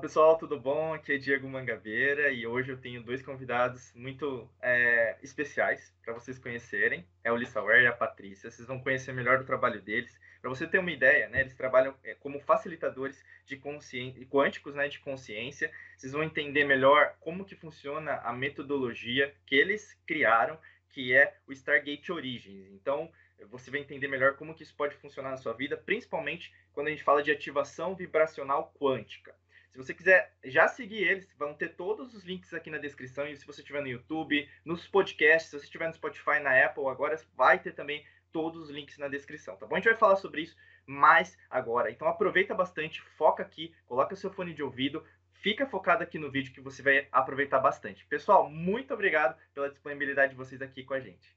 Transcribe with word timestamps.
Pessoal, 0.00 0.38
tudo 0.38 0.60
bom? 0.60 0.94
Aqui 0.94 1.14
é 1.14 1.18
Diego 1.18 1.48
Mangabeira 1.48 2.30
e 2.30 2.46
hoje 2.46 2.70
eu 2.70 2.76
tenho 2.76 3.02
dois 3.02 3.20
convidados 3.20 3.92
muito 3.96 4.48
é, 4.62 5.16
especiais 5.22 5.92
para 6.04 6.14
vocês 6.14 6.38
conhecerem. 6.38 7.04
É 7.24 7.32
o 7.32 7.36
Lissauer 7.36 7.82
e 7.82 7.86
a 7.86 7.92
Patrícia. 7.92 8.48
Vocês 8.48 8.68
vão 8.68 8.78
conhecer 8.78 9.12
melhor 9.12 9.40
o 9.40 9.44
trabalho 9.44 9.82
deles. 9.82 10.16
Para 10.40 10.50
você 10.50 10.68
ter 10.68 10.78
uma 10.78 10.92
ideia, 10.92 11.28
né, 11.28 11.40
eles 11.40 11.54
trabalham 11.54 11.96
é, 12.04 12.14
como 12.14 12.38
facilitadores 12.40 13.24
de 13.44 13.56
consciência, 13.56 14.24
quânticos 14.26 14.76
né, 14.76 14.86
de 14.86 15.00
consciência. 15.00 15.70
Vocês 15.96 16.12
vão 16.12 16.22
entender 16.22 16.64
melhor 16.64 17.16
como 17.18 17.44
que 17.44 17.56
funciona 17.56 18.18
a 18.18 18.32
metodologia 18.32 19.34
que 19.46 19.56
eles 19.56 19.98
criaram, 20.06 20.58
que 20.90 21.12
é 21.12 21.36
o 21.46 21.52
Stargate 21.52 22.12
Origins. 22.12 22.70
Então, 22.70 23.10
você 23.50 23.68
vai 23.70 23.80
entender 23.80 24.06
melhor 24.06 24.36
como 24.36 24.54
que 24.54 24.62
isso 24.62 24.76
pode 24.76 24.94
funcionar 24.96 25.30
na 25.30 25.36
sua 25.36 25.54
vida, 25.54 25.76
principalmente 25.76 26.54
quando 26.72 26.86
a 26.86 26.90
gente 26.90 27.02
fala 27.02 27.22
de 27.22 27.32
ativação 27.32 27.96
vibracional 27.96 28.72
quântica. 28.78 29.34
Se 29.70 29.76
você 29.76 29.94
quiser 29.94 30.32
já 30.44 30.66
seguir 30.66 31.06
eles, 31.06 31.28
vão 31.38 31.54
ter 31.54 31.76
todos 31.76 32.14
os 32.14 32.24
links 32.24 32.52
aqui 32.52 32.70
na 32.70 32.78
descrição. 32.78 33.26
E 33.26 33.36
se 33.36 33.46
você 33.46 33.60
estiver 33.60 33.82
no 33.82 33.88
YouTube, 33.88 34.48
nos 34.64 34.86
podcasts, 34.86 35.50
se 35.50 35.58
você 35.58 35.64
estiver 35.64 35.86
no 35.86 35.94
Spotify, 35.94 36.40
na 36.42 36.64
Apple, 36.64 36.86
agora 36.86 37.20
vai 37.36 37.58
ter 37.58 37.72
também 37.72 38.04
todos 38.32 38.64
os 38.64 38.70
links 38.70 38.98
na 38.98 39.08
descrição, 39.08 39.56
tá 39.56 39.66
bom? 39.66 39.74
A 39.74 39.78
gente 39.78 39.88
vai 39.88 39.96
falar 39.96 40.16
sobre 40.16 40.42
isso 40.42 40.56
mais 40.86 41.36
agora. 41.50 41.90
Então 41.90 42.08
aproveita 42.08 42.54
bastante, 42.54 43.00
foca 43.16 43.42
aqui, 43.42 43.74
coloca 43.86 44.16
seu 44.16 44.30
fone 44.30 44.54
de 44.54 44.62
ouvido, 44.62 45.04
fica 45.32 45.66
focado 45.66 46.02
aqui 46.02 46.18
no 46.18 46.30
vídeo 46.30 46.52
que 46.52 46.60
você 46.60 46.82
vai 46.82 47.06
aproveitar 47.12 47.58
bastante. 47.58 48.06
Pessoal, 48.06 48.50
muito 48.50 48.92
obrigado 48.94 49.38
pela 49.54 49.70
disponibilidade 49.70 50.32
de 50.32 50.36
vocês 50.36 50.62
aqui 50.62 50.82
com 50.82 50.94
a 50.94 51.00
gente. 51.00 51.36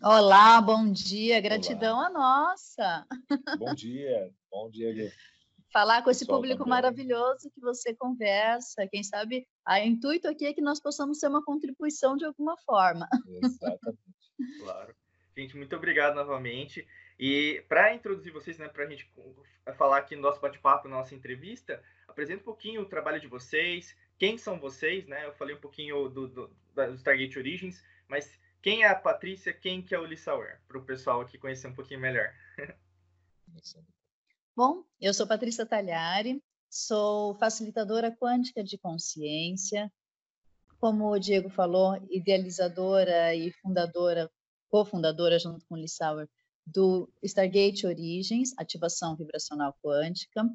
Olá, 0.00 0.60
bom 0.60 0.92
dia, 0.92 1.40
gratidão 1.40 1.98
Olá. 1.98 2.06
a 2.06 2.10
nossa. 2.10 3.06
Bom 3.58 3.74
dia, 3.74 4.32
bom 4.50 4.70
dia, 4.70 4.94
falar 5.72 6.02
com 6.02 6.10
esse 6.10 6.26
público 6.26 6.58
também. 6.58 6.70
maravilhoso 6.70 7.50
que 7.50 7.60
você 7.60 7.94
conversa. 7.94 8.86
Quem 8.88 9.02
sabe, 9.02 9.46
o 9.66 9.76
intuito 9.76 10.28
aqui 10.28 10.46
é 10.46 10.52
que 10.52 10.60
nós 10.60 10.80
possamos 10.80 11.18
ser 11.18 11.28
uma 11.28 11.44
contribuição 11.44 12.16
de 12.16 12.24
alguma 12.24 12.56
forma. 12.58 13.08
Exatamente. 13.42 13.98
claro. 14.60 14.94
Gente, 15.36 15.56
muito 15.56 15.74
obrigado 15.74 16.14
novamente. 16.14 16.86
E 17.18 17.64
para 17.68 17.94
introduzir 17.94 18.32
vocês, 18.32 18.58
né, 18.58 18.68
para 18.68 18.84
a 18.84 18.88
gente 18.88 19.10
falar 19.76 19.98
aqui 19.98 20.14
no 20.14 20.22
nosso 20.22 20.40
bate-papo, 20.40 20.88
na 20.88 20.96
nossa 20.96 21.14
entrevista, 21.14 21.82
apresenta 22.06 22.42
um 22.42 22.44
pouquinho 22.44 22.82
o 22.82 22.88
trabalho 22.88 23.20
de 23.20 23.26
vocês, 23.26 23.96
quem 24.18 24.36
são 24.36 24.58
vocês, 24.58 25.06
né? 25.06 25.26
Eu 25.26 25.32
falei 25.32 25.54
um 25.54 25.60
pouquinho 25.60 26.08
do, 26.08 26.28
do, 26.28 26.56
do 26.74 26.94
Stargate 26.94 27.38
Origins, 27.38 27.82
mas 28.06 28.38
quem 28.60 28.84
é 28.84 28.88
a 28.88 28.94
Patrícia, 28.94 29.52
quem 29.52 29.82
que 29.82 29.94
é 29.94 29.98
o 29.98 30.04
Lissauer, 30.04 30.60
para 30.68 30.78
o 30.78 30.84
pessoal 30.84 31.20
aqui 31.20 31.38
conhecer 31.38 31.66
um 31.66 31.74
pouquinho 31.74 32.00
melhor. 32.00 32.32
Bom, 34.54 34.84
eu 35.00 35.14
sou 35.14 35.26
Patrícia 35.26 35.64
Talhari, 35.64 36.42
sou 36.68 37.34
facilitadora 37.36 38.14
quântica 38.14 38.62
de 38.62 38.76
consciência, 38.76 39.90
como 40.78 41.10
o 41.10 41.18
Diego 41.18 41.48
falou, 41.48 41.96
idealizadora 42.10 43.34
e 43.34 43.50
fundadora, 43.50 44.30
cofundadora 44.68 45.38
junto 45.38 45.64
com 45.66 45.74
o 45.74 45.78
Lissauer 45.78 46.28
do 46.66 47.10
Stargate 47.22 47.86
Origins, 47.86 48.52
ativação 48.58 49.16
vibracional 49.16 49.74
quântica, 49.82 50.46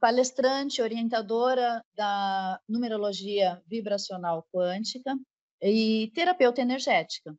palestrante, 0.00 0.82
orientadora 0.82 1.80
da 1.94 2.60
numerologia 2.68 3.62
vibracional 3.68 4.44
quântica 4.52 5.16
e 5.62 6.10
terapeuta 6.12 6.60
energética. 6.60 7.30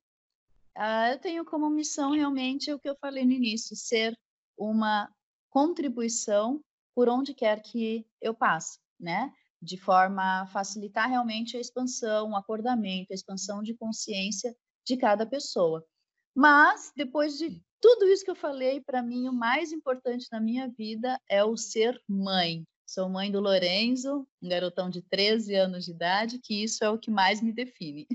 Uh, 0.77 1.11
eu 1.11 1.19
tenho 1.19 1.45
como 1.45 1.69
missão 1.69 2.11
realmente 2.11 2.71
o 2.71 2.79
que 2.79 2.89
eu 2.89 2.95
falei 2.95 3.25
no 3.25 3.31
início, 3.31 3.75
ser 3.75 4.17
uma 4.57 5.09
contribuição 5.55 6.59
por 6.93 7.07
onde 7.07 7.33
quer 7.33 7.61
que 7.61 8.05
eu 8.21 8.33
passe, 8.33 8.77
né? 8.99 9.33
De 9.61 9.77
forma 9.77 10.41
a 10.41 10.47
facilitar 10.47 11.07
realmente 11.07 11.55
a 11.55 11.61
expansão, 11.61 12.31
o 12.31 12.35
acordamento, 12.35 13.13
a 13.13 13.15
expansão 13.15 13.63
de 13.63 13.73
consciência 13.73 14.53
de 14.85 14.97
cada 14.97 15.25
pessoa. 15.25 15.87
Mas, 16.35 16.91
depois 16.93 17.37
de 17.37 17.63
tudo 17.79 18.05
isso 18.05 18.25
que 18.25 18.31
eu 18.31 18.35
falei, 18.35 18.81
para 18.81 19.01
mim, 19.01 19.29
o 19.29 19.33
mais 19.33 19.71
importante 19.71 20.27
na 20.29 20.41
minha 20.41 20.67
vida 20.67 21.17
é 21.29 21.41
o 21.41 21.55
ser 21.55 22.03
mãe. 22.05 22.65
Sou 22.85 23.07
mãe 23.07 23.31
do 23.31 23.39
Lorenzo, 23.39 24.27
um 24.41 24.49
garotão 24.49 24.89
de 24.89 25.01
13 25.03 25.55
anos 25.55 25.85
de 25.85 25.91
idade, 25.91 26.37
que 26.37 26.65
isso 26.65 26.83
é 26.83 26.89
o 26.89 26.99
que 26.99 27.09
mais 27.09 27.41
me 27.41 27.53
define. 27.53 28.05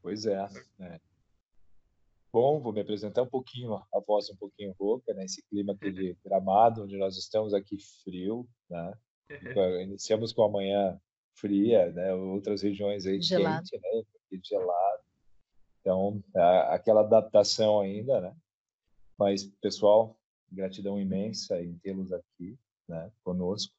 Pois 0.00 0.24
é. 0.24 0.48
é 0.80 1.13
bom, 2.34 2.58
vou 2.58 2.72
me 2.72 2.80
apresentar 2.80 3.22
um 3.22 3.28
pouquinho, 3.28 3.74
a 3.74 4.00
voz 4.04 4.28
um 4.28 4.34
pouquinho 4.34 4.74
rouca, 4.76 5.14
né? 5.14 5.24
Esse 5.24 5.40
clima 5.48 5.72
aqui 5.72 5.92
de 5.92 6.18
gramado, 6.24 6.82
onde 6.82 6.98
nós 6.98 7.16
estamos 7.16 7.54
aqui 7.54 7.78
frio, 8.02 8.44
né? 8.68 8.92
Iniciamos 9.84 10.32
com 10.32 10.42
a 10.42 10.50
manhã 10.50 11.00
fria, 11.36 11.92
né? 11.92 12.12
Outras 12.12 12.62
regiões 12.62 13.06
aí 13.06 13.22
gelado. 13.22 13.64
quente, 13.70 13.80
né? 13.80 14.40
Gelado. 14.42 15.02
Então, 15.80 16.24
aquela 16.70 17.02
adaptação 17.02 17.78
ainda, 17.78 18.20
né? 18.20 18.36
Mas, 19.16 19.44
pessoal, 19.60 20.18
gratidão 20.50 20.98
imensa 20.98 21.62
em 21.62 21.78
tê-los 21.78 22.12
aqui, 22.12 22.58
né? 22.88 23.12
Conosco. 23.22 23.72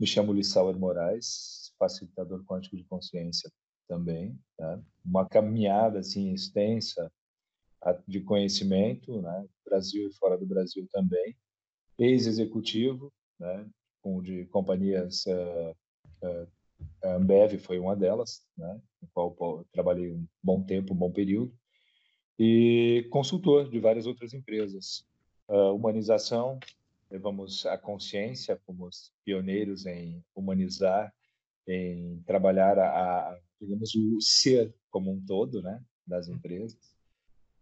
Me 0.00 0.08
chamo 0.08 0.32
Lissauer 0.32 0.76
Moraes, 0.76 1.72
facilitador 1.78 2.44
quântico 2.44 2.76
de 2.76 2.82
consciência 2.82 3.48
também, 3.86 4.36
né? 4.58 4.82
Uma 5.04 5.24
caminhada 5.24 6.00
assim 6.00 6.32
extensa 6.32 7.12
de 8.06 8.20
conhecimento, 8.20 9.20
né? 9.20 9.46
Brasil 9.64 10.08
e 10.08 10.14
fora 10.14 10.38
do 10.38 10.46
Brasil 10.46 10.86
também, 10.92 11.36
ex-executivo, 11.98 13.12
né? 13.38 13.68
Com 14.00 14.22
de 14.22 14.46
companhias 14.46 15.24
uh, 15.26 15.76
uh, 16.26 16.48
a 17.02 17.14
Ambev 17.14 17.58
foi 17.58 17.78
uma 17.78 17.94
delas, 17.94 18.44
né? 18.56 18.80
No 19.00 19.08
qual 19.12 19.66
trabalhei 19.72 20.12
um 20.12 20.26
bom 20.42 20.62
tempo, 20.62 20.94
um 20.94 20.96
bom 20.96 21.12
período, 21.12 21.54
e 22.38 23.06
consultor 23.10 23.68
de 23.68 23.78
várias 23.78 24.06
outras 24.06 24.32
empresas. 24.32 25.06
Uh, 25.46 25.74
humanização, 25.74 26.58
levamos 27.10 27.66
a 27.66 27.76
consciência, 27.76 28.58
fomos 28.64 29.12
pioneiros 29.24 29.84
em 29.84 30.24
humanizar, 30.34 31.12
em 31.68 32.22
trabalhar 32.26 32.78
a, 32.78 33.32
a 33.32 33.40
digamos 33.60 33.94
o 33.94 34.20
ser 34.20 34.74
como 34.90 35.12
um 35.12 35.24
todo, 35.24 35.62
né? 35.62 35.82
Das 36.06 36.28
empresas 36.28 36.93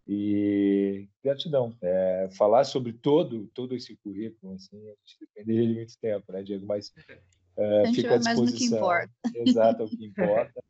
e 0.07 1.07
gratidão. 1.23 1.75
É, 1.81 2.29
falar 2.37 2.63
sobre 2.63 2.93
todo 2.93 3.47
todo 3.53 3.75
esse 3.75 3.95
currículo, 3.97 4.53
assim, 4.53 4.77
a 4.77 4.95
gente 4.95 5.19
dependeria 5.19 5.67
de 5.67 5.73
muito 5.75 5.97
tempo, 5.99 6.31
né, 6.31 6.43
Diego? 6.43 6.65
Mas 6.65 6.93
é, 7.57 7.93
fica 7.93 8.15
à 8.15 8.17
disposição. 8.17 8.89
Exato, 9.35 9.83
é 9.83 9.85
o 9.85 9.89
que 9.89 10.05
importa. 10.05 10.63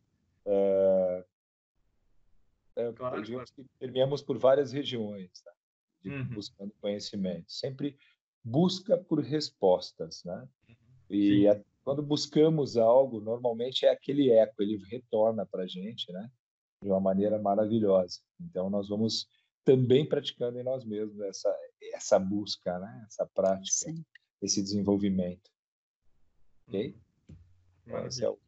É, 0.46 1.26
é, 2.76 2.92
claro, 2.94 3.22
digamos 3.22 3.52
claro. 3.52 3.70
que 3.70 3.80
permeamos 3.80 4.22
por 4.22 4.38
várias 4.38 4.72
regiões, 4.72 5.30
tá? 5.44 5.52
de, 6.02 6.10
uhum. 6.10 6.26
buscando 6.26 6.74
conhecimento. 6.82 7.52
Sempre 7.52 7.98
busca 8.44 8.98
por 8.98 9.20
respostas, 9.22 10.24
né? 10.24 10.48
Uhum. 10.68 10.76
E 11.10 11.48
a, 11.48 11.60
quando 11.84 12.02
buscamos 12.02 12.78
algo, 12.78 13.20
normalmente 13.20 13.86
é 13.86 13.90
aquele 13.90 14.32
eco, 14.32 14.62
ele 14.62 14.78
retorna 14.90 15.46
para 15.46 15.64
a 15.64 15.68
gente, 15.68 16.12
né? 16.12 16.30
De 16.84 16.90
uma 16.90 17.00
maneira 17.00 17.40
maravilhosa. 17.40 18.20
Então, 18.40 18.70
nós 18.70 18.90
vamos 18.90 19.28
também 19.66 20.08
praticando 20.08 20.60
em 20.60 20.64
nós 20.64 20.86
mesmos 20.86 21.20
essa, 21.22 21.56
essa 21.94 22.20
busca, 22.20 22.78
né? 22.80 23.06
essa 23.08 23.26
prática, 23.34 23.92
Sim. 23.92 24.06
esse 24.42 24.62
desenvolvimento. 24.62 25.50
Ok? 26.68 26.96
Então, 27.86 28.08
é 28.22 28.30
o... 28.30 28.40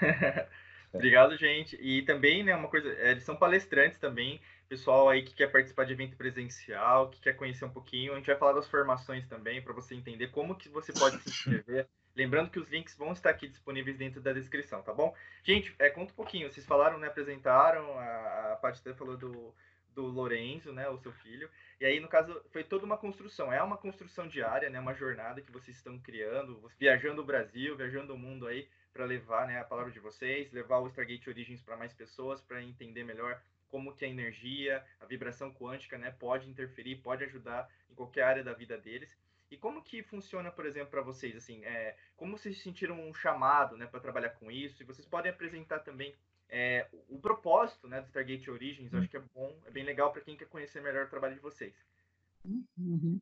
Obrigado, 0.92 1.36
gente. 1.36 1.76
E 1.76 2.02
também, 2.02 2.42
né, 2.42 2.54
uma 2.54 2.68
coisa, 2.68 2.88
eles 2.88 3.24
são 3.24 3.36
palestrantes 3.36 3.98
também, 3.98 4.40
pessoal 4.68 5.08
aí 5.08 5.22
que 5.22 5.34
quer 5.34 5.50
participar 5.50 5.84
de 5.84 5.92
evento 5.92 6.16
presencial, 6.16 7.10
que 7.10 7.20
quer 7.20 7.34
conhecer 7.34 7.64
um 7.64 7.70
pouquinho, 7.70 8.12
a 8.12 8.16
gente 8.16 8.26
vai 8.26 8.36
falar 8.36 8.52
das 8.52 8.68
formações 8.68 9.26
também, 9.26 9.62
para 9.62 9.72
você 9.72 9.94
entender 9.94 10.28
como 10.28 10.56
que 10.56 10.68
você 10.68 10.92
pode 10.92 11.18
se 11.22 11.28
inscrever. 11.28 11.88
Lembrando 12.14 12.50
que 12.50 12.58
os 12.58 12.68
links 12.70 12.96
vão 12.96 13.12
estar 13.12 13.28
aqui 13.28 13.46
disponíveis 13.46 13.98
dentro 13.98 14.22
da 14.22 14.32
descrição, 14.32 14.82
tá 14.82 14.92
bom? 14.92 15.14
Gente, 15.44 15.74
é, 15.78 15.90
conta 15.90 16.12
um 16.12 16.16
pouquinho. 16.16 16.50
Vocês 16.50 16.64
falaram, 16.64 16.98
né? 16.98 17.08
Apresentaram, 17.08 17.98
a, 17.98 18.52
a 18.52 18.56
Paty 18.56 18.80
falou 18.94 19.18
do, 19.18 19.54
do 19.94 20.06
Lorenzo, 20.06 20.72
né? 20.72 20.88
O 20.88 20.96
seu 20.96 21.12
filho. 21.12 21.50
E 21.78 21.84
aí, 21.84 22.00
no 22.00 22.08
caso, 22.08 22.40
foi 22.50 22.64
toda 22.64 22.86
uma 22.86 22.96
construção. 22.96 23.52
É 23.52 23.62
uma 23.62 23.76
construção 23.76 24.26
diária, 24.26 24.70
né? 24.70 24.80
Uma 24.80 24.94
jornada 24.94 25.42
que 25.42 25.52
vocês 25.52 25.76
estão 25.76 25.98
criando, 25.98 26.70
viajando 26.78 27.20
o 27.20 27.24
Brasil, 27.24 27.76
viajando 27.76 28.14
o 28.14 28.18
mundo 28.18 28.46
aí 28.46 28.66
para 28.94 29.04
levar 29.04 29.46
né, 29.46 29.60
a 29.60 29.64
palavra 29.64 29.92
de 29.92 30.00
vocês, 30.00 30.50
levar 30.52 30.78
o 30.78 30.86
Stargate 30.88 31.28
Origins 31.28 31.60
para 31.60 31.76
mais 31.76 31.92
pessoas, 31.92 32.40
para 32.40 32.62
entender 32.62 33.04
melhor 33.04 33.38
como 33.68 33.94
que 33.94 34.04
a 34.04 34.08
energia, 34.08 34.84
a 35.00 35.06
vibração 35.06 35.52
quântica, 35.52 35.98
né, 35.98 36.10
pode 36.10 36.48
interferir, 36.48 36.96
pode 36.96 37.24
ajudar 37.24 37.68
em 37.90 37.94
qualquer 37.94 38.22
área 38.22 38.44
da 38.44 38.52
vida 38.52 38.78
deles. 38.78 39.10
E 39.50 39.56
como 39.56 39.82
que 39.82 40.02
funciona, 40.02 40.50
por 40.50 40.66
exemplo, 40.66 40.90
para 40.90 41.02
vocês, 41.02 41.36
assim, 41.36 41.64
é, 41.64 41.96
como 42.16 42.36
vocês 42.36 42.60
sentiram 42.62 43.00
um 43.00 43.14
chamado, 43.14 43.76
né, 43.76 43.86
para 43.86 44.00
trabalhar 44.00 44.30
com 44.30 44.50
isso? 44.50 44.82
E 44.82 44.86
vocês 44.86 45.06
podem 45.06 45.30
apresentar 45.30 45.80
também 45.80 46.14
é, 46.48 46.88
o 47.08 47.18
propósito, 47.18 47.86
né, 47.88 48.00
do 48.00 48.06
Stargate 48.06 48.50
Origins. 48.50 48.92
Eu 48.92 48.98
acho 48.98 49.08
que 49.08 49.16
é 49.16 49.22
bom, 49.34 49.56
é 49.66 49.70
bem 49.70 49.84
legal 49.84 50.12
para 50.12 50.22
quem 50.22 50.36
quer 50.36 50.48
conhecer 50.48 50.82
melhor 50.82 51.06
o 51.06 51.10
trabalho 51.10 51.34
de 51.34 51.40
vocês. 51.40 51.74
Uhum. 52.44 53.20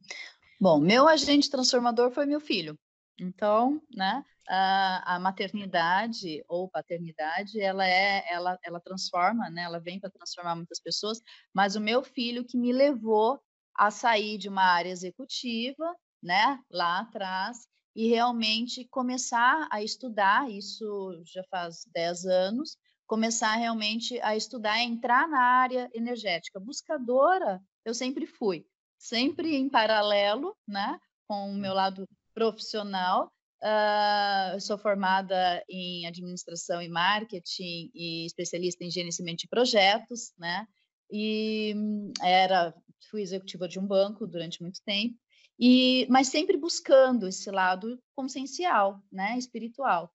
Bom, 0.60 0.80
meu 0.80 1.08
agente 1.08 1.50
transformador 1.50 2.10
foi 2.10 2.26
meu 2.26 2.40
filho. 2.40 2.78
Então, 3.18 3.80
né, 3.94 4.24
a, 4.48 5.14
a 5.16 5.18
maternidade 5.20 6.44
ou 6.48 6.68
paternidade, 6.68 7.60
ela 7.60 7.86
é, 7.86 8.24
ela, 8.30 8.58
ela 8.64 8.80
transforma, 8.80 9.48
né, 9.50 9.62
ela 9.62 9.78
vem 9.78 10.00
para 10.00 10.10
transformar 10.10 10.56
muitas 10.56 10.80
pessoas, 10.80 11.20
mas 11.52 11.76
o 11.76 11.80
meu 11.80 12.02
filho 12.02 12.44
que 12.44 12.56
me 12.56 12.72
levou 12.72 13.40
a 13.74 13.90
sair 13.90 14.38
de 14.38 14.48
uma 14.48 14.64
área 14.64 14.90
executiva, 14.90 15.94
né, 16.22 16.58
lá 16.70 17.00
atrás, 17.00 17.66
e 17.94 18.08
realmente 18.08 18.84
começar 18.88 19.68
a 19.70 19.82
estudar, 19.82 20.50
isso 20.50 21.22
já 21.24 21.44
faz 21.44 21.84
10 21.92 22.24
anos, 22.26 22.76
começar 23.06 23.54
realmente 23.54 24.20
a 24.22 24.34
estudar, 24.34 24.80
entrar 24.80 25.28
na 25.28 25.40
área 25.40 25.88
energética. 25.94 26.58
Buscadora, 26.58 27.62
eu 27.84 27.94
sempre 27.94 28.26
fui, 28.26 28.66
sempre 28.98 29.54
em 29.54 29.68
paralelo, 29.68 30.56
né, 30.66 30.98
com 31.28 31.50
o 31.50 31.54
meu 31.54 31.72
lado 31.72 32.08
profissional. 32.34 33.30
Uh, 33.62 34.60
sou 34.60 34.76
formada 34.76 35.64
em 35.70 36.06
administração 36.06 36.82
e 36.82 36.88
marketing 36.88 37.90
e 37.94 38.26
especialista 38.26 38.84
em 38.84 38.90
gerenciamento 38.90 39.38
de 39.38 39.48
projetos, 39.48 40.34
né? 40.38 40.66
E 41.10 41.74
era 42.20 42.74
fui 43.10 43.22
executiva 43.22 43.66
de 43.66 43.78
um 43.78 43.86
banco 43.86 44.26
durante 44.26 44.60
muito 44.60 44.80
tempo 44.84 45.16
e 45.58 46.06
mas 46.10 46.28
sempre 46.28 46.56
buscando 46.56 47.28
esse 47.28 47.50
lado 47.50 47.98
consciencial, 48.14 49.00
né, 49.10 49.38
espiritual. 49.38 50.12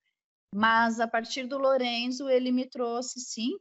Mas 0.54 1.00
a 1.00 1.08
partir 1.08 1.46
do 1.46 1.58
Lorenzo 1.58 2.28
ele 2.28 2.52
me 2.52 2.66
trouxe 2.66 3.20
sim 3.20 3.52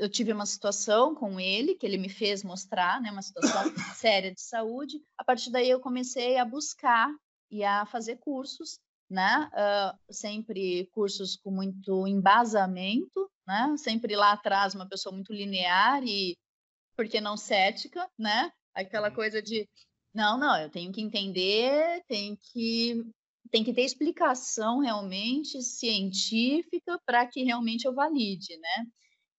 eu 0.00 0.08
tive 0.08 0.32
uma 0.32 0.46
situação 0.46 1.14
com 1.14 1.38
ele 1.38 1.74
que 1.74 1.84
ele 1.84 1.98
me 1.98 2.08
fez 2.08 2.42
mostrar, 2.42 3.00
né, 3.02 3.10
uma 3.10 3.20
situação 3.20 3.64
séria 3.94 4.32
de 4.32 4.40
saúde. 4.40 4.98
A 5.18 5.22
partir 5.22 5.50
daí 5.50 5.68
eu 5.68 5.78
comecei 5.78 6.38
a 6.38 6.44
buscar 6.44 7.14
e 7.50 7.64
a 7.64 7.84
fazer 7.86 8.16
cursos, 8.16 8.78
né? 9.08 9.50
Uh, 9.52 10.12
sempre 10.12 10.86
cursos 10.92 11.36
com 11.36 11.50
muito 11.50 12.06
embasamento, 12.06 13.30
né? 13.46 13.74
Sempre 13.76 14.14
lá 14.16 14.32
atrás 14.32 14.74
uma 14.74 14.88
pessoa 14.88 15.14
muito 15.14 15.32
linear 15.32 16.02
e, 16.04 16.36
por 16.96 17.08
que 17.08 17.20
não 17.20 17.36
cética, 17.36 18.08
né? 18.18 18.52
Aquela 18.74 19.08
uhum. 19.08 19.14
coisa 19.14 19.42
de, 19.42 19.68
não, 20.14 20.38
não, 20.38 20.56
eu 20.60 20.70
tenho 20.70 20.92
que 20.92 21.00
entender, 21.00 22.04
tem 22.06 22.36
que 22.36 23.04
tem 23.50 23.64
que 23.64 23.72
ter 23.72 23.82
explicação 23.82 24.78
realmente 24.78 25.60
científica 25.62 27.00
para 27.04 27.26
que 27.26 27.42
realmente 27.42 27.84
eu 27.84 27.94
valide, 27.94 28.56
né? 28.58 28.86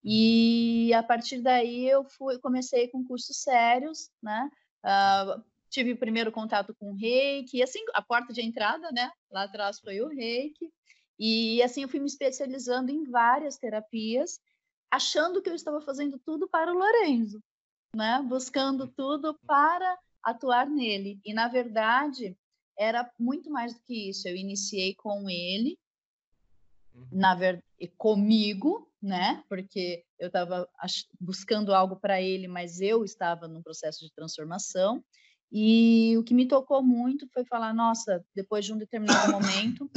E 0.04 0.94
a 0.94 1.04
partir 1.04 1.42
daí 1.42 1.88
eu 1.88 2.04
fui, 2.04 2.40
comecei 2.40 2.90
com 2.90 3.06
cursos 3.06 3.38
sérios, 3.42 4.10
né? 4.22 4.50
Uh, 4.84 5.42
tive 5.72 5.94
o 5.94 5.98
primeiro 5.98 6.32
contato 6.32 6.76
com 6.76 6.92
o 6.92 6.96
reiki, 6.96 7.64
assim, 7.64 7.80
a 7.94 8.02
porta 8.02 8.34
de 8.34 8.42
entrada, 8.42 8.92
né? 8.92 9.10
Lá 9.32 9.44
atrás 9.44 9.80
foi 9.80 10.02
o 10.02 10.10
reiki. 10.10 10.70
E 11.18 11.62
assim 11.64 11.84
eu 11.84 11.90
fui 11.90 12.00
me 12.00 12.08
especializando 12.08 12.92
em 12.92 13.04
várias 13.10 13.58
terapias, 13.58 14.40
achando 14.92 15.42
que 15.42 15.50
eu 15.50 15.56
estava 15.56 15.80
fazendo 15.82 16.20
tudo 16.20 16.48
para 16.50 16.72
o 16.72 16.78
Lorenzo, 16.78 17.42
né? 17.96 18.22
Buscando 18.28 18.88
tudo 18.88 19.40
para 19.48 19.98
atuar 20.22 20.68
nele. 20.70 21.20
E 21.24 21.34
na 21.34 21.48
verdade, 21.48 22.36
era 22.78 23.10
muito 23.18 23.50
mais 23.50 23.74
do 23.74 23.80
que 23.84 24.10
isso. 24.10 24.28
Eu 24.28 24.36
iniciei 24.36 24.94
com 24.96 25.30
ele, 25.30 25.80
uhum. 26.94 27.08
na 27.12 27.34
verdade, 27.34 27.64
comigo, 27.98 28.92
né? 29.02 29.44
Porque 29.48 30.04
eu 30.20 30.28
estava 30.28 30.68
buscando 31.20 31.74
algo 31.74 31.96
para 31.96 32.22
ele, 32.22 32.48
mas 32.48 32.82
eu 32.82 33.06
estava 33.06 33.48
num 33.48 33.62
processo 33.62 34.00
de 34.00 34.12
transformação. 34.14 35.04
E 35.51 36.18
o 36.18 36.24
que 36.24 36.33
me 36.33 36.48
tocou 36.48 36.81
muito 36.81 37.27
foi 37.33 37.44
falar, 37.44 37.74
nossa, 37.74 38.24
depois 38.33 38.63
de 38.63 38.74
um 38.74 38.77
determinado 38.77 39.31
momento, 39.31 39.89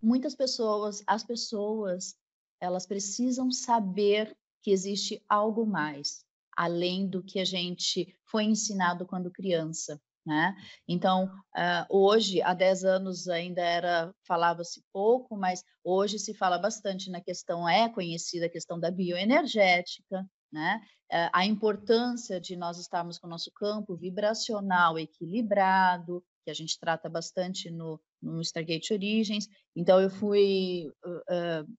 muitas 0.00 0.34
pessoas, 0.34 1.02
as 1.06 1.22
pessoas, 1.22 2.16
elas 2.60 2.86
precisam 2.86 3.50
saber 3.50 4.34
que 4.62 4.70
existe 4.70 5.22
algo 5.28 5.66
mais, 5.66 6.24
além 6.56 7.06
do 7.06 7.22
que 7.22 7.38
a 7.38 7.44
gente 7.44 8.16
foi 8.24 8.44
ensinado 8.44 9.06
quando 9.06 9.30
criança. 9.30 10.00
Né? 10.24 10.56
Então, 10.88 11.26
uh, 11.26 11.86
hoje, 11.88 12.42
há 12.42 12.52
10 12.52 12.84
anos 12.84 13.28
ainda 13.28 13.62
era 13.62 14.12
falava-se 14.26 14.82
pouco, 14.92 15.36
mas 15.36 15.62
hoje 15.84 16.18
se 16.18 16.34
fala 16.34 16.58
bastante 16.58 17.10
na 17.10 17.20
questão, 17.20 17.68
é 17.68 17.88
conhecida 17.88 18.46
a 18.46 18.50
questão 18.50 18.80
da 18.80 18.90
bioenergética, 18.90 20.26
né? 20.52 20.80
Uh, 21.12 21.30
a 21.32 21.46
importância 21.46 22.40
de 22.40 22.56
nós 22.56 22.78
estarmos 22.78 23.18
com 23.18 23.26
o 23.26 23.30
nosso 23.30 23.50
campo 23.52 23.96
vibracional 23.96 24.98
equilibrado, 24.98 26.24
que 26.44 26.50
a 26.50 26.54
gente 26.54 26.78
trata 26.78 27.08
bastante 27.08 27.70
no, 27.70 28.00
no 28.20 28.40
Stargate 28.40 28.92
Origens. 28.92 29.48
Então, 29.74 30.00
eu 30.00 30.10
fui, 30.10 30.92
uh, 31.04 31.76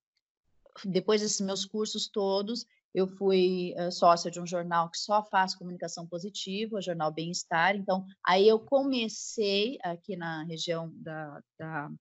depois 0.86 1.22
desses 1.22 1.42
meus 1.42 1.66
cursos 1.66 2.08
todos, 2.08 2.66
eu 2.94 3.08
fui 3.08 3.74
uh, 3.78 3.92
sócia 3.92 4.32
de 4.32 4.40
um 4.40 4.48
jornal 4.48 4.90
que 4.90 4.98
só 4.98 5.24
faz 5.24 5.54
comunicação 5.54 6.08
positiva, 6.08 6.78
o 6.78 6.82
jornal 6.82 7.12
Bem-Estar. 7.12 7.76
Então, 7.76 8.06
aí 8.26 8.48
eu 8.48 8.60
comecei 8.60 9.78
aqui 9.84 10.16
na 10.16 10.44
região 10.44 10.92
da, 10.96 11.42
da, 11.60 11.92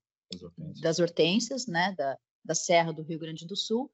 das 0.81 0.99
hortênsias, 0.99 1.67
né, 1.67 1.95
da, 1.97 2.17
da 2.45 2.55
Serra 2.55 2.93
do 2.93 3.03
Rio 3.03 3.19
Grande 3.19 3.47
do 3.47 3.57
Sul. 3.57 3.91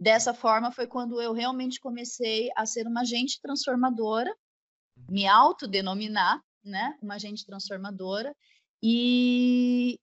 Dessa 0.00 0.32
forma, 0.32 0.72
foi 0.72 0.86
quando 0.86 1.20
eu 1.20 1.32
realmente 1.34 1.78
comecei 1.78 2.48
a 2.56 2.64
ser 2.64 2.86
uma 2.86 3.02
agente 3.02 3.38
transformadora, 3.42 4.34
me 5.10 5.26
autodenominar, 5.26 6.40
né, 6.64 6.98
uma 7.02 7.16
agente 7.16 7.44
transformadora, 7.44 8.34
e 8.82 9.98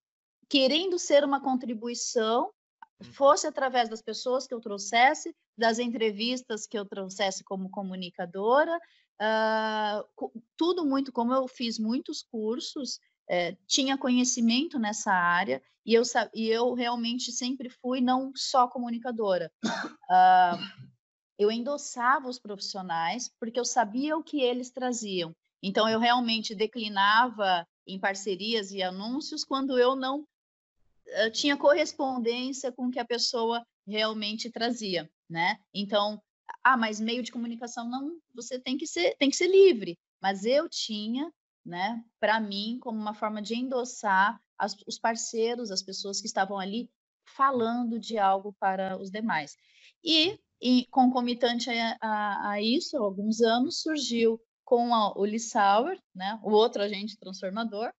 querendo 0.49 0.99
ser 0.99 1.23
uma 1.23 1.41
contribuição 1.41 2.51
Uhum. 2.99 3.11
fosse 3.13 3.47
através 3.47 3.89
das 3.89 4.01
pessoas 4.01 4.47
que 4.47 4.53
eu 4.53 4.59
trouxesse, 4.59 5.35
das 5.57 5.79
entrevistas 5.79 6.65
que 6.65 6.77
eu 6.77 6.85
trouxesse 6.85 7.43
como 7.43 7.69
comunicadora, 7.69 8.75
uh, 9.21 10.31
tudo 10.55 10.85
muito, 10.85 11.11
como 11.11 11.33
eu 11.33 11.47
fiz 11.47 11.77
muitos 11.77 12.23
cursos, 12.23 12.99
é, 13.29 13.55
tinha 13.65 13.97
conhecimento 13.97 14.79
nessa 14.79 15.11
área 15.11 15.61
e 15.85 15.93
eu, 15.93 16.03
e 16.33 16.47
eu 16.47 16.73
realmente 16.73 17.31
sempre 17.31 17.69
fui 17.69 18.01
não 18.01 18.31
só 18.35 18.67
comunicadora. 18.67 19.51
Uh, 19.65 20.87
eu 21.37 21.51
endossava 21.51 22.27
os 22.27 22.39
profissionais 22.39 23.29
porque 23.39 23.59
eu 23.59 23.65
sabia 23.65 24.17
o 24.17 24.23
que 24.23 24.41
eles 24.41 24.69
traziam. 24.69 25.33
Então, 25.61 25.87
eu 25.87 25.99
realmente 25.99 26.55
declinava 26.55 27.65
em 27.85 27.99
parcerias 27.99 28.71
e 28.71 28.81
anúncios 28.83 29.43
quando 29.43 29.77
eu 29.79 29.95
não 29.95 30.25
eh, 31.07 31.29
tinha 31.31 31.57
correspondência 31.57 32.71
com 32.71 32.87
o 32.87 32.91
que 32.91 32.99
a 32.99 33.05
pessoa 33.05 33.65
realmente 33.87 34.51
trazia, 34.51 35.09
né? 35.29 35.57
Então, 35.73 36.21
ah, 36.63 36.77
mas 36.77 36.99
meio 36.99 37.23
de 37.23 37.31
comunicação 37.31 37.89
não, 37.89 38.17
você 38.35 38.59
tem 38.59 38.77
que 38.77 38.85
ser, 38.85 39.15
tem 39.17 39.29
que 39.29 39.35
ser 39.35 39.47
livre. 39.47 39.97
Mas 40.21 40.45
eu 40.45 40.67
tinha, 40.69 41.31
né, 41.67 42.01
para 42.19 42.39
mim, 42.39 42.79
como 42.81 42.97
uma 42.97 43.13
forma 43.13 43.41
de 43.41 43.55
endossar 43.55 44.39
as, 44.57 44.75
os 44.87 44.97
parceiros, 44.97 45.69
as 45.69 45.83
pessoas 45.83 46.21
que 46.21 46.27
estavam 46.27 46.57
ali 46.57 46.89
falando 47.35 47.99
de 47.99 48.17
algo 48.17 48.55
para 48.57 48.97
os 48.97 49.11
demais. 49.11 49.55
E, 50.03 50.39
e 50.61 50.87
concomitante 50.89 51.69
a, 51.69 51.97
a, 52.01 52.51
a 52.51 52.61
isso, 52.61 52.97
há 52.97 53.01
alguns 53.01 53.41
anos, 53.41 53.81
surgiu 53.81 54.39
com 54.63 54.95
a, 54.95 55.13
o 55.17 55.25
Lissauer, 55.25 55.99
né, 56.15 56.39
o 56.41 56.51
outro 56.51 56.81
agente 56.81 57.17
transformador, 57.19 57.91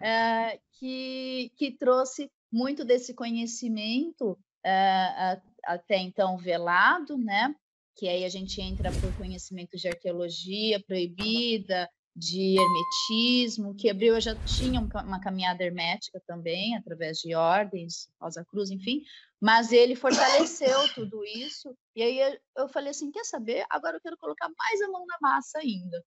é, 0.00 0.58
que, 0.78 1.52
que 1.56 1.70
trouxe 1.70 2.28
muito 2.50 2.84
desse 2.84 3.14
conhecimento 3.14 4.32
uh, 4.32 5.42
até 5.64 5.96
então 5.98 6.36
velado, 6.36 7.16
né? 7.16 7.54
Que 7.96 8.08
aí 8.08 8.24
a 8.24 8.28
gente 8.28 8.60
entra 8.60 8.90
por 8.92 9.16
conhecimento 9.16 9.76
de 9.76 9.88
arqueologia 9.88 10.82
proibida, 10.84 11.88
de 12.14 12.56
hermetismo, 12.58 13.74
que 13.74 13.88
Abril 13.88 14.20
já 14.20 14.34
tinha 14.44 14.80
uma 14.80 15.20
caminhada 15.20 15.64
hermética 15.64 16.22
também, 16.26 16.76
através 16.76 17.18
de 17.18 17.34
ordens, 17.34 18.10
Rosa 18.20 18.44
Cruz, 18.44 18.70
enfim, 18.70 19.02
mas 19.40 19.72
ele 19.72 19.96
fortaleceu 19.96 20.76
tudo 20.94 21.24
isso, 21.24 21.74
e 21.96 22.02
aí 22.02 22.38
eu 22.56 22.68
falei 22.68 22.90
assim, 22.90 23.10
quer 23.10 23.24
saber? 23.24 23.64
Agora 23.70 23.96
eu 23.96 24.00
quero 24.00 24.16
colocar 24.18 24.50
mais 24.56 24.82
a 24.82 24.88
mão 24.88 25.06
na 25.06 25.16
massa 25.20 25.58
ainda. 25.58 26.04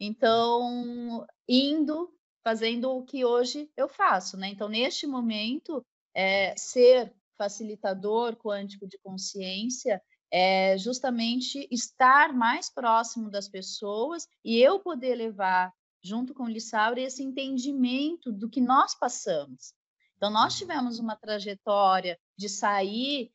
Então, 0.00 1.26
indo 1.48 2.08
fazendo 2.44 2.90
o 2.92 3.04
que 3.04 3.24
hoje 3.24 3.68
eu 3.76 3.88
faço, 3.88 4.36
né? 4.36 4.48
Então, 4.48 4.68
neste 4.68 5.06
momento, 5.06 5.84
é, 6.14 6.56
ser 6.56 7.12
facilitador 7.36 8.36
quântico 8.36 8.86
de 8.86 8.98
consciência 8.98 10.00
é 10.30 10.76
justamente 10.76 11.66
estar 11.70 12.32
mais 12.32 12.70
próximo 12.70 13.30
das 13.30 13.48
pessoas 13.48 14.28
e 14.44 14.58
eu 14.58 14.80
poder 14.80 15.14
levar, 15.14 15.72
junto 16.02 16.34
com 16.34 16.44
o 16.44 16.48
Lissauro, 16.48 17.00
esse 17.00 17.22
entendimento 17.22 18.32
do 18.32 18.48
que 18.48 18.60
nós 18.60 18.94
passamos. 18.94 19.74
Então, 20.16 20.30
nós 20.30 20.54
uhum. 20.54 20.58
tivemos 20.58 20.98
uma 20.98 21.16
trajetória 21.16 22.18
de 22.36 22.48
sair 22.48 23.32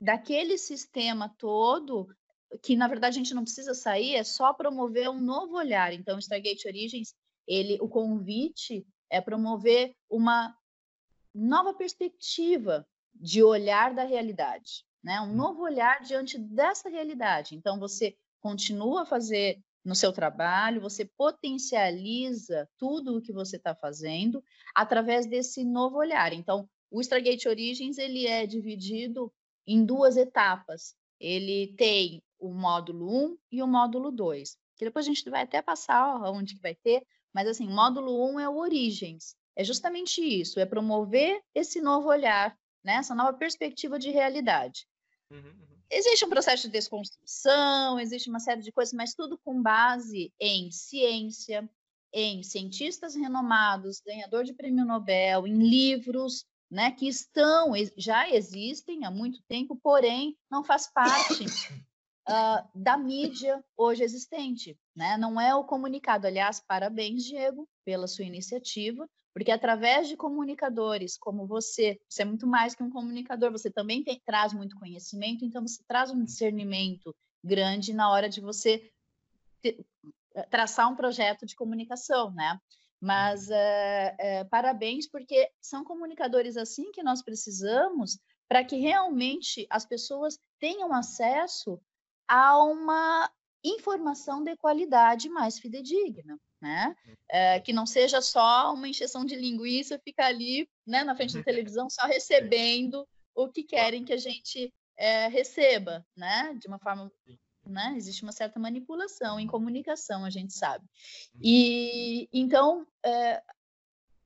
daquele 0.00 0.56
sistema 0.56 1.28
todo 1.38 2.08
que 2.62 2.74
na 2.74 2.88
verdade 2.88 3.16
a 3.16 3.18
gente 3.18 3.34
não 3.34 3.44
precisa 3.44 3.74
sair, 3.74 4.14
é 4.14 4.24
só 4.24 4.52
promover 4.52 5.08
um 5.08 5.20
novo 5.20 5.56
olhar. 5.56 5.92
Então, 5.92 6.16
o 6.16 6.20
Stargate 6.20 6.66
Origins, 6.66 7.14
ele, 7.46 7.78
o 7.80 7.88
convite 7.88 8.86
é 9.08 9.20
promover 9.20 9.94
uma 10.08 10.54
nova 11.34 11.72
perspectiva 11.74 12.86
de 13.14 13.42
olhar 13.42 13.94
da 13.94 14.04
realidade, 14.04 14.84
né? 15.02 15.20
Um 15.20 15.24
hum. 15.24 15.34
novo 15.34 15.62
olhar 15.62 16.02
diante 16.02 16.38
dessa 16.38 16.88
realidade. 16.88 17.54
Então, 17.54 17.78
você 17.78 18.16
continua 18.40 19.02
a 19.02 19.06
fazer 19.06 19.62
no 19.84 19.94
seu 19.94 20.12
trabalho, 20.12 20.80
você 20.80 21.04
potencializa 21.04 22.68
tudo 22.78 23.16
o 23.16 23.22
que 23.22 23.32
você 23.32 23.56
está 23.56 23.74
fazendo 23.74 24.42
através 24.74 25.26
desse 25.26 25.64
novo 25.64 25.96
olhar. 25.96 26.32
Então, 26.32 26.68
o 26.90 27.00
Stargate 27.00 27.48
Origins 27.48 27.98
ele 27.98 28.26
é 28.26 28.46
dividido 28.46 29.32
em 29.66 29.84
duas 29.84 30.16
etapas. 30.16 30.94
Ele 31.18 31.74
tem 31.76 32.22
o 32.38 32.52
módulo 32.52 33.26
1 33.26 33.38
e 33.52 33.62
o 33.62 33.66
módulo 33.66 34.10
2, 34.10 34.56
que 34.76 34.84
depois 34.84 35.06
a 35.06 35.08
gente 35.08 35.28
vai 35.30 35.42
até 35.42 35.62
passar 35.62 36.22
onde 36.30 36.54
que 36.54 36.62
vai 36.62 36.74
ter, 36.74 37.06
mas 37.32 37.46
assim, 37.46 37.66
o 37.66 37.70
módulo 37.70 38.32
1 38.32 38.40
é 38.40 38.48
o 38.48 38.56
Origins. 38.56 39.36
É 39.54 39.62
justamente 39.62 40.20
isso, 40.20 40.58
é 40.58 40.66
promover 40.66 41.40
esse 41.54 41.80
novo 41.80 42.08
olhar, 42.08 42.56
né? 42.82 42.94
essa 42.94 43.14
nova 43.14 43.34
perspectiva 43.34 43.98
de 43.98 44.10
realidade. 44.10 44.86
Uhum, 45.30 45.38
uhum. 45.38 45.80
Existe 45.90 46.24
um 46.24 46.28
processo 46.28 46.62
de 46.64 46.72
desconstrução, 46.72 47.98
existe 47.98 48.28
uma 48.28 48.40
série 48.40 48.62
de 48.62 48.72
coisas, 48.72 48.92
mas 48.92 49.14
tudo 49.14 49.38
com 49.38 49.60
base 49.60 50.32
em 50.40 50.70
ciência, 50.70 51.68
em 52.12 52.42
cientistas 52.42 53.14
renomados, 53.14 54.00
ganhador 54.00 54.44
de 54.44 54.52
prêmio 54.52 54.84
Nobel, 54.84 55.46
em 55.46 55.58
livros, 55.58 56.44
né, 56.70 56.92
que 56.92 57.08
estão, 57.08 57.72
já 57.96 58.30
existem 58.30 59.04
há 59.04 59.10
muito 59.10 59.42
tempo, 59.48 59.76
porém 59.82 60.36
não 60.48 60.62
faz 60.62 60.86
parte 60.92 61.44
uh, 62.28 62.68
da 62.74 62.96
mídia 62.96 63.62
hoje 63.76 64.04
existente, 64.04 64.78
né? 64.94 65.16
Não 65.16 65.40
é 65.40 65.54
o 65.54 65.64
comunicado. 65.64 66.26
Aliás, 66.26 66.60
parabéns, 66.60 67.24
Diego, 67.24 67.68
pela 67.84 68.06
sua 68.06 68.24
iniciativa, 68.24 69.08
porque 69.32 69.50
através 69.50 70.08
de 70.08 70.16
comunicadores 70.16 71.16
como 71.16 71.46
você, 71.46 72.00
você 72.08 72.22
é 72.22 72.24
muito 72.24 72.46
mais 72.46 72.74
que 72.74 72.82
um 72.82 72.90
comunicador, 72.90 73.50
você 73.50 73.70
também 73.70 74.02
tem, 74.02 74.20
traz 74.24 74.52
muito 74.52 74.76
conhecimento, 74.76 75.44
então 75.44 75.66
você 75.66 75.82
traz 75.86 76.10
um 76.10 76.24
discernimento 76.24 77.14
grande 77.42 77.92
na 77.92 78.10
hora 78.10 78.28
de 78.28 78.40
você 78.40 78.90
te, 79.62 79.84
traçar 80.50 80.90
um 80.90 80.96
projeto 80.96 81.46
de 81.46 81.56
comunicação, 81.56 82.30
né? 82.30 82.58
Mas 83.00 83.50
é, 83.50 84.14
é, 84.18 84.44
parabéns, 84.44 85.08
porque 85.08 85.50
são 85.60 85.82
comunicadores 85.84 86.56
assim 86.56 86.92
que 86.92 87.02
nós 87.02 87.22
precisamos 87.22 88.18
para 88.46 88.64
que 88.64 88.76
realmente 88.76 89.66
as 89.70 89.86
pessoas 89.86 90.38
tenham 90.58 90.92
acesso 90.92 91.80
a 92.28 92.62
uma 92.62 93.30
informação 93.64 94.42
de 94.42 94.56
qualidade 94.56 95.28
mais 95.28 95.58
fidedigna, 95.58 96.38
né? 96.60 96.94
É, 97.28 97.60
que 97.60 97.72
não 97.72 97.86
seja 97.86 98.20
só 98.20 98.72
uma 98.74 98.88
encheção 98.88 99.24
de 99.24 99.34
linguiça, 99.34 99.98
ficar 99.98 100.26
ali 100.26 100.68
né, 100.86 101.02
na 101.04 101.14
frente 101.14 101.34
da 101.34 101.42
televisão 101.42 101.88
só 101.88 102.06
recebendo 102.06 103.06
o 103.34 103.48
que 103.48 103.62
querem 103.62 104.04
que 104.04 104.12
a 104.12 104.18
gente 104.18 104.72
é, 104.96 105.28
receba, 105.28 106.04
né? 106.16 106.54
De 106.60 106.68
uma 106.68 106.78
forma 106.78 107.10
né? 107.66 107.94
Existe 107.96 108.22
uma 108.22 108.32
certa 108.32 108.58
manipulação 108.58 109.38
em 109.38 109.46
comunicação, 109.46 110.24
a 110.24 110.30
gente 110.30 110.52
sabe. 110.52 110.84
Uhum. 111.34 111.40
E 111.42 112.28
então, 112.32 112.86
é, 113.04 113.42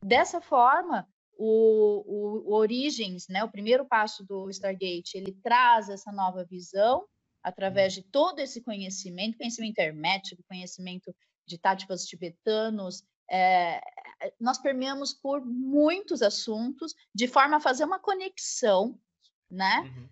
dessa 0.03 0.41
forma, 0.41 1.07
o, 1.37 2.05
o, 2.07 2.51
o, 2.51 2.55
Origins, 2.55 3.27
né, 3.29 3.45
o 3.45 3.51
primeiro 3.51 3.85
passo 3.85 4.25
do 4.25 4.49
Stargate, 4.51 5.17
ele 5.17 5.33
traz 5.43 5.89
essa 5.89 6.13
nova 6.13 6.45
visão 6.45 7.05
através 7.43 7.97
uhum. 7.97 8.03
de 8.03 8.09
todo 8.09 8.39
esse 8.39 8.61
conhecimento, 8.63 9.37
conhecimento 9.37 9.79
hermético, 9.79 10.43
conhecimento 10.49 11.15
de 11.47 11.59
táticos 11.59 12.07
tibetanos, 12.07 13.05
é, 13.31 13.81
nós 14.41 14.59
permeamos 14.59 15.13
por 15.13 15.45
muitos 15.45 16.23
assuntos, 16.23 16.95
de 17.15 17.27
forma 17.27 17.57
a 17.57 17.61
fazer 17.61 17.85
uma 17.85 17.99
conexão, 17.99 18.99
né, 19.51 19.81
uhum 19.81 20.09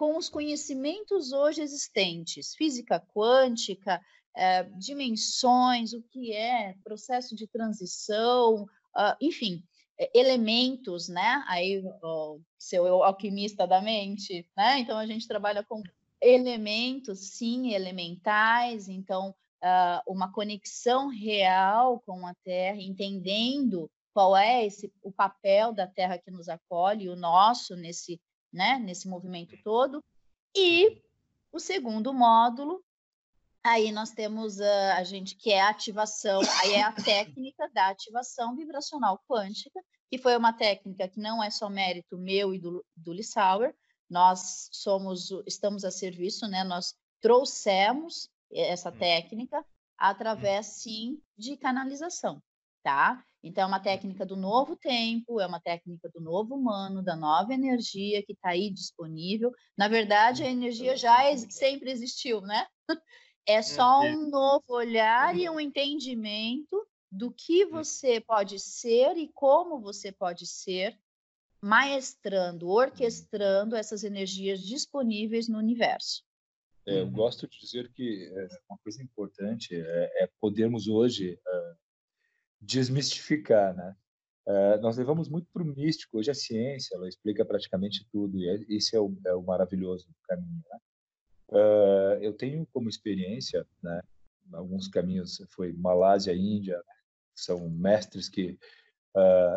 com 0.00 0.16
os 0.16 0.30
conhecimentos 0.30 1.30
hoje 1.30 1.60
existentes, 1.60 2.54
física 2.54 2.98
quântica, 3.14 4.00
é, 4.34 4.62
dimensões, 4.78 5.92
o 5.92 6.02
que 6.02 6.32
é 6.32 6.74
processo 6.82 7.36
de 7.36 7.46
transição, 7.46 8.62
uh, 8.62 9.14
enfim, 9.20 9.62
elementos, 10.14 11.10
né? 11.10 11.44
Aí 11.46 11.84
o 12.02 12.40
seu 12.58 13.04
alquimista 13.04 13.66
da 13.66 13.82
mente, 13.82 14.48
né? 14.56 14.78
Então 14.78 14.96
a 14.96 15.04
gente 15.04 15.28
trabalha 15.28 15.62
com 15.62 15.82
elementos, 16.18 17.36
sim, 17.36 17.74
elementais, 17.74 18.88
então 18.88 19.34
uh, 19.62 20.02
uma 20.06 20.32
conexão 20.32 21.08
real 21.08 22.00
com 22.00 22.26
a 22.26 22.34
Terra, 22.44 22.80
entendendo 22.80 23.90
qual 24.12 24.36
é 24.36 24.66
esse 24.66 24.92
o 25.02 25.12
papel 25.12 25.72
da 25.72 25.86
Terra 25.86 26.18
que 26.18 26.30
nos 26.30 26.48
acolhe, 26.48 27.08
o 27.08 27.16
nosso 27.16 27.76
nesse 27.76 28.20
né, 28.52 28.78
nesse 28.78 29.08
movimento 29.08 29.56
todo. 29.62 30.02
E 30.56 31.00
o 31.52 31.60
segundo 31.60 32.12
módulo, 32.12 32.82
aí 33.62 33.92
nós 33.92 34.10
temos 34.10 34.58
uh, 34.58 34.92
a 34.96 35.04
gente 35.04 35.36
que 35.36 35.52
é 35.52 35.60
a 35.60 35.68
ativação, 35.68 36.40
aí 36.62 36.74
é 36.74 36.82
a 36.82 36.92
técnica 36.92 37.68
da 37.72 37.88
ativação 37.88 38.56
vibracional 38.56 39.22
quântica, 39.28 39.80
que 40.10 40.18
foi 40.18 40.36
uma 40.36 40.52
técnica 40.52 41.08
que 41.08 41.20
não 41.20 41.42
é 41.42 41.50
só 41.50 41.68
mérito 41.68 42.18
meu 42.18 42.52
e 42.52 42.58
do, 42.58 42.84
do 42.96 43.12
Lissauer, 43.12 43.74
nós 44.08 44.68
somos, 44.72 45.30
estamos 45.46 45.84
a 45.84 45.90
serviço, 45.90 46.48
né? 46.48 46.64
Nós 46.64 46.96
trouxemos 47.20 48.28
essa 48.52 48.90
hum. 48.90 48.98
técnica 48.98 49.64
através, 49.96 50.66
sim, 50.66 51.20
de 51.36 51.56
canalização, 51.56 52.42
tá? 52.82 53.22
Então, 53.42 53.64
é 53.64 53.66
uma 53.66 53.80
técnica 53.80 54.24
do 54.24 54.36
novo 54.36 54.76
tempo, 54.76 55.40
é 55.40 55.46
uma 55.46 55.60
técnica 55.60 56.10
do 56.10 56.20
novo 56.20 56.54
humano, 56.54 57.02
da 57.02 57.16
nova 57.16 57.54
energia 57.54 58.22
que 58.22 58.32
está 58.32 58.50
aí 58.50 58.70
disponível. 58.70 59.50
Na 59.76 59.88
verdade, 59.88 60.42
a 60.42 60.50
energia 60.50 60.96
já 60.96 61.18
sempre 61.48 61.90
existiu, 61.90 62.40
né? 62.40 62.66
É 63.46 63.62
só 63.62 64.02
um 64.02 64.28
novo 64.28 64.64
olhar 64.68 65.34
e 65.34 65.48
um 65.48 65.58
entendimento 65.58 66.86
do 67.10 67.32
que 67.32 67.64
você 67.64 68.20
pode 68.20 68.60
ser 68.60 69.16
e 69.16 69.28
como 69.32 69.80
você 69.80 70.12
pode 70.12 70.46
ser, 70.46 70.96
maestrando, 71.60 72.68
orquestrando 72.68 73.74
essas 73.74 74.04
energias 74.04 74.60
disponíveis 74.60 75.48
no 75.48 75.58
universo. 75.58 76.22
É, 76.90 77.00
eu 77.00 77.10
gosto 77.10 77.46
de 77.48 77.58
dizer 77.60 77.90
que 77.92 78.28
é, 78.34 78.48
uma 78.68 78.78
coisa 78.78 79.00
importante 79.00 79.74
é, 79.74 80.24
é 80.24 80.30
podermos 80.40 80.88
hoje 80.88 81.34
uh, 81.34 81.76
desmistificar, 82.60 83.74
né? 83.76 83.96
Uh, 84.46 84.80
nós 84.80 84.96
levamos 84.96 85.28
muito 85.28 85.46
para 85.52 85.62
o 85.62 85.66
místico. 85.66 86.18
Hoje 86.18 86.32
a 86.32 86.34
ciência 86.34 86.96
ela 86.96 87.08
explica 87.08 87.44
praticamente 87.44 88.04
tudo 88.10 88.36
e 88.38 88.48
é, 88.48 88.54
esse 88.68 88.96
é 88.96 89.00
o, 89.00 89.16
é 89.24 89.34
o 89.34 89.42
maravilhoso 89.42 90.08
do 90.08 90.14
caminho. 90.24 90.62
Né? 90.68 90.78
Uh, 91.50 92.22
eu 92.22 92.32
tenho 92.32 92.66
como 92.72 92.88
experiência, 92.88 93.64
né? 93.82 94.00
Alguns 94.52 94.88
caminhos 94.88 95.40
foi 95.54 95.72
Malásia, 95.72 96.34
Índia, 96.34 96.76
né? 96.76 96.94
são 97.36 97.70
mestres 97.70 98.28
que 98.28 98.58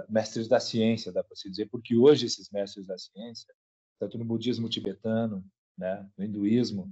mestres 0.09 0.47
da 0.47 0.59
ciência, 0.59 1.11
dá 1.11 1.23
para 1.23 1.35
se 1.35 1.49
dizer, 1.49 1.67
porque 1.69 1.95
hoje 1.95 2.25
esses 2.25 2.49
mestres 2.49 2.87
da 2.87 2.97
ciência, 2.97 3.53
tanto 3.99 4.17
no 4.17 4.25
budismo 4.25 4.67
tibetano, 4.67 5.43
né? 5.77 6.07
No 6.17 6.25
hinduísmo, 6.25 6.91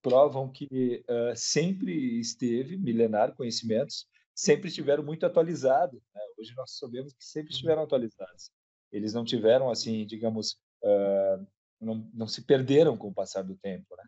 provam 0.00 0.50
que 0.50 1.04
sempre 1.34 2.20
esteve 2.20 2.76
milenar 2.76 3.34
conhecimentos 3.34 4.06
sempre 4.38 4.68
estiveram 4.68 5.02
muito 5.02 5.26
atualizados. 5.26 6.00
Né? 6.14 6.20
Hoje 6.38 6.54
nós 6.54 6.78
sabemos 6.78 7.12
que 7.12 7.24
sempre 7.24 7.50
uhum. 7.50 7.54
estiveram 7.54 7.82
atualizados. 7.82 8.52
Eles 8.92 9.12
não 9.12 9.24
tiveram, 9.24 9.68
assim, 9.68 10.06
digamos, 10.06 10.52
uh, 10.84 11.44
não, 11.80 12.08
não 12.14 12.26
se 12.28 12.42
perderam 12.42 12.96
com 12.96 13.08
o 13.08 13.12
passar 13.14 13.42
do 13.42 13.56
tempo. 13.56 13.96
Né? 13.96 14.04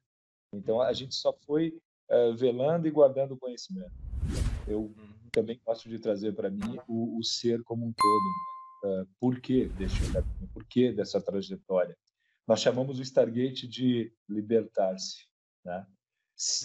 Então 0.54 0.80
a 0.80 0.92
gente 0.92 1.16
só 1.16 1.37
foi 1.45 1.76
uh, 2.09 2.33
velando 2.37 2.87
e 2.87 2.92
guardando 2.92 3.33
o 3.33 3.38
conhecimento. 3.38 3.90
Eu 4.69 4.83
uhum. 4.83 5.28
também 5.33 5.61
gosto 5.66 5.88
de 5.88 5.99
trazer 5.99 6.33
para 6.33 6.49
mim 6.49 6.78
o, 6.87 7.19
o, 7.19 7.25
ser 7.25 7.64
como 7.64 7.85
um 7.85 7.92
todo. 7.92 9.02
Uh, 9.02 9.09
por 9.19 9.40
que 9.40 9.66
deste 9.71 10.00
caminho? 10.12 10.49
Por 10.54 10.64
que 10.64 10.92
dessa 10.92 11.21
trajetória? 11.21 11.99
Nós 12.47 12.61
chamamos 12.61 13.00
o 13.00 13.02
Stargate 13.02 13.66
de 13.66 14.12
libertar-se. 14.28 15.28
Né? 15.64 15.87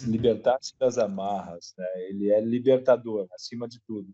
Uhum. 0.02 0.10
libertar-se 0.10 0.74
das 0.78 0.96
amarras, 0.96 1.74
né? 1.76 1.86
Ele 2.08 2.30
é 2.30 2.40
libertador, 2.40 3.28
acima 3.32 3.68
de 3.68 3.78
tudo. 3.80 4.10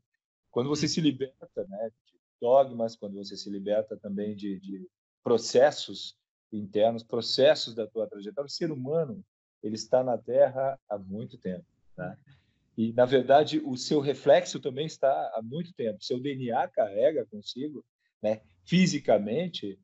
Quando 0.51 0.69
você 0.69 0.89
se 0.89 1.01
liberta, 1.01 1.65
né, 1.69 1.91
de 2.05 2.19
dogmas, 2.41 2.97
quando 2.97 3.15
você 3.15 3.37
se 3.37 3.49
liberta 3.49 3.97
também 3.97 4.35
de, 4.35 4.59
de 4.59 4.89
processos 5.23 6.17
internos, 6.53 7.05
processos 7.05 7.75
da 7.75 7.87
tua 7.87 8.09
trajetória, 8.09 8.49
o 8.49 8.51
ser 8.51 8.73
humano, 8.73 9.25
ele 9.62 9.77
está 9.77 10.03
na 10.03 10.19
Terra 10.19 10.79
há 10.89 10.99
muito 10.99 11.39
tempo, 11.39 11.65
né? 11.97 12.19
E 12.77 12.93
na 12.95 13.05
verdade, 13.05 13.61
o 13.65 13.77
seu 13.77 14.01
reflexo 14.01 14.59
também 14.59 14.87
está 14.87 15.11
há 15.35 15.43
muito 15.43 15.73
tempo. 15.75 16.03
Seu 16.03 16.19
DNA 16.19 16.67
carrega 16.69 17.27
consigo, 17.27 17.85
né, 18.21 18.41
fisicamente, 18.65 19.79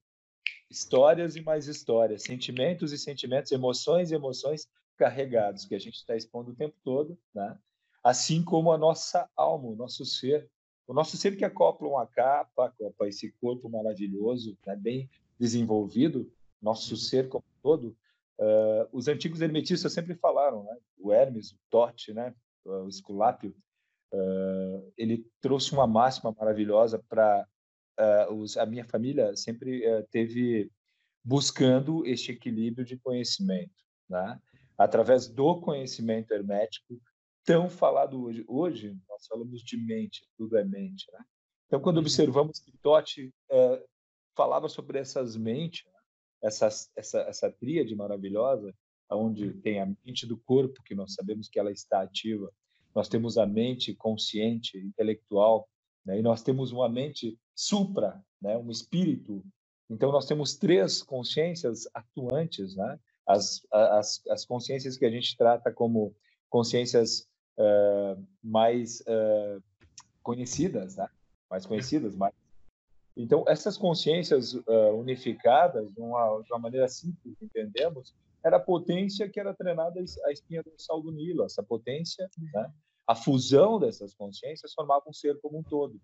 histórias 0.69 1.37
e 1.37 1.40
mais 1.40 1.69
histórias, 1.69 2.23
sentimentos 2.23 2.93
e 2.93 2.99
sentimentos, 2.99 3.52
emoções 3.52 4.11
e 4.11 4.14
emoções 4.14 4.67
carregados, 4.99 5.64
que 5.64 5.75
a 5.75 5.78
gente 5.78 5.95
está 5.95 6.17
expondo 6.17 6.50
o 6.50 6.55
tempo 6.55 6.76
todo, 6.85 7.17
né? 7.35 7.57
assim 8.02 8.45
como 8.45 8.73
a 8.73 8.78
nossa 8.78 9.28
alma, 9.37 9.69
o 9.69 9.76
nosso 9.76 10.05
ser. 10.05 10.50
O 10.87 10.95
nosso 10.95 11.17
ser 11.17 11.37
que 11.37 11.45
acopla 11.45 11.88
uma 11.88 12.07
capa, 12.07 12.67
acopla 12.67 13.09
esse 13.09 13.31
corpo 13.40 13.69
maravilhoso, 13.69 14.59
né? 14.67 14.75
bem 14.75 15.09
desenvolvido, 15.38 16.31
nosso 16.61 16.97
ser 16.97 17.28
como 17.28 17.45
todo. 17.62 17.97
Uh, 18.38 18.88
os 18.93 19.09
antigos 19.09 19.40
hermetistas 19.40 19.93
sempre 19.93 20.14
falaram, 20.14 20.64
né? 20.64 20.76
o 20.99 21.12
Hermes, 21.12 21.52
o 21.52 21.59
Tote, 21.71 22.12
né? 22.12 22.35
o 22.64 22.88
Esculápio, 22.88 23.55
uh, 24.12 24.93
ele 24.97 25.26
trouxe 25.40 25.73
uma 25.73 25.87
máxima 25.87 26.35
maravilhosa 26.38 27.02
para 27.09 27.47
uh, 27.99 28.61
a 28.61 28.67
minha 28.67 28.85
família 28.85 29.37
sempre 29.37 29.87
uh, 29.87 30.07
teve 30.11 30.71
buscando 31.23 32.07
este 32.07 32.33
equilíbrio 32.33 32.85
de 32.85 32.97
conhecimento, 32.97 33.85
né? 34.09 34.40
Através 34.78 35.26
do 35.26 35.61
conhecimento 35.61 36.30
hermético 36.32 37.00
tão 37.44 37.68
falado 37.68 38.23
hoje. 38.23 38.44
Hoje 38.47 38.97
nós 39.08 39.26
falamos 39.26 39.61
de 39.62 39.76
mente, 39.76 40.25
tudo 40.37 40.56
é 40.56 40.64
mente. 40.64 41.11
Né? 41.12 41.25
Então, 41.66 41.80
quando 41.80 41.97
uhum. 41.97 42.02
observamos 42.02 42.61
que 42.61 42.70
Totti 42.80 43.35
uh, 43.50 43.85
falava 44.37 44.68
sobre 44.68 44.99
essas 44.99 45.37
mentes, 45.37 45.85
né? 45.87 45.99
essa, 46.42 46.68
essa, 46.97 47.20
essa 47.23 47.50
tríade 47.50 47.94
maravilhosa, 47.97 48.73
onde 49.11 49.49
uhum. 49.49 49.61
tem 49.61 49.80
a 49.80 49.87
mente 49.87 50.26
do 50.26 50.38
corpo, 50.38 50.82
que 50.85 50.94
nós 50.94 51.14
sabemos 51.14 51.49
que 51.49 51.58
ela 51.58 51.73
está 51.73 52.02
ativa, 52.02 52.52
nós 52.94 53.08
temos 53.08 53.37
a 53.37 53.47
mente 53.47 53.94
consciente, 53.94 54.78
intelectual, 54.78 55.68
né? 56.04 56.18
e 56.18 56.23
nós 56.23 56.42
temos 56.42 56.70
uma 56.70 56.88
mente 56.88 57.37
supra, 57.54 58.23
né? 58.40 58.56
um 58.56 58.70
espírito. 58.70 59.42
Então, 59.90 60.12
nós 60.12 60.26
temos 60.26 60.54
três 60.56 61.02
consciências 61.02 61.88
atuantes, 61.94 62.76
né? 62.76 63.00
As, 63.28 63.61
as, 63.70 64.23
as 64.28 64.44
consciências 64.47 64.97
que 64.97 65.04
a 65.04 65.11
gente 65.11 65.37
trata 65.37 65.70
como 65.70 66.14
consciências 66.49 67.28
uh, 67.58 68.26
mais 68.42 69.00
uh, 69.02 69.62
conhecidas, 70.23 70.97
né? 70.97 71.08
mais 71.50 71.66
conhecidas, 71.66 72.16
mais 72.16 72.32
então, 73.20 73.44
essas 73.49 73.76
consciências 73.76 74.54
uh, 74.54 74.94
unificadas, 74.97 75.90
uma, 75.97 76.40
de 76.40 76.52
uma, 76.52 76.58
maneira 76.61 76.87
simples, 76.87 77.37
entendemos, 77.42 78.14
era 78.44 78.58
a 78.58 78.61
potência 78.61 79.28
que 79.28 79.40
era 79.40 79.52
treinada 79.52 80.00
à 80.25 80.30
espinha 80.30 80.62
dorsal 80.62 81.02
do 81.02 81.11
Nilo. 81.11 81.44
Essa 81.44 81.61
potência, 81.61 82.30
né? 82.54 82.73
a 83.04 83.16
fusão 83.16 83.80
dessas 83.80 84.14
consciências 84.14 84.73
formava 84.73 85.02
um 85.08 85.12
ser 85.12 85.37
como 85.40 85.58
um 85.58 85.64
todo. 85.64 86.00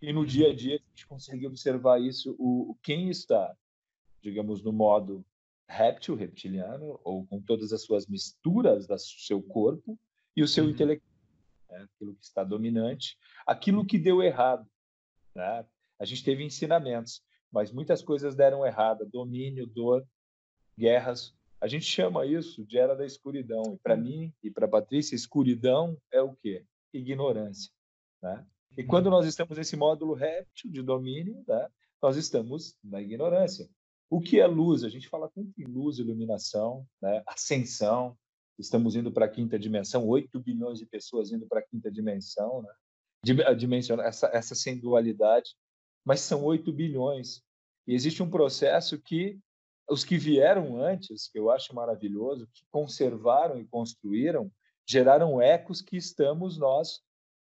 E 0.00 0.12
no 0.12 0.24
dia 0.24 0.50
a 0.50 0.54
dia 0.54 0.76
a 0.76 0.88
gente 0.90 1.08
consegue 1.08 1.44
observar 1.44 2.00
isso, 2.00 2.36
o, 2.38 2.76
quem 2.84 3.10
está, 3.10 3.52
digamos, 4.22 4.62
no 4.62 4.72
modo 4.72 5.24
réptil, 5.68 6.14
reptiliano, 6.14 7.00
ou 7.02 7.26
com 7.26 7.40
todas 7.40 7.72
as 7.72 7.82
suas 7.82 8.06
misturas 8.06 8.86
do 8.86 8.98
seu 8.98 9.42
corpo 9.42 9.98
e 10.36 10.42
o 10.42 10.48
seu 10.48 10.64
uhum. 10.64 10.70
intelecto, 10.70 11.06
né? 11.70 11.86
aquilo 11.94 12.14
que 12.14 12.24
está 12.24 12.44
dominante, 12.44 13.18
aquilo 13.46 13.84
que 13.84 13.98
deu 13.98 14.22
errado. 14.22 14.68
Né? 15.34 15.66
A 15.98 16.04
gente 16.04 16.24
teve 16.24 16.44
ensinamentos, 16.44 17.22
mas 17.50 17.72
muitas 17.72 18.02
coisas 18.02 18.34
deram 18.34 18.66
errado, 18.66 19.06
domínio, 19.06 19.66
dor, 19.66 20.06
guerras. 20.78 21.34
A 21.60 21.66
gente 21.66 21.84
chama 21.84 22.26
isso 22.26 22.64
de 22.64 22.78
era 22.78 22.94
da 22.94 23.06
escuridão. 23.06 23.74
E 23.74 23.78
para 23.78 23.96
mim 23.96 24.32
e 24.42 24.50
para 24.50 24.68
Patrícia, 24.68 25.14
escuridão 25.14 25.96
é 26.12 26.20
o 26.20 26.34
quê? 26.34 26.64
Ignorância. 26.92 27.72
Né? 28.22 28.46
E 28.76 28.82
uhum. 28.82 28.88
quando 28.88 29.10
nós 29.10 29.26
estamos 29.26 29.56
nesse 29.56 29.76
módulo 29.76 30.14
réptil 30.14 30.70
de 30.70 30.82
domínio, 30.82 31.42
né, 31.46 31.68
nós 32.02 32.16
estamos 32.16 32.76
na 32.82 33.00
ignorância. 33.00 33.68
O 34.14 34.20
que 34.20 34.38
é 34.38 34.46
luz? 34.46 34.84
A 34.84 34.88
gente 34.88 35.08
fala 35.08 35.28
tanto 35.28 35.60
em 35.60 35.64
luz, 35.64 35.98
iluminação, 35.98 36.86
né, 37.02 37.20
ascensão. 37.26 38.16
Estamos 38.56 38.94
indo 38.94 39.10
para 39.10 39.24
a 39.24 39.28
quinta 39.28 39.58
dimensão, 39.58 40.06
8 40.06 40.38
bilhões 40.38 40.78
de 40.78 40.86
pessoas 40.86 41.32
indo 41.32 41.48
para 41.48 41.58
a 41.58 41.62
quinta 41.64 41.90
dimensão, 41.90 42.62
né? 42.62 42.72
Dimension, 43.56 44.00
essa, 44.00 44.28
essa 44.32 44.54
sem 44.54 44.78
dualidade. 44.78 45.56
Mas 46.04 46.20
são 46.20 46.44
8 46.44 46.72
bilhões. 46.72 47.42
E 47.88 47.92
existe 47.92 48.22
um 48.22 48.30
processo 48.30 49.02
que 49.02 49.36
os 49.90 50.04
que 50.04 50.16
vieram 50.16 50.80
antes, 50.80 51.26
que 51.26 51.36
eu 51.36 51.50
acho 51.50 51.74
maravilhoso, 51.74 52.48
que 52.54 52.64
conservaram 52.70 53.58
e 53.58 53.66
construíram, 53.66 54.48
geraram 54.88 55.42
ecos 55.42 55.82
que 55.82 55.96
estamos 55.96 56.56
nós 56.56 57.00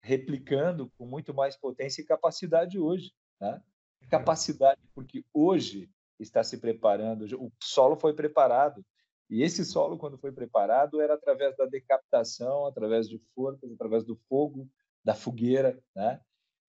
replicando 0.02 0.90
com 0.98 1.06
muito 1.06 1.32
mais 1.32 1.56
potência 1.56 2.02
e 2.02 2.04
capacidade 2.04 2.76
hoje. 2.76 3.12
Né? 3.40 3.62
Capacidade, 4.10 4.80
porque 4.92 5.24
hoje 5.32 5.88
está 6.18 6.42
se 6.42 6.58
preparando, 6.58 7.24
o 7.38 7.52
solo 7.62 7.96
foi 7.96 8.14
preparado. 8.14 8.84
E 9.28 9.42
esse 9.42 9.64
solo, 9.64 9.98
quando 9.98 10.18
foi 10.18 10.30
preparado, 10.30 11.00
era 11.00 11.14
através 11.14 11.56
da 11.56 11.66
decapitação, 11.66 12.66
através 12.66 13.08
de 13.08 13.18
forcas, 13.34 13.70
através 13.72 14.04
do 14.04 14.16
fogo, 14.28 14.68
da 15.04 15.14
fogueira. 15.14 15.82
Né? 15.94 16.20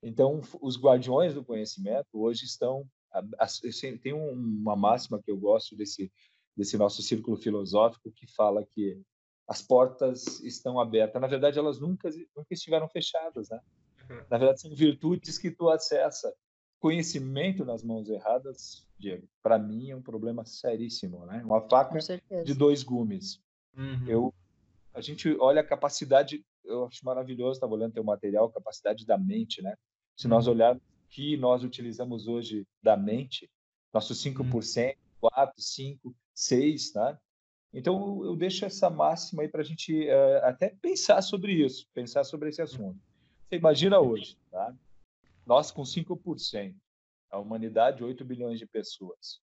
Então, 0.02 0.42
os 0.62 0.80
guardiões 0.80 1.34
do 1.34 1.44
conhecimento 1.44 2.08
hoje 2.14 2.46
estão. 2.46 2.88
Tem 4.02 4.14
uma 4.14 4.76
máxima 4.76 5.22
que 5.22 5.32
eu 5.32 5.38
gosto 5.38 5.76
desse, 5.76 6.12
desse 6.56 6.78
nosso 6.78 7.02
círculo 7.02 7.38
filosófico 7.38 8.12
que 8.12 8.28
fala 8.34 8.66
que 8.66 9.02
as 9.48 9.62
portas 9.62 10.42
estão 10.42 10.80
abertas. 10.80 11.22
Na 11.22 11.28
verdade, 11.28 11.58
elas 11.58 11.80
nunca, 11.80 12.10
nunca 12.36 12.54
estiveram 12.54 12.90
fechadas, 12.90 13.50
né? 13.50 13.60
Uhum. 14.10 14.26
Na 14.30 14.38
verdade, 14.38 14.62
são 14.62 14.76
virtudes 14.76 15.38
que 15.38 15.52
tu 15.52 15.70
acessa. 15.70 16.34
Conhecimento 16.80 17.66
nas 17.66 17.84
mãos 17.84 18.10
erradas, 18.10 18.86
Diego, 19.00 19.28
para 19.42 19.58
mim 19.58 19.90
é 19.90 19.96
um 19.96 20.02
problema 20.02 20.46
seríssimo, 20.46 21.26
né? 21.26 21.42
Uma 21.44 21.62
faca 21.62 21.98
de 22.44 22.54
dois 22.54 22.84
gumes. 22.84 23.42
Uhum. 23.76 24.08
Eu, 24.08 24.34
a 24.94 25.02
gente 25.02 25.36
olha 25.40 25.62
a 25.62 25.64
capacidade, 25.64 26.44
eu 26.64 26.86
acho 26.86 27.06
maravilhoso, 27.06 27.54
estava 27.54 27.74
olhando 27.74 27.94
teu 27.94 28.04
material, 28.04 28.50
capacidade 28.50 29.06
da 29.06 29.18
mente, 29.18 29.62
né? 29.62 29.76
Se 30.16 30.28
nós 30.28 30.48
uhum. 30.48 30.54
olharmos 30.54 30.84
o 30.84 31.10
que 31.10 31.38
nós 31.38 31.64
utilizamos 31.64 32.28
hoje 32.28 32.66
da 32.82 32.96
mente, 32.96 33.50
nossos 33.94 34.24
5%, 34.24 34.96
4, 35.20 35.54
5, 35.62 36.16
6, 36.34 36.94
né? 36.94 37.18
Então, 37.74 38.24
eu 38.24 38.36
deixo 38.36 38.66
essa 38.66 38.90
máxima 38.90 39.44
aí 39.44 39.48
para 39.48 39.62
a 39.62 39.64
gente 39.64 40.08
uh, 40.08 40.46
até 40.46 40.70
pensar 40.82 41.22
sobre 41.22 41.54
isso, 41.54 41.86
pensar 41.94 42.24
sobre 42.24 42.50
esse 42.50 42.62
assunto. 42.62 43.00
Você 43.48 43.56
imagina 43.56 44.00
hoje, 44.00 44.38
tá? 44.50 44.74
Nós 45.48 45.72
com 45.72 45.84
5%, 45.84 46.76
a 47.32 47.40
humanidade, 47.40 48.04
8 48.04 48.26
bilhões 48.26 48.60
de 48.60 48.68
pessoas. 48.68 49.40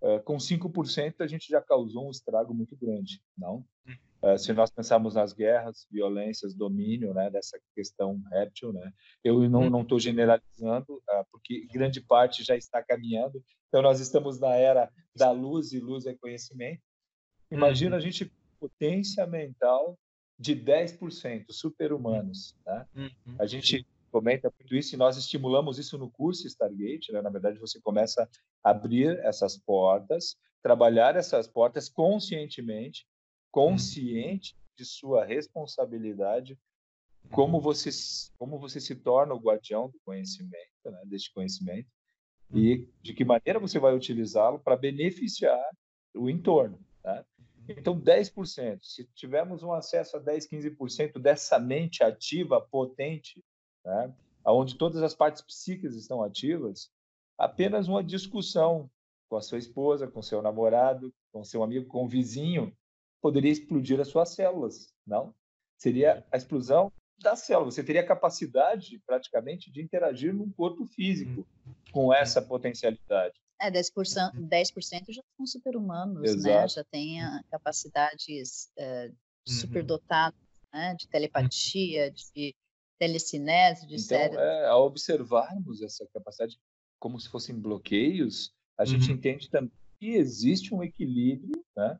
Uh, 0.00 0.20
com 0.24 0.36
5%, 0.36 1.20
a 1.20 1.26
gente 1.26 1.46
já 1.48 1.60
causou 1.60 2.08
um 2.08 2.10
estrago 2.10 2.52
muito 2.52 2.76
grande, 2.76 3.22
não? 3.38 3.64
Uh, 4.22 4.38
se 4.38 4.52
nós 4.52 4.70
pensarmos 4.70 5.14
nas 5.14 5.32
guerras, 5.32 5.86
violências, 5.90 6.54
domínio, 6.54 7.12
né, 7.12 7.30
dessa 7.30 7.60
questão 7.74 8.20
réptil, 8.30 8.72
né, 8.72 8.92
eu 9.22 9.48
não 9.48 9.68
não 9.68 9.82
estou 9.82 10.00
generalizando, 10.00 10.94
uh, 10.94 11.24
porque 11.30 11.66
grande 11.72 12.00
parte 12.00 12.42
já 12.42 12.56
está 12.56 12.82
caminhando. 12.82 13.42
Então 13.68 13.82
nós 13.82 14.00
estamos 14.00 14.40
na 14.40 14.54
era 14.54 14.90
da 15.14 15.30
luz 15.30 15.72
e 15.72 15.80
luz 15.80 16.06
é 16.06 16.14
conhecimento. 16.14 16.82
Imagina 17.50 17.96
uhum. 17.96 17.98
a 17.98 18.00
gente 18.00 18.32
potência 18.58 19.26
mental 19.26 19.98
de 20.38 20.56
10%, 20.56 21.46
super-humanos. 21.50 22.56
Né? 22.64 22.86
Uhum. 22.96 23.36
A 23.38 23.46
gente 23.46 23.86
comenta 24.12 24.52
muito 24.56 24.76
isso 24.76 24.94
e 24.94 24.98
nós 24.98 25.16
estimulamos 25.16 25.78
isso 25.78 25.96
no 25.96 26.10
curso 26.10 26.46
Stargate. 26.46 27.10
Né? 27.10 27.22
Na 27.22 27.30
verdade, 27.30 27.58
você 27.58 27.80
começa 27.80 28.28
a 28.62 28.70
abrir 28.70 29.18
essas 29.20 29.56
portas, 29.56 30.36
trabalhar 30.62 31.16
essas 31.16 31.48
portas 31.48 31.88
conscientemente, 31.88 33.06
consciente 33.50 34.54
uhum. 34.54 34.60
de 34.76 34.84
sua 34.84 35.24
responsabilidade, 35.24 36.58
como 37.30 37.56
uhum. 37.56 37.62
você 37.62 37.90
como 38.38 38.58
você 38.58 38.80
se 38.80 38.94
torna 38.94 39.34
o 39.34 39.40
guardião 39.40 39.88
do 39.88 39.98
conhecimento, 40.04 40.54
né? 40.84 41.02
deste 41.06 41.32
conhecimento, 41.32 41.88
e 42.52 42.76
uhum. 42.76 42.88
de 43.00 43.14
que 43.14 43.24
maneira 43.24 43.58
você 43.58 43.78
vai 43.78 43.96
utilizá-lo 43.96 44.58
para 44.58 44.76
beneficiar 44.76 45.64
o 46.14 46.28
entorno. 46.28 46.78
Tá? 47.02 47.24
Então, 47.68 47.98
10%. 47.98 48.80
Se 48.82 49.04
tivermos 49.14 49.62
um 49.62 49.72
acesso 49.72 50.16
a 50.16 50.20
10, 50.20 50.48
15% 50.48 51.18
dessa 51.18 51.58
mente 51.58 52.02
ativa, 52.02 52.60
potente, 52.60 53.42
né, 53.84 54.14
onde 54.44 54.76
todas 54.76 55.02
as 55.02 55.14
partes 55.14 55.42
psíquicas 55.42 55.94
estão 55.94 56.22
ativas, 56.22 56.90
apenas 57.38 57.88
uma 57.88 58.02
discussão 58.02 58.90
com 59.28 59.36
a 59.36 59.40
sua 59.40 59.58
esposa, 59.58 60.06
com 60.06 60.20
seu 60.22 60.42
namorado, 60.42 61.12
com 61.32 61.42
seu 61.42 61.62
amigo, 61.62 61.86
com 61.86 62.04
o 62.04 62.08
vizinho, 62.08 62.76
poderia 63.20 63.50
explodir 63.50 64.00
as 64.00 64.08
suas 64.08 64.30
células, 64.30 64.92
não? 65.06 65.34
Seria 65.78 66.24
a 66.30 66.36
explosão 66.36 66.92
da 67.18 67.36
célula. 67.36 67.70
Você 67.70 67.82
teria 67.82 68.04
capacidade, 68.04 69.00
praticamente, 69.06 69.70
de 69.70 69.80
interagir 69.80 70.34
num 70.34 70.50
corpo 70.50 70.84
físico 70.86 71.46
com 71.92 72.12
essa 72.12 72.42
potencialidade. 72.42 73.40
É, 73.60 73.70
10%, 73.70 74.32
10 74.34 74.72
já 75.08 75.22
são 75.36 75.46
super-humanos, 75.46 76.42
né? 76.42 76.68
Já 76.68 76.84
têm 76.84 77.20
capacidades 77.50 78.70
é, 78.76 79.06
uhum. 79.06 79.14
superdotadas 79.46 80.38
né? 80.72 80.94
de 80.98 81.08
telepatia, 81.08 82.10
de 82.10 82.54
telecinese, 83.02 83.84
de 83.84 83.96
então. 83.96 84.16
É, 84.16 84.66
ao 84.66 84.86
observarmos 84.86 85.82
essa 85.82 86.06
capacidade 86.14 86.56
como 87.00 87.18
se 87.18 87.28
fossem 87.28 87.58
bloqueios, 87.58 88.52
a 88.78 88.84
gente 88.84 89.08
uhum. 89.08 89.16
entende 89.16 89.50
também 89.50 89.72
que 89.98 90.10
existe 90.10 90.72
um 90.72 90.84
equilíbrio 90.84 91.64
né, 91.76 91.98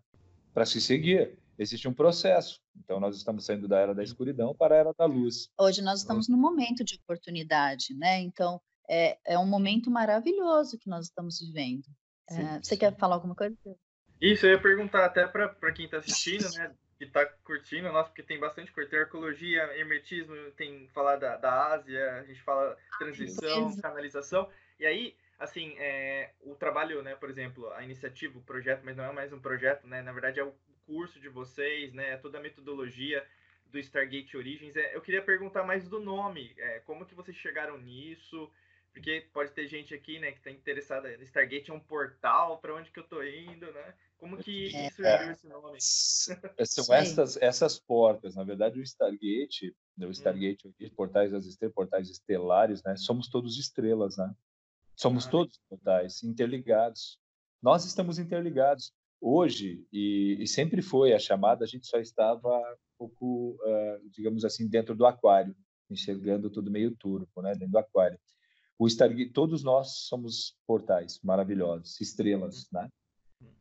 para 0.54 0.64
se 0.64 0.80
seguir. 0.80 1.36
existe 1.58 1.88
um 1.88 1.92
processo. 1.92 2.60
Então, 2.76 3.00
nós 3.00 3.16
estamos 3.16 3.44
saindo 3.44 3.66
da 3.66 3.80
era 3.80 3.94
da 3.94 4.02
escuridão 4.04 4.54
para 4.54 4.76
a 4.76 4.78
era 4.78 4.94
da 4.96 5.04
luz. 5.04 5.48
Hoje 5.58 5.82
nós 5.82 6.00
estamos 6.00 6.28
num 6.28 6.38
momento 6.38 6.84
de 6.84 6.94
oportunidade, 6.94 7.94
né? 7.94 8.20
Então, 8.20 8.60
é, 8.88 9.18
é 9.26 9.36
um 9.36 9.46
momento 9.46 9.90
maravilhoso 9.90 10.78
que 10.78 10.88
nós 10.88 11.06
estamos 11.06 11.40
vivendo. 11.40 11.84
Sim, 12.30 12.42
é, 12.42 12.62
você 12.62 12.74
sim. 12.74 12.78
quer 12.78 12.96
falar 12.96 13.16
alguma 13.16 13.34
coisa? 13.34 13.56
Isso, 14.20 14.46
eu 14.46 14.52
ia 14.52 14.62
perguntar 14.62 15.04
até 15.04 15.26
para 15.26 15.72
quem 15.72 15.86
está 15.86 15.98
assistindo, 15.98 16.48
né? 16.52 16.72
Que 17.02 17.08
está 17.08 17.26
curtindo, 17.26 17.90
nossa, 17.90 18.10
porque 18.10 18.22
tem 18.22 18.38
bastante 18.38 18.70
coisa. 18.70 18.88
Tem 18.88 19.00
arqueologia, 19.00 19.60
hermetismo, 19.76 20.36
tem 20.52 20.86
falar 20.94 21.16
da, 21.16 21.36
da 21.36 21.72
Ásia, 21.72 22.12
a 22.12 22.22
gente 22.22 22.40
fala 22.42 22.78
transição, 22.96 23.76
canalização. 23.80 24.48
E 24.78 24.86
aí, 24.86 25.16
assim, 25.36 25.74
é, 25.78 26.30
o 26.42 26.54
trabalho, 26.54 27.02
né, 27.02 27.16
por 27.16 27.28
exemplo, 27.28 27.68
a 27.72 27.82
iniciativa, 27.82 28.38
o 28.38 28.42
projeto, 28.42 28.82
mas 28.84 28.96
não 28.96 29.02
é 29.02 29.10
mais 29.10 29.32
um 29.32 29.40
projeto, 29.40 29.84
né? 29.84 30.00
Na 30.00 30.12
verdade, 30.12 30.38
é 30.38 30.44
o 30.44 30.54
curso 30.86 31.18
de 31.18 31.28
vocês, 31.28 31.92
né? 31.92 32.18
Toda 32.18 32.38
a 32.38 32.40
metodologia 32.40 33.26
do 33.66 33.80
Stargate 33.80 34.36
Origins. 34.36 34.76
É, 34.76 34.94
eu 34.94 35.00
queria 35.00 35.22
perguntar 35.22 35.64
mais 35.64 35.88
do 35.88 35.98
nome. 35.98 36.54
É, 36.56 36.78
como 36.86 37.04
que 37.04 37.16
vocês 37.16 37.36
chegaram 37.36 37.78
nisso? 37.78 38.48
Porque 38.92 39.26
pode 39.32 39.50
ter 39.50 39.66
gente 39.66 39.92
aqui, 39.92 40.20
né, 40.20 40.30
que 40.30 40.38
está 40.38 40.52
interessada. 40.52 41.12
Stargate 41.24 41.72
é 41.72 41.74
um 41.74 41.80
portal, 41.80 42.58
para 42.58 42.72
onde 42.76 42.92
que 42.92 43.00
eu 43.00 43.04
estou 43.04 43.26
indo, 43.26 43.66
né? 43.72 43.92
Como 44.22 44.36
que 44.36 44.68
é, 44.68 44.88
surgiu 44.90 45.04
é, 45.04 45.32
esse 45.32 45.48
nome? 45.48 45.78
São 45.80 46.94
essas, 46.94 47.36
essas 47.38 47.80
portas. 47.80 48.36
Na 48.36 48.44
verdade, 48.44 48.78
o 48.78 48.82
Stargate, 48.84 49.74
né, 49.98 50.06
o 50.06 50.10
hum. 50.10 50.12
Stargate, 50.12 50.68
hum. 50.68 50.90
portais 50.94 51.32
das 51.32 51.44
estrelas, 51.44 51.74
portais 51.74 52.08
estelares, 52.08 52.84
né? 52.84 52.94
Somos 52.94 53.28
todos 53.28 53.58
estrelas, 53.58 54.16
né? 54.16 54.32
Somos 54.94 55.26
ah, 55.26 55.30
todos 55.30 55.60
portais 55.68 56.22
interligados. 56.22 57.18
Nós 57.60 57.84
estamos 57.84 58.16
interligados 58.16 58.92
hoje 59.20 59.84
e, 59.92 60.36
e, 60.38 60.46
sempre 60.46 60.82
foi 60.82 61.12
a 61.12 61.18
chamada. 61.18 61.64
A 61.64 61.68
gente 61.68 61.88
só 61.88 61.98
estava 61.98 62.56
um 62.56 63.08
pouco, 63.08 63.58
uh, 63.60 64.08
digamos 64.10 64.44
assim, 64.44 64.68
dentro 64.68 64.94
do 64.94 65.04
aquário, 65.04 65.56
enxergando 65.90 66.48
tudo 66.48 66.70
meio 66.70 66.94
turvo, 66.94 67.42
né? 67.42 67.54
Dentro 67.54 67.72
do 67.72 67.78
aquário. 67.78 68.20
O 68.78 68.86
Stargate, 68.86 69.32
todos 69.32 69.64
nós 69.64 70.06
somos 70.06 70.56
portais 70.64 71.18
maravilhosos, 71.24 72.00
estrelas, 72.00 72.68
né? 72.72 72.88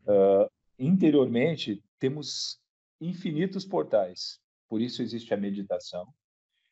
Uh, 0.08 0.50
interiormente 0.78 1.84
temos 2.00 2.60
infinitos 3.00 3.66
portais. 3.66 4.40
Por 4.70 4.82
isso 4.82 5.02
existe 5.02 5.34
a 5.34 5.38
meditação. 5.38 6.08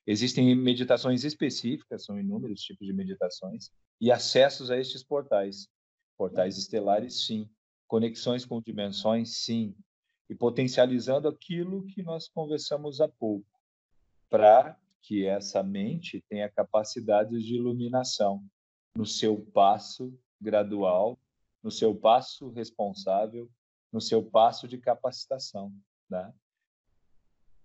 Existem 0.08 0.56
meditações 0.56 1.24
específicas, 1.24 2.06
são 2.06 2.20
inúmeros 2.20 2.62
tipos 2.62 2.88
de 2.88 2.94
meditações 2.94 3.72
e 4.02 4.12
acessos 4.12 4.72
a 4.72 4.78
estes 4.78 5.04
portais. 5.04 5.68
Portais 6.18 6.58
estelares, 6.58 7.26
sim. 7.26 7.50
Conexões 7.88 8.46
com 8.46 8.62
dimensões, 8.62 9.38
sim. 9.38 9.76
E 10.30 10.36
potencializando 10.36 11.28
aquilo 11.28 11.86
que 11.88 12.02
nós 12.02 12.28
conversamos 12.28 13.02
há 13.02 13.08
pouco, 13.08 13.46
para 14.30 14.80
que 15.02 15.26
essa 15.26 15.64
mente 15.64 16.24
tenha 16.30 16.50
capacidades 16.50 17.44
de 17.44 17.56
iluminação 17.56 18.44
no 18.96 19.06
seu 19.06 19.40
passo 19.54 20.14
gradual, 20.40 21.20
no 21.64 21.72
seu 21.72 21.96
passo 21.96 22.50
responsável, 22.50 23.50
no 23.92 24.00
seu 24.00 24.24
passo 24.24 24.68
de 24.68 24.78
capacitação, 24.78 25.74
né? 26.10 26.34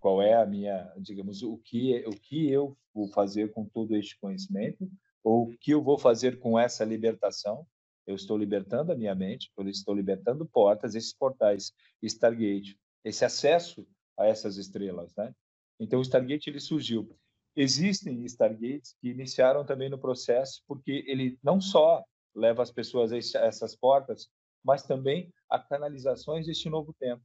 Qual 0.00 0.20
é 0.20 0.34
a 0.34 0.44
minha, 0.44 0.92
digamos, 0.98 1.42
o 1.42 1.56
que 1.58 2.04
o 2.06 2.10
que 2.10 2.50
eu 2.50 2.76
vou 2.92 3.08
fazer 3.08 3.52
com 3.52 3.64
todo 3.64 3.96
este 3.96 4.18
conhecimento 4.18 4.90
ou 5.22 5.44
o 5.44 5.56
que 5.56 5.70
eu 5.70 5.82
vou 5.82 5.98
fazer 5.98 6.38
com 6.38 6.58
essa 6.58 6.84
libertação? 6.84 7.66
Eu 8.06 8.14
estou 8.14 8.36
libertando 8.36 8.92
a 8.92 8.94
minha 8.94 9.14
mente, 9.14 9.50
eu 9.56 9.66
estou 9.66 9.94
libertando 9.94 10.44
portas, 10.44 10.94
esses 10.94 11.14
portais, 11.14 11.72
Stargate, 12.02 12.78
esse 13.02 13.24
acesso 13.24 13.86
a 14.18 14.26
essas 14.26 14.58
estrelas, 14.58 15.14
né? 15.16 15.34
Então 15.80 15.98
o 15.98 16.02
Stargate 16.02 16.50
ele 16.50 16.60
surgiu. 16.60 17.16
Existem 17.56 18.24
Stargates 18.24 18.94
que 19.00 19.08
iniciaram 19.08 19.64
também 19.64 19.88
no 19.88 19.98
processo, 19.98 20.62
porque 20.66 21.04
ele 21.06 21.38
não 21.42 21.60
só 21.60 22.04
leva 22.34 22.62
as 22.62 22.70
pessoas 22.70 23.12
a 23.12 23.16
essas 23.16 23.76
portas, 23.76 24.28
mas 24.62 24.82
também 24.82 25.32
a 25.48 25.58
canalizações 25.58 26.46
deste 26.46 26.68
novo 26.68 26.94
tempo. 26.98 27.22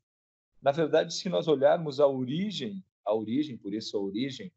Na 0.62 0.72
verdade, 0.72 1.14
se 1.14 1.30
nós 1.30 1.48
olharmos 1.48 2.00
a 2.00 2.08
origem, 2.08 2.84
a 3.06 3.14
origem, 3.14 3.58
por 3.58 3.74
isso 3.74 3.98
a 3.98 4.02
origem, 4.02 4.52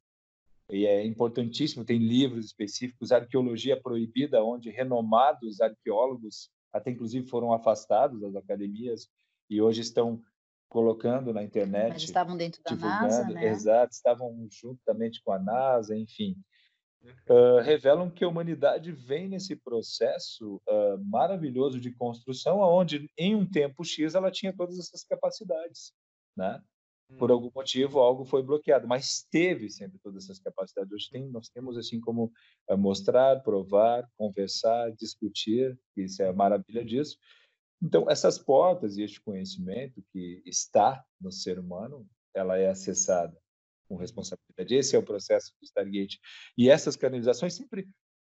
e 0.71 0.87
é 0.87 1.05
importantíssimo, 1.05 1.85
tem 1.85 1.99
livros 1.99 2.47
específicos, 2.47 3.13
Arqueologia 3.13 3.81
Proibida, 3.81 4.43
onde 4.43 4.71
renomados 4.71 5.61
arqueólogos, 5.61 6.51
até 6.73 6.91
inclusive 6.91 7.27
foram 7.29 7.53
afastados 7.53 8.21
das 8.21 8.35
academias 8.35 9.09
e 9.51 9.61
hoje 9.61 9.83
estão 9.83 10.23
colocando 10.69 11.35
na 11.35 11.43
internet. 11.43 11.93
Mas 11.93 12.03
estavam 12.03 12.37
dentro 12.37 12.63
da 12.63 12.75
NASA, 12.75 13.25
né? 13.29 13.45
Exato, 13.45 13.93
estavam 13.93 14.49
juntamente 14.51 15.23
com 15.23 15.33
a 15.33 15.39
NASA, 15.39 15.95
enfim. 15.95 16.35
Uh, 17.29 17.61
revelam 17.63 18.11
que 18.11 18.25
a 18.25 18.29
humanidade 18.29 18.93
vem 18.93 19.29
nesse 19.29 19.57
processo 19.57 20.61
uh, 20.69 21.05
maravilhoso 21.05 21.81
de 21.81 21.91
construção, 21.93 22.61
onde 22.61 23.11
em 23.19 23.35
um 23.35 23.45
tempo 23.49 23.85
X 23.85 24.15
ela 24.15 24.31
tinha 24.31 24.55
todas 24.55 24.79
essas 24.79 25.03
capacidades, 25.03 25.93
né? 26.37 26.63
Por 27.19 27.31
hum. 27.31 27.35
algum 27.35 27.51
motivo 27.55 27.99
algo 27.99 28.25
foi 28.25 28.43
bloqueado, 28.43 28.87
mas 28.87 29.27
teve 29.31 29.69
sempre 29.69 29.99
todas 29.99 30.25
essas 30.25 30.39
capacidades. 30.39 30.93
Hoje 30.93 31.09
tem, 31.11 31.29
nós 31.29 31.49
temos 31.49 31.77
assim 31.77 32.01
como 32.01 32.33
uh, 32.71 32.79
mostrar, 32.79 33.43
provar, 33.43 34.09
conversar, 34.17 34.93
discutir, 34.93 35.77
isso 35.97 36.23
é 36.23 36.29
a 36.29 36.33
maravilha 36.33 36.85
disso. 36.85 37.19
Então, 37.83 38.09
essas 38.09 38.39
portas 38.39 38.97
e 38.97 39.03
este 39.03 39.21
conhecimento 39.21 40.01
que 40.13 40.41
está 40.47 41.05
no 41.21 41.33
ser 41.33 41.59
humano, 41.59 42.07
ela 42.33 42.57
é 42.57 42.69
acessada 42.69 43.37
com 43.89 43.97
responsabilidade. 43.97 44.42
Esse 44.59 44.97
é 44.97 44.99
o 44.99 45.03
processo 45.03 45.53
do 45.61 45.65
Stargate. 45.65 46.19
E 46.57 46.69
essas 46.69 46.97
canalizações 46.97 47.55
sempre 47.55 47.89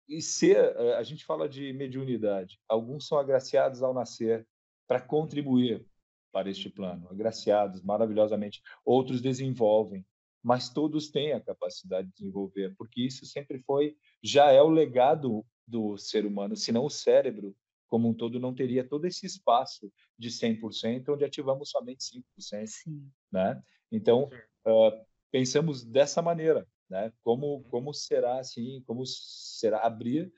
e 0.07 0.21
ser, 0.21 0.57
eh, 0.57 0.95
a 0.95 1.03
gente 1.03 1.23
fala 1.23 1.47
de 1.47 1.71
mediunidade. 1.73 2.59
Alguns 2.67 3.07
são 3.07 3.17
agraciados 3.17 3.81
ao 3.81 3.93
nascer 3.93 4.45
para 4.87 4.99
contribuir 4.99 5.85
para 6.31 6.49
este 6.49 6.69
plano, 6.69 7.07
agraciados 7.09 7.81
maravilhosamente. 7.81 8.61
Outros 8.85 9.21
desenvolvem, 9.21 10.05
mas 10.43 10.69
todos 10.69 11.09
têm 11.09 11.33
a 11.33 11.41
capacidade 11.41 12.07
de 12.07 12.13
desenvolver, 12.15 12.75
porque 12.77 13.01
isso 13.01 13.25
sempre 13.25 13.59
foi, 13.59 13.95
já 14.23 14.51
é 14.51 14.61
o 14.61 14.69
legado 14.69 15.45
do 15.67 15.97
ser 15.97 16.25
humano, 16.25 16.55
se 16.55 16.71
não 16.71 16.85
o 16.85 16.89
cérebro 16.89 17.55
como 17.87 18.07
um 18.07 18.13
todo 18.13 18.39
não 18.39 18.55
teria 18.55 18.87
todo 18.87 19.05
esse 19.05 19.25
espaço 19.25 19.91
de 20.17 20.29
100%, 20.29 21.09
onde 21.09 21.25
ativamos 21.25 21.69
somente 21.69 22.01
5%. 22.39 22.65
Sim. 22.67 23.11
Né? 23.29 23.61
Então, 23.91 24.29
uh, 24.65 25.05
pensamos 25.31 25.83
dessa 25.83 26.21
maneira, 26.21 26.67
né? 26.89 27.11
como, 27.23 27.55
uhum. 27.55 27.63
como 27.63 27.93
será 27.93 28.39
assim, 28.39 28.83
como 28.85 29.05
será 29.05 29.79
abrir 29.85 30.31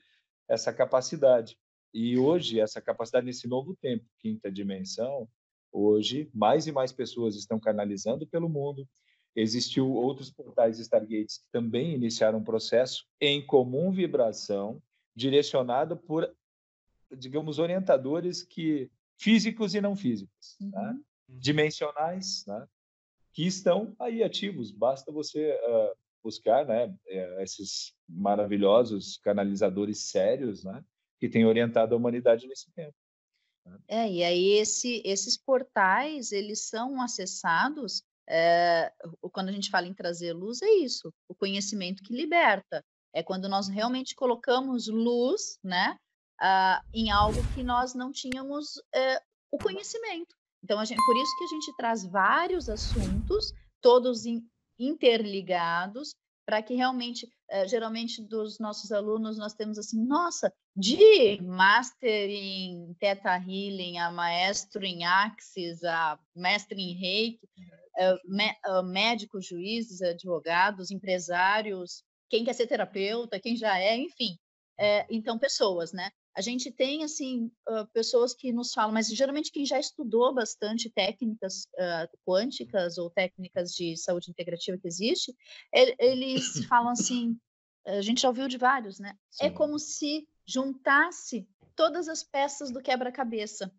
essa 0.48 0.72
capacidade. 0.72 1.58
E 1.92 2.18
hoje, 2.18 2.60
essa 2.60 2.80
capacidade 2.80 3.26
nesse 3.26 3.46
novo 3.46 3.76
tempo, 3.76 4.04
quinta 4.18 4.50
dimensão, 4.50 5.28
hoje, 5.72 6.30
mais 6.34 6.66
e 6.66 6.72
mais 6.72 6.92
pessoas 6.92 7.36
estão 7.36 7.58
canalizando 7.58 8.26
pelo 8.26 8.48
mundo. 8.48 8.88
Existiu 9.36 9.92
outros 9.92 10.30
portais 10.30 10.78
Stargates 10.78 11.38
que 11.38 11.46
também 11.50 11.94
iniciaram 11.94 12.38
um 12.38 12.44
processo 12.44 13.04
em 13.20 13.44
comum 13.44 13.90
vibração, 13.90 14.80
direcionado 15.16 15.96
por 15.96 16.32
digamos, 17.16 17.58
orientadores 17.58 18.42
que 18.42 18.90
físicos 19.18 19.74
e 19.74 19.80
não 19.80 19.96
físicos, 19.96 20.56
né? 20.60 20.66
uhum. 20.74 20.84
né? 20.84 21.00
dimensionais, 21.28 22.44
né? 22.46 22.66
Que 23.34 23.44
estão 23.44 23.94
aí 23.98 24.22
ativos. 24.22 24.70
Basta 24.70 25.10
você 25.10 25.52
uh, 25.52 25.96
buscar, 26.22 26.64
né, 26.64 26.94
eh, 27.06 27.42
esses 27.42 27.92
maravilhosos 28.08 29.18
canalizadores 29.18 30.08
sérios, 30.08 30.64
né, 30.64 30.82
que 31.20 31.28
têm 31.28 31.44
orientado 31.44 31.94
a 31.94 31.98
humanidade 31.98 32.46
nesse 32.46 32.72
tempo. 32.72 32.94
Né? 33.66 33.78
É, 33.88 34.10
e 34.10 34.24
aí 34.24 34.52
esse, 34.52 35.02
esses 35.04 35.36
portais 35.36 36.32
eles 36.32 36.66
são 36.68 37.02
acessados. 37.02 38.02
É, 38.26 38.90
quando 39.32 39.50
a 39.50 39.52
gente 39.52 39.68
fala 39.68 39.86
em 39.86 39.92
trazer 39.92 40.32
luz, 40.32 40.62
é 40.62 40.70
isso, 40.70 41.12
o 41.28 41.34
conhecimento 41.34 42.02
que 42.02 42.14
liberta. 42.14 42.82
É 43.12 43.22
quando 43.22 43.48
nós 43.48 43.68
realmente 43.68 44.14
colocamos 44.14 44.88
luz, 44.88 45.58
né, 45.62 45.96
uh, 46.40 46.82
em 46.92 47.10
algo 47.10 47.38
que 47.54 47.62
nós 47.62 47.94
não 47.94 48.10
tínhamos 48.10 48.82
o 49.52 49.58
conhecimento. 49.58 50.34
Então, 50.64 50.82
gente, 50.82 51.04
por 51.04 51.14
isso 51.14 51.36
que 51.36 51.44
a 51.44 51.48
gente 51.48 51.76
traz 51.76 52.06
vários 52.06 52.70
assuntos, 52.70 53.52
todos 53.82 54.24
in, 54.24 54.40
interligados, 54.78 56.14
para 56.46 56.62
que 56.62 56.74
realmente, 56.74 57.26
uh, 57.26 57.68
geralmente 57.68 58.26
dos 58.26 58.58
nossos 58.58 58.90
alunos, 58.90 59.36
nós 59.36 59.52
temos 59.52 59.78
assim, 59.78 60.02
nossa, 60.06 60.50
de 60.74 61.38
master 61.42 62.30
em 62.30 62.94
Theta 62.98 63.36
Healing, 63.36 63.98
a 63.98 64.10
maestro 64.10 64.82
em 64.86 65.04
Axis, 65.04 65.84
a 65.84 66.18
mestre 66.34 66.80
em 66.80 66.94
Reiki, 66.94 67.46
uh, 67.98 68.82
médicos, 68.84 69.46
juízes, 69.46 70.00
advogados, 70.00 70.90
empresários, 70.90 72.02
quem 72.30 72.42
quer 72.42 72.54
ser 72.54 72.66
terapeuta, 72.66 73.38
quem 73.38 73.54
já 73.54 73.78
é, 73.78 73.98
enfim. 73.98 74.38
então, 75.10 75.38
pessoas, 75.38 75.92
né? 75.92 76.10
A 76.36 76.40
gente 76.40 76.70
tem 76.70 77.04
assim 77.04 77.50
uh, 77.68 77.86
pessoas 77.92 78.34
que 78.34 78.52
nos 78.52 78.72
falam, 78.72 78.92
mas 78.92 79.08
geralmente 79.08 79.52
quem 79.52 79.64
já 79.64 79.78
estudou 79.78 80.34
bastante 80.34 80.90
técnicas 80.90 81.66
uh, 81.74 82.18
quânticas 82.26 82.98
ou 82.98 83.08
técnicas 83.08 83.72
de 83.72 83.96
saúde 83.96 84.30
integrativa 84.30 84.76
que 84.76 84.88
existe, 84.88 85.34
eles 85.72 86.64
falam 86.66 86.90
assim, 86.90 87.38
a 87.86 88.00
gente 88.00 88.22
já 88.22 88.28
ouviu 88.28 88.48
de 88.48 88.58
vários, 88.58 88.98
né? 88.98 89.10
É 89.10 89.16
Sim. 89.30 89.44
É 89.46 89.50
como 89.50 89.78
se 89.78 90.28
juntasse 90.44 91.48
todas 91.76 92.08
as 92.08 92.22
peças 92.22 92.70
do 92.70 92.82
quebra-cabeça. 92.82 93.72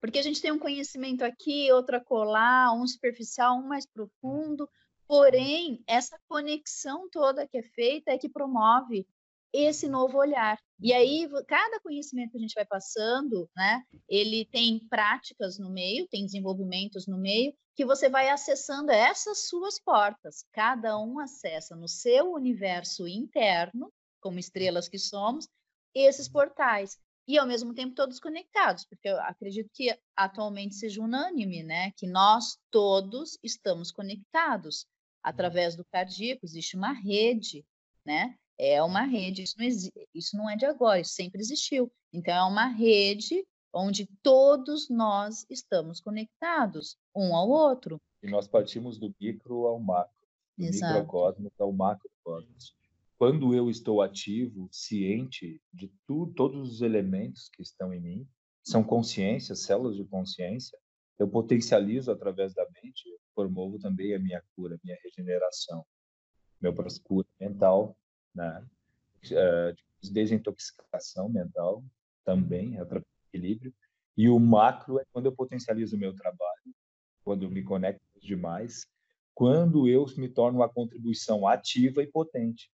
Porque 0.00 0.18
a 0.18 0.22
gente 0.22 0.40
tem 0.40 0.52
um 0.52 0.58
conhecimento 0.58 1.24
aqui, 1.24 1.70
outro 1.72 1.96
acolá, 1.96 2.72
um 2.72 2.86
superficial, 2.86 3.56
um 3.58 3.66
mais 3.66 3.84
profundo, 3.84 4.68
porém, 5.08 5.82
essa 5.86 6.18
conexão 6.28 7.08
toda 7.10 7.48
que 7.48 7.58
é 7.58 7.62
feita 7.62 8.12
é 8.12 8.18
que 8.18 8.28
promove 8.28 9.06
esse 9.52 9.88
novo 9.88 10.18
olhar. 10.18 10.58
E 10.80 10.92
aí, 10.92 11.28
cada 11.46 11.80
conhecimento 11.80 12.32
que 12.32 12.38
a 12.38 12.40
gente 12.40 12.54
vai 12.54 12.64
passando, 12.64 13.50
né, 13.56 13.82
ele 14.08 14.44
tem 14.44 14.78
práticas 14.88 15.58
no 15.58 15.70
meio, 15.70 16.06
tem 16.08 16.24
desenvolvimentos 16.24 17.06
no 17.06 17.18
meio, 17.18 17.52
que 17.74 17.84
você 17.84 18.08
vai 18.08 18.28
acessando 18.28 18.90
essas 18.90 19.48
suas 19.48 19.78
portas. 19.80 20.44
Cada 20.52 20.98
um 20.98 21.18
acessa 21.18 21.74
no 21.74 21.88
seu 21.88 22.32
universo 22.32 23.06
interno, 23.06 23.92
como 24.20 24.38
estrelas 24.38 24.88
que 24.88 24.98
somos, 24.98 25.48
esses 25.94 26.28
portais. 26.28 26.98
E, 27.26 27.38
ao 27.38 27.46
mesmo 27.46 27.74
tempo, 27.74 27.94
todos 27.94 28.18
conectados, 28.18 28.86
porque 28.86 29.08
eu 29.08 29.20
acredito 29.20 29.68
que 29.74 29.96
atualmente 30.16 30.76
seja 30.76 31.02
unânime, 31.02 31.62
né, 31.62 31.92
que 31.96 32.06
nós 32.06 32.56
todos 32.70 33.38
estamos 33.42 33.92
conectados. 33.92 34.86
Através 35.22 35.76
do 35.76 35.84
cardíaco, 35.84 36.46
existe 36.46 36.76
uma 36.76 36.92
rede, 36.92 37.66
né? 38.04 38.34
É 38.58 38.82
uma 38.82 39.02
rede, 39.02 39.42
isso 39.42 39.54
não, 39.58 39.66
isso 40.14 40.36
não 40.36 40.50
é 40.50 40.56
de 40.56 40.66
agora, 40.66 41.00
isso 41.00 41.12
sempre 41.12 41.40
existiu. 41.40 41.90
Então, 42.12 42.34
é 42.34 42.42
uma 42.42 42.66
rede 42.66 43.46
onde 43.72 44.08
todos 44.22 44.88
nós 44.88 45.46
estamos 45.48 46.00
conectados, 46.00 46.96
um 47.14 47.36
ao 47.36 47.48
outro. 47.48 48.00
E 48.22 48.30
nós 48.30 48.48
partimos 48.48 48.98
do 48.98 49.14
micro 49.20 49.66
ao 49.66 49.78
macro, 49.78 50.26
do 50.56 50.64
Exato. 50.64 50.94
microcosmos 50.94 51.52
ao 51.58 51.72
macrocosmos. 51.72 52.74
Quando 53.16 53.54
eu 53.54 53.68
estou 53.68 54.00
ativo, 54.00 54.68
ciente 54.72 55.60
de 55.72 55.92
tudo, 56.06 56.32
todos 56.34 56.72
os 56.72 56.82
elementos 56.82 57.48
que 57.52 57.62
estão 57.62 57.92
em 57.92 58.00
mim, 58.00 58.28
são 58.62 58.84
consciências, 58.84 59.62
células 59.62 59.96
de 59.96 60.04
consciência, 60.04 60.78
eu 61.18 61.28
potencializo 61.28 62.12
através 62.12 62.54
da 62.54 62.64
mente, 62.70 63.02
promovo 63.34 63.78
também 63.78 64.14
a 64.14 64.18
minha 64.18 64.42
cura, 64.54 64.76
a 64.76 64.78
minha 64.84 64.96
regeneração, 65.02 65.84
meu 66.60 66.72
cura 67.02 67.26
mental, 67.40 67.96
né? 68.38 68.64
Uh, 69.26 69.76
desintoxicação 70.00 71.28
mental 71.28 71.82
também, 72.24 72.78
através 72.78 73.04
do 73.04 73.28
equilíbrio. 73.28 73.74
E 74.16 74.28
o 74.28 74.38
macro 74.38 74.98
é 74.98 75.04
quando 75.12 75.26
eu 75.26 75.32
potencializo 75.32 75.96
o 75.96 75.98
meu 75.98 76.14
trabalho, 76.14 76.74
quando 77.24 77.44
eu 77.44 77.50
me 77.50 77.62
conecto 77.62 78.02
demais, 78.20 78.86
quando 79.34 79.88
eu 79.88 80.06
me 80.16 80.28
torno 80.28 80.60
uma 80.60 80.68
contribuição 80.68 81.46
ativa 81.46 82.02
e 82.02 82.06
potente 82.06 82.70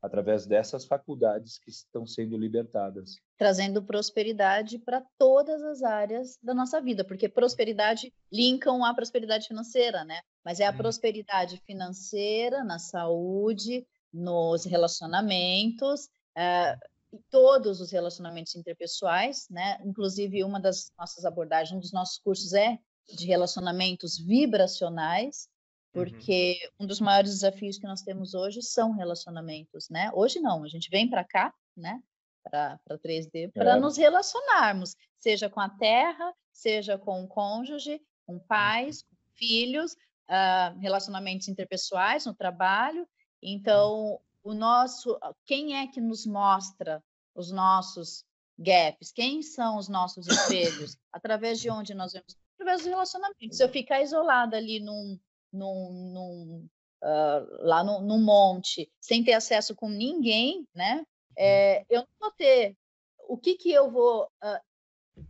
através 0.00 0.46
dessas 0.46 0.84
faculdades 0.84 1.58
que 1.58 1.70
estão 1.70 2.06
sendo 2.06 2.36
libertadas. 2.36 3.18
Trazendo 3.36 3.82
prosperidade 3.82 4.78
para 4.78 5.04
todas 5.18 5.62
as 5.62 5.82
áreas 5.82 6.38
da 6.42 6.54
nossa 6.54 6.80
vida, 6.80 7.04
porque 7.04 7.28
prosperidade 7.28 8.12
linkam 8.32 8.84
a 8.84 8.94
prosperidade 8.94 9.48
financeira, 9.48 10.04
né? 10.04 10.20
Mas 10.44 10.60
é 10.60 10.66
a 10.66 10.70
hum. 10.70 10.76
prosperidade 10.76 11.60
financeira 11.66 12.62
na 12.62 12.78
saúde, 12.78 13.84
nos 14.12 14.64
relacionamentos, 14.64 16.06
uh, 16.36 17.18
todos 17.30 17.80
os 17.80 17.90
relacionamentos 17.90 18.54
interpessoais, 18.54 19.46
né? 19.50 19.80
Inclusive, 19.84 20.44
uma 20.44 20.60
das 20.60 20.92
nossas 20.98 21.24
abordagens, 21.24 21.76
um 21.76 21.80
dos 21.80 21.92
nossos 21.92 22.18
cursos 22.18 22.52
é 22.52 22.78
de 23.08 23.26
relacionamentos 23.26 24.18
vibracionais, 24.18 25.48
uhum. 25.94 26.04
porque 26.04 26.58
uhum. 26.78 26.84
um 26.84 26.86
dos 26.86 27.00
maiores 27.00 27.30
desafios 27.30 27.78
que 27.78 27.86
nós 27.86 28.02
temos 28.02 28.34
hoje 28.34 28.62
são 28.62 28.92
relacionamentos, 28.92 29.88
né? 29.88 30.10
Hoje 30.14 30.40
não, 30.40 30.64
a 30.64 30.68
gente 30.68 30.90
vem 30.90 31.08
para 31.08 31.24
cá, 31.24 31.54
né? 31.76 32.00
Para 32.42 32.78
3D, 32.90 33.52
para 33.52 33.76
é. 33.76 33.80
nos 33.80 33.96
relacionarmos, 33.96 34.94
seja 35.18 35.50
com 35.50 35.60
a 35.60 35.68
terra, 35.68 36.32
seja 36.52 36.96
com 36.98 37.22
o 37.22 37.28
cônjuge, 37.28 38.00
com 38.26 38.38
pais, 38.38 39.02
com 39.02 39.16
filhos, 39.34 39.92
uh, 39.92 40.78
relacionamentos 40.80 41.48
interpessoais 41.48 42.26
no 42.26 42.34
trabalho, 42.34 43.06
então, 43.42 44.20
o 44.42 44.54
nosso, 44.54 45.18
quem 45.44 45.76
é 45.76 45.86
que 45.86 46.00
nos 46.00 46.26
mostra 46.26 47.02
os 47.34 47.50
nossos 47.52 48.24
gaps? 48.58 49.12
Quem 49.12 49.42
são 49.42 49.78
os 49.78 49.88
nossos 49.88 50.26
espelhos? 50.26 50.96
Através 51.12 51.60
de 51.60 51.70
onde 51.70 51.94
nós 51.94 52.12
vemos? 52.12 52.36
Através 52.54 52.80
dos 52.80 52.88
relacionamentos. 52.88 53.56
Se 53.56 53.62
eu 53.62 53.68
ficar 53.68 54.02
isolada 54.02 54.56
ali 54.56 54.80
num, 54.80 55.18
num, 55.52 56.12
num 56.12 56.68
uh, 57.02 57.66
lá 57.66 57.84
no, 57.84 58.00
num 58.00 58.22
monte, 58.22 58.90
sem 59.00 59.22
ter 59.22 59.34
acesso 59.34 59.74
com 59.74 59.88
ninguém, 59.88 60.66
né? 60.74 61.04
É, 61.36 61.84
eu 61.88 62.00
não 62.00 62.08
vou 62.20 62.30
ter. 62.32 62.76
O 63.28 63.36
que 63.36 63.54
que 63.54 63.70
eu 63.70 63.90
vou? 63.90 64.24
Uh, 64.42 65.24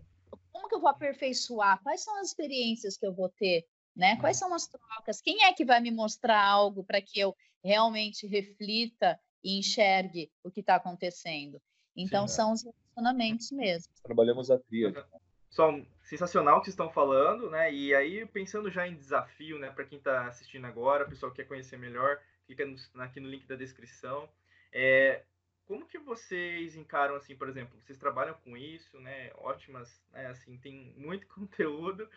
como 0.50 0.68
que 0.68 0.74
eu 0.74 0.80
vou 0.80 0.88
aperfeiçoar? 0.88 1.82
Quais 1.82 2.02
são 2.02 2.18
as 2.18 2.28
experiências 2.28 2.96
que 2.96 3.06
eu 3.06 3.12
vou 3.12 3.28
ter? 3.28 3.66
Né? 3.98 4.16
Quais 4.16 4.38
são 4.38 4.54
as 4.54 4.68
trocas? 4.68 5.20
Quem 5.20 5.44
é 5.44 5.52
que 5.52 5.64
vai 5.64 5.80
me 5.80 5.90
mostrar 5.90 6.40
algo 6.40 6.84
para 6.84 7.02
que 7.02 7.18
eu 7.18 7.36
realmente 7.62 8.26
reflita 8.26 9.18
e 9.42 9.58
enxergue 9.58 10.30
o 10.42 10.50
que 10.50 10.60
está 10.60 10.76
acontecendo. 10.76 11.60
Então, 11.96 12.26
Sim, 12.26 12.32
é. 12.32 12.36
são 12.36 12.52
os 12.52 12.62
relacionamentos 12.62 13.50
mesmo. 13.50 13.92
Trabalhamos 14.02 14.50
a 14.50 14.58
tríade. 14.58 15.02
Só 15.50 15.72
sensacional 16.02 16.58
o 16.58 16.60
que 16.60 16.66
vocês 16.66 16.74
estão 16.74 16.90
falando, 16.90 17.50
né? 17.50 17.72
E 17.72 17.94
aí, 17.94 18.26
pensando 18.26 18.70
já 18.70 18.86
em 18.86 18.94
desafio, 18.94 19.58
né, 19.58 19.70
para 19.70 19.84
quem 19.84 19.98
está 19.98 20.26
assistindo 20.26 20.66
agora, 20.66 21.04
o 21.04 21.08
pessoal 21.08 21.32
que 21.32 21.42
quer 21.42 21.48
conhecer 21.48 21.78
melhor, 21.78 22.20
clica 22.46 22.64
no, 22.66 22.76
aqui 23.02 23.18
no 23.18 23.28
link 23.28 23.46
da 23.46 23.56
descrição. 23.56 24.28
É, 24.70 25.22
como 25.66 25.86
que 25.86 25.98
vocês 25.98 26.76
encaram, 26.76 27.14
assim, 27.14 27.34
por 27.34 27.48
exemplo, 27.48 27.78
vocês 27.80 27.98
trabalham 27.98 28.34
com 28.44 28.56
isso, 28.56 29.00
né? 29.00 29.30
Ótimas, 29.36 30.00
né? 30.12 30.26
Assim, 30.26 30.56
tem 30.58 30.92
muito 30.96 31.26
conteúdo, 31.28 32.08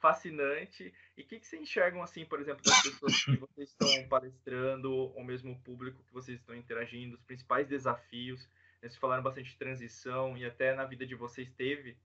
fascinante. 0.00 0.92
E 1.16 1.22
o 1.22 1.26
que, 1.26 1.38
que 1.38 1.46
vocês 1.46 1.62
enxergam, 1.62 2.02
assim, 2.02 2.24
por 2.24 2.40
exemplo, 2.40 2.62
das 2.64 2.82
pessoas 2.82 3.24
que 3.24 3.36
vocês 3.36 3.68
estão 3.68 4.08
palestrando, 4.08 4.92
ou 4.92 5.22
mesmo 5.22 5.52
o 5.52 5.60
público 5.60 6.02
que 6.02 6.12
vocês 6.12 6.38
estão 6.38 6.54
interagindo, 6.54 7.14
os 7.14 7.22
principais 7.22 7.68
desafios? 7.68 8.42
Né? 8.82 8.88
Vocês 8.88 8.96
falaram 8.96 9.22
bastante 9.22 9.50
de 9.50 9.56
transição, 9.56 10.36
e 10.36 10.44
até 10.44 10.74
na 10.74 10.84
vida 10.84 11.06
de 11.06 11.14
vocês 11.14 11.50
teve 11.52 11.96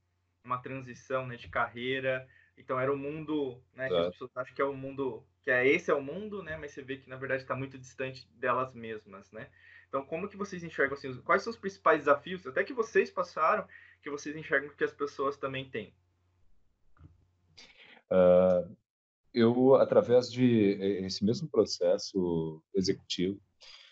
uma 0.43 0.61
transição 0.61 1.25
né, 1.25 1.35
de 1.35 1.47
carreira. 1.47 2.27
Então 2.57 2.79
era 2.79 2.91
o 2.91 2.95
um 2.95 2.97
mundo, 2.97 3.61
né? 3.73 3.89
Que 3.89 3.95
as 3.95 4.11
pessoas 4.11 4.31
acham 4.35 4.55
que 4.55 4.61
é 4.61 4.65
o 4.65 4.73
mundo, 4.73 5.25
que 5.43 5.51
é 5.51 5.67
esse 5.67 5.91
é 5.91 5.93
o 5.93 6.01
mundo, 6.01 6.41
né? 6.41 6.55
Mas 6.55 6.71
você 6.71 6.81
vê 6.81 6.97
que 6.97 7.09
na 7.09 7.17
verdade 7.17 7.41
está 7.41 7.55
muito 7.55 7.77
distante 7.77 8.29
delas 8.35 8.73
mesmas, 8.73 9.29
né? 9.31 9.49
Então 9.89 10.05
como 10.05 10.29
que 10.29 10.37
vocês 10.37 10.63
enxergam 10.63 10.95
assim? 10.97 11.13
Quais 11.21 11.41
são 11.41 11.51
os 11.51 11.59
principais 11.59 11.99
desafios, 11.99 12.47
até 12.47 12.63
que 12.63 12.71
vocês 12.71 13.09
passaram, 13.11 13.67
que 14.01 14.09
vocês 14.09 14.35
enxergam 14.35 14.69
que 14.69 14.83
as 14.83 14.93
pessoas 14.93 15.35
também 15.35 15.69
têm? 15.69 15.93
Uh, 18.11 18.75
eu, 19.33 19.75
através 19.75 20.31
de 20.31 20.43
esse 21.05 21.23
mesmo 21.25 21.49
processo 21.49 22.63
executivo, 22.73 23.39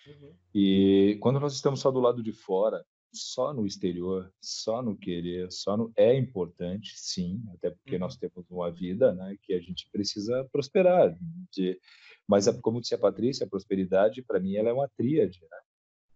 uhum. 0.07 0.33
e 0.55 1.17
quando 1.21 1.39
nós 1.39 1.53
estamos 1.53 1.81
só 1.81 1.91
do 1.91 1.99
lado 1.99 2.23
de 2.23 2.31
fora, 2.31 2.83
só 3.13 3.53
no 3.53 3.65
exterior, 3.65 4.31
só 4.41 4.81
no 4.81 4.97
querer, 4.97 5.51
só 5.51 5.77
no 5.77 5.91
é 5.95 6.15
importante, 6.17 6.93
sim, 6.95 7.43
até 7.53 7.69
porque 7.69 7.95
uhum. 7.95 7.99
nós 7.99 8.17
temos 8.17 8.49
uma 8.49 8.71
vida, 8.71 9.13
né, 9.13 9.37
que 9.43 9.53
a 9.53 9.59
gente 9.59 9.87
precisa 9.91 10.47
prosperar. 10.51 11.15
De, 11.51 11.79
mas 12.27 12.47
como 12.61 12.81
disse 12.81 12.95
a 12.95 12.97
Patrícia, 12.97 13.45
a 13.45 13.49
prosperidade 13.49 14.23
para 14.23 14.39
mim 14.39 14.55
ela 14.55 14.69
é 14.69 14.73
uma 14.73 14.89
tríade, 14.97 15.39
né? 15.41 15.57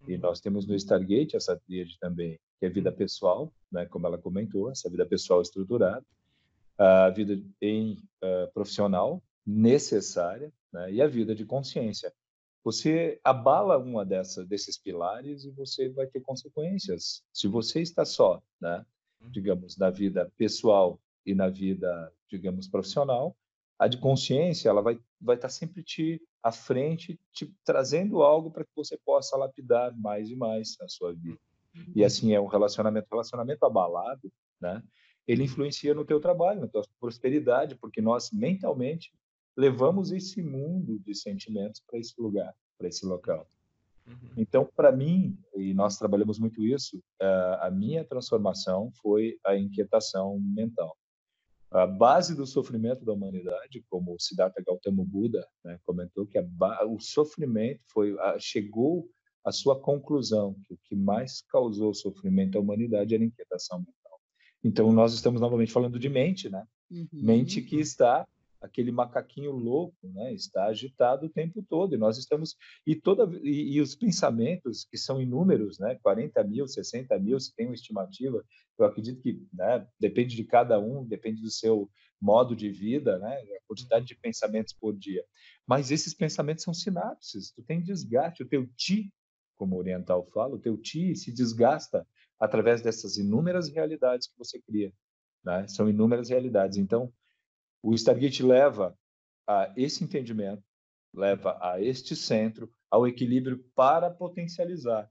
E 0.07 0.15
uhum. 0.15 0.21
nós 0.21 0.39
temos 0.39 0.65
no 0.65 0.75
Stargate 0.75 1.35
essa 1.35 1.55
tríade 1.55 1.97
também, 1.99 2.39
que 2.59 2.65
é 2.65 2.69
a 2.69 2.71
vida 2.71 2.89
uhum. 2.89 2.95
pessoal, 2.95 3.53
né, 3.71 3.85
como 3.85 4.07
ela 4.07 4.17
comentou, 4.17 4.71
essa 4.71 4.89
vida 4.89 5.05
pessoal 5.05 5.41
estruturada, 5.41 6.05
a 6.77 7.09
vida 7.09 7.41
em 7.61 7.93
uh, 8.23 8.51
profissional 8.53 9.21
necessária 9.45 10.51
né, 10.71 10.91
e 10.91 11.01
a 11.01 11.07
vida 11.07 11.33
de 11.33 11.45
consciência. 11.45 12.13
Você 12.63 13.19
abala 13.23 13.77
uma 13.77 14.05
dessas 14.05 14.45
desses 14.45 14.77
pilares 14.77 15.45
e 15.45 15.51
você 15.51 15.89
vai 15.89 16.05
ter 16.05 16.19
consequências. 16.19 17.23
Se 17.31 17.47
você 17.47 17.81
está 17.81 18.03
só, 18.03 18.41
né, 18.59 18.85
uhum. 19.21 19.31
digamos, 19.31 19.77
na 19.77 19.89
vida 19.89 20.31
pessoal 20.37 20.99
e 21.25 21.33
na 21.33 21.47
vida, 21.47 22.11
digamos, 22.29 22.67
profissional, 22.67 23.35
a 23.79 23.87
de 23.87 23.97
consciência 23.97 24.69
ela 24.69 24.81
vai 24.81 24.99
vai 25.19 25.35
estar 25.35 25.49
sempre 25.49 25.83
te 25.83 26.21
à 26.43 26.51
frente, 26.51 27.19
te 27.31 27.51
trazendo 27.63 28.21
algo 28.21 28.51
para 28.51 28.63
que 28.63 28.71
você 28.75 28.97
possa 28.97 29.35
lapidar 29.35 29.95
mais 29.97 30.29
e 30.29 30.35
mais 30.35 30.77
a 30.81 30.87
sua 30.87 31.13
vida. 31.13 31.39
E 31.95 32.01
uhum. 32.01 32.05
assim 32.05 32.33
é 32.33 32.39
um 32.39 32.47
relacionamento, 32.47 33.07
relacionamento 33.09 33.65
abalado, 33.65 34.31
né? 34.59 34.83
Ele 35.27 35.43
influencia 35.43 35.93
no 35.93 36.05
teu 36.05 36.19
trabalho, 36.19 36.61
na 36.61 36.67
tua 36.67 36.83
prosperidade, 36.99 37.75
porque 37.75 38.01
nós 38.01 38.31
mentalmente 38.31 39.11
levamos 39.55 40.11
esse 40.11 40.41
mundo 40.41 40.99
de 40.99 41.13
sentimentos 41.13 41.81
para 41.85 41.99
esse 41.99 42.13
lugar, 42.19 42.53
para 42.77 42.87
esse 42.87 43.05
local. 43.05 43.49
Uhum. 44.07 44.31
Então, 44.37 44.69
para 44.75 44.91
mim, 44.91 45.37
e 45.55 45.73
nós 45.73 45.97
trabalhamos 45.97 46.39
muito 46.39 46.63
isso, 46.63 47.01
a 47.59 47.69
minha 47.69 48.05
transformação 48.05 48.91
foi 49.01 49.37
a 49.45 49.57
inquietação 49.57 50.39
mental. 50.39 50.95
A 51.69 51.85
base 51.85 52.33
do 52.33 52.45
sofrimento 52.45 53.03
da 53.03 53.11
humanidade, 53.11 53.83
como 53.89 54.13
o 54.13 54.19
Siddhartha 54.19 54.63
Gautama 54.65 55.03
Buda 55.03 55.45
né, 55.65 55.77
comentou, 55.85 56.25
que 56.25 56.39
o 56.39 56.99
sofrimento 56.99 57.81
foi 57.91 58.15
chegou 58.39 59.09
à 59.43 59.51
sua 59.51 59.77
conclusão 59.77 60.55
que 60.65 60.73
o 60.73 60.79
que 60.83 60.95
mais 60.95 61.41
causou 61.41 61.93
sofrimento 61.93 62.57
à 62.57 62.61
humanidade 62.61 63.13
era 63.13 63.23
a 63.23 63.27
inquietação 63.27 63.79
mental. 63.79 64.06
Então, 64.63 64.91
nós 64.91 65.13
estamos 65.13 65.39
novamente 65.39 65.71
falando 65.71 65.99
de 65.99 66.09
mente, 66.09 66.49
né? 66.49 66.65
Uhum. 66.89 67.07
Mente 67.13 67.61
que 67.61 67.77
está 67.77 68.25
aquele 68.61 68.91
macaquinho 68.91 69.51
louco, 69.51 69.95
né, 70.03 70.33
está 70.33 70.65
agitado 70.65 71.27
o 71.27 71.29
tempo 71.29 71.63
todo 71.69 71.93
e 71.93 71.97
nós 71.97 72.17
estamos 72.17 72.55
e 72.85 72.95
toda 72.95 73.29
e, 73.43 73.75
e, 73.75 73.81
os 73.81 73.95
pensamentos 73.95 74.85
que 74.89 74.97
são 74.97 75.21
inúmeros, 75.21 75.79
né, 75.79 75.95
40 76.01 76.43
mil, 76.43 76.67
60 76.67 77.17
mil, 77.19 77.39
se 77.39 77.55
tem 77.55 77.67
uma 77.67 77.75
estimativa, 77.75 78.43
eu 78.77 78.85
acredito 78.85 79.21
que, 79.21 79.41
né, 79.53 79.87
depende 79.99 80.35
de 80.35 80.43
cada 80.43 80.79
um, 80.79 81.05
depende 81.05 81.41
do 81.41 81.51
seu 81.51 81.89
modo 82.19 82.55
de 82.55 82.69
vida, 82.69 83.19
né, 83.19 83.35
a 83.35 83.67
quantidade 83.67 84.05
de 84.05 84.15
pensamentos 84.15 84.73
por 84.73 84.97
dia. 84.97 85.23
Mas 85.65 85.91
esses 85.91 86.13
pensamentos 86.13 86.63
são 86.63 86.73
sinapses, 86.73 87.51
tu 87.51 87.61
tem 87.61 87.81
desgaste, 87.81 88.43
o 88.43 88.47
teu 88.47 88.67
ti, 88.75 89.13
como 89.55 89.75
o 89.75 89.79
oriental 89.79 90.25
fala, 90.33 90.55
o 90.55 90.59
teu 90.59 90.77
ti 90.77 91.15
se 91.15 91.31
desgasta 91.31 92.07
através 92.39 92.81
dessas 92.81 93.17
inúmeras 93.17 93.69
realidades 93.69 94.27
que 94.27 94.37
você 94.37 94.61
cria, 94.61 94.93
né? 95.43 95.67
São 95.67 95.89
inúmeras 95.89 96.29
realidades. 96.29 96.77
Então, 96.77 97.11
o 97.81 97.93
Stargate 97.93 98.43
leva 98.43 98.97
a 99.47 99.73
esse 99.75 100.03
entendimento, 100.03 100.63
leva 101.13 101.57
a 101.61 101.81
este 101.81 102.15
centro, 102.15 102.71
ao 102.89 103.07
equilíbrio 103.07 103.63
para 103.75 104.09
potencializar. 104.09 105.09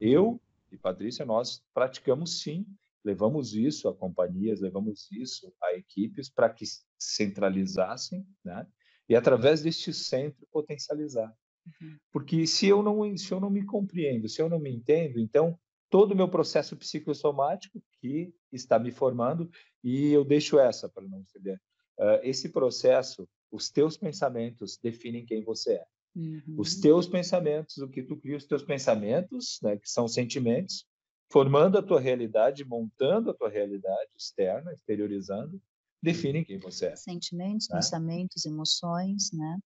Eu 0.00 0.40
e 0.70 0.76
Patrícia, 0.76 1.24
nós 1.24 1.62
praticamos 1.72 2.40
sim, 2.42 2.66
levamos 3.04 3.54
isso 3.54 3.88
a 3.88 3.94
companhias, 3.94 4.60
levamos 4.60 5.10
isso 5.12 5.52
a 5.62 5.74
equipes 5.74 6.28
para 6.28 6.50
que 6.50 6.64
centralizassem, 6.98 8.26
né? 8.44 8.66
E 9.08 9.14
através 9.14 9.62
deste 9.62 9.92
centro 9.92 10.46
potencializar. 10.50 11.32
Uhum. 11.66 11.96
Porque 12.10 12.46
se 12.46 12.66
eu 12.66 12.82
não 12.82 13.16
se 13.16 13.32
eu 13.32 13.40
não 13.40 13.50
me 13.50 13.64
compreendo, 13.64 14.28
se 14.28 14.40
eu 14.40 14.48
não 14.48 14.58
me 14.58 14.70
entendo, 14.70 15.18
então 15.18 15.58
todo 15.94 16.10
o 16.10 16.16
meu 16.16 16.28
processo 16.28 16.76
psicossomático 16.76 17.80
que 18.00 18.34
está 18.50 18.80
me 18.80 18.90
formando 18.90 19.48
e 19.80 20.10
eu 20.10 20.24
deixo 20.24 20.58
essa 20.58 20.88
para 20.88 21.06
não 21.06 21.24
ceder 21.26 21.56
uh, 21.96 22.18
esse 22.24 22.48
processo, 22.48 23.28
os 23.48 23.70
teus 23.70 23.96
pensamentos 23.96 24.76
definem 24.76 25.24
quem 25.24 25.44
você 25.44 25.74
é. 25.74 25.86
Uhum. 26.16 26.56
Os 26.58 26.80
teus 26.80 27.06
pensamentos, 27.06 27.78
o 27.78 27.88
que 27.88 28.02
tu 28.02 28.16
cria, 28.16 28.36
os 28.36 28.44
teus 28.44 28.64
pensamentos, 28.64 29.60
né, 29.62 29.76
que 29.76 29.88
são 29.88 30.08
sentimentos, 30.08 30.84
formando 31.30 31.78
a 31.78 31.82
tua 31.82 32.00
realidade, 32.00 32.64
montando 32.64 33.30
a 33.30 33.34
tua 33.34 33.48
realidade 33.48 34.10
externa, 34.18 34.72
exteriorizando, 34.72 35.62
definem 36.02 36.42
quem 36.42 36.58
você 36.58 36.86
é. 36.86 36.96
Sentimentos, 36.96 37.68
né? 37.68 37.76
pensamentos, 37.76 38.44
emoções, 38.44 39.30
né? 39.32 39.60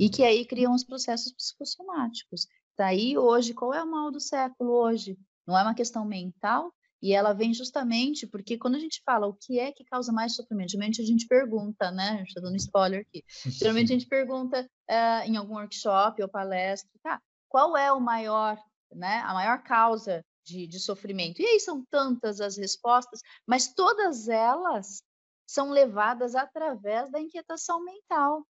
E 0.00 0.08
que 0.08 0.22
aí 0.22 0.46
criam 0.46 0.74
os 0.74 0.84
processos 0.84 1.34
psicossomáticos. 1.34 2.48
Daí 2.78 3.18
hoje, 3.18 3.52
qual 3.52 3.74
é 3.74 3.82
o 3.82 3.90
mal 3.90 4.10
do 4.10 4.20
século 4.20 4.72
hoje? 4.72 5.18
Não 5.46 5.56
é 5.56 5.62
uma 5.62 5.74
questão 5.74 6.04
mental, 6.04 6.72
e 7.02 7.12
ela 7.12 7.32
vem 7.32 7.52
justamente 7.52 8.26
porque 8.26 8.56
quando 8.56 8.76
a 8.76 8.78
gente 8.78 9.02
fala 9.04 9.26
o 9.26 9.34
que 9.34 9.58
é 9.58 9.70
que 9.70 9.84
causa 9.84 10.12
mais 10.12 10.34
sofrimento, 10.34 10.70
geralmente 10.70 11.02
a 11.02 11.04
gente 11.04 11.26
pergunta, 11.26 11.90
né? 11.90 12.10
A 12.10 12.16
gente 12.16 12.28
está 12.28 12.40
dando 12.40 12.56
spoiler 12.56 13.00
aqui. 13.02 13.22
Geralmente 13.46 13.92
a 13.92 13.98
gente 13.98 14.08
pergunta 14.08 14.62
uh, 14.62 15.28
em 15.28 15.36
algum 15.36 15.54
workshop 15.54 16.22
ou 16.22 16.28
palestra, 16.28 16.90
tá? 17.02 17.20
Qual 17.48 17.76
é 17.76 17.92
o 17.92 18.00
maior, 18.00 18.58
né? 18.92 19.20
A 19.26 19.34
maior 19.34 19.62
causa 19.62 20.24
de, 20.44 20.66
de 20.66 20.80
sofrimento? 20.80 21.40
E 21.40 21.46
aí 21.46 21.60
são 21.60 21.84
tantas 21.90 22.40
as 22.40 22.56
respostas, 22.56 23.20
mas 23.46 23.72
todas 23.72 24.28
elas 24.28 25.02
são 25.46 25.70
levadas 25.70 26.34
através 26.34 27.10
da 27.10 27.20
inquietação 27.20 27.84
mental. 27.84 28.44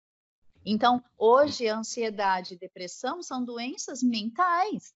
Então, 0.65 1.03
hoje, 1.19 1.69
a 1.69 1.79
ansiedade 1.79 2.55
e 2.55 2.59
depressão 2.59 3.23
são 3.23 3.45
doenças 3.45 4.03
mentais. 4.03 4.95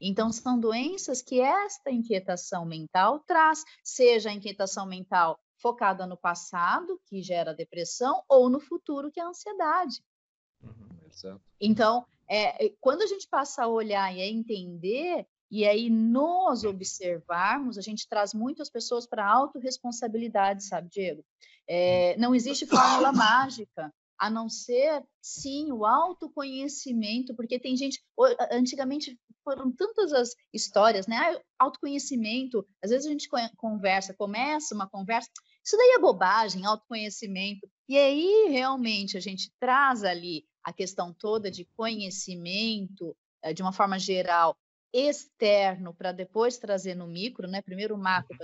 Então, 0.00 0.32
são 0.32 0.58
doenças 0.58 1.20
que 1.20 1.40
esta 1.40 1.90
inquietação 1.90 2.64
mental 2.64 3.20
traz, 3.20 3.62
seja 3.84 4.30
a 4.30 4.32
inquietação 4.32 4.86
mental 4.86 5.38
focada 5.58 6.06
no 6.06 6.16
passado, 6.16 6.98
que 7.06 7.20
gera 7.20 7.54
depressão, 7.54 8.22
ou 8.28 8.48
no 8.48 8.58
futuro, 8.58 9.10
que 9.10 9.20
é 9.20 9.22
a 9.22 9.28
ansiedade. 9.28 10.02
Uhum, 10.62 11.38
então, 11.60 12.06
é, 12.26 12.66
é, 12.66 12.72
quando 12.80 13.02
a 13.02 13.06
gente 13.06 13.28
passa 13.28 13.64
a 13.64 13.68
olhar 13.68 14.14
e 14.14 14.22
a 14.22 14.26
entender, 14.26 15.26
e 15.50 15.66
aí 15.66 15.90
nos 15.90 16.64
observarmos, 16.64 17.76
a 17.76 17.82
gente 17.82 18.08
traz 18.08 18.32
muitas 18.32 18.70
pessoas 18.70 19.06
para 19.06 19.24
a 19.24 19.30
autorresponsabilidade, 19.30 20.64
sabe, 20.64 20.88
Diego? 20.88 21.24
É, 21.68 22.16
não 22.16 22.34
existe 22.34 22.66
fórmula 22.66 23.12
mágica 23.12 23.92
a 24.20 24.28
não 24.28 24.50
ser, 24.50 25.02
sim, 25.22 25.72
o 25.72 25.86
autoconhecimento, 25.86 27.34
porque 27.34 27.58
tem 27.58 27.74
gente, 27.74 28.04
antigamente 28.52 29.18
foram 29.42 29.72
tantas 29.72 30.12
as 30.12 30.34
histórias, 30.52 31.06
né? 31.06 31.40
Autoconhecimento, 31.58 32.66
às 32.84 32.90
vezes 32.90 33.06
a 33.06 33.10
gente 33.10 33.30
conversa, 33.56 34.12
começa 34.12 34.74
uma 34.74 34.86
conversa, 34.86 35.30
isso 35.64 35.74
daí 35.74 35.94
é 35.96 35.98
bobagem, 35.98 36.66
autoconhecimento, 36.66 37.66
e 37.88 37.96
aí 37.96 38.48
realmente 38.50 39.16
a 39.16 39.20
gente 39.20 39.50
traz 39.58 40.04
ali 40.04 40.44
a 40.62 40.70
questão 40.70 41.14
toda 41.14 41.50
de 41.50 41.64
conhecimento, 41.74 43.16
eh, 43.42 43.54
de 43.54 43.62
uma 43.62 43.72
forma 43.72 43.98
geral, 43.98 44.54
externo, 44.92 45.94
para 45.94 46.12
depois 46.12 46.58
trazer 46.58 46.94
no 46.94 47.06
micro, 47.06 47.48
né? 47.48 47.62
Primeiro 47.62 47.94
o 47.94 47.98
macro 47.98 48.36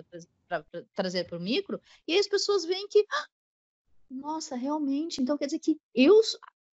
para 0.48 0.64
trazer 0.94 1.24
para 1.24 1.36
o 1.36 1.40
micro, 1.40 1.78
e 2.08 2.14
aí 2.14 2.18
as 2.18 2.28
pessoas 2.28 2.64
veem 2.64 2.88
que 2.88 3.04
ah, 3.10 3.26
nossa, 4.10 4.56
realmente. 4.56 5.20
Então 5.20 5.36
quer 5.36 5.46
dizer 5.46 5.58
que 5.58 5.78
eu 5.94 6.20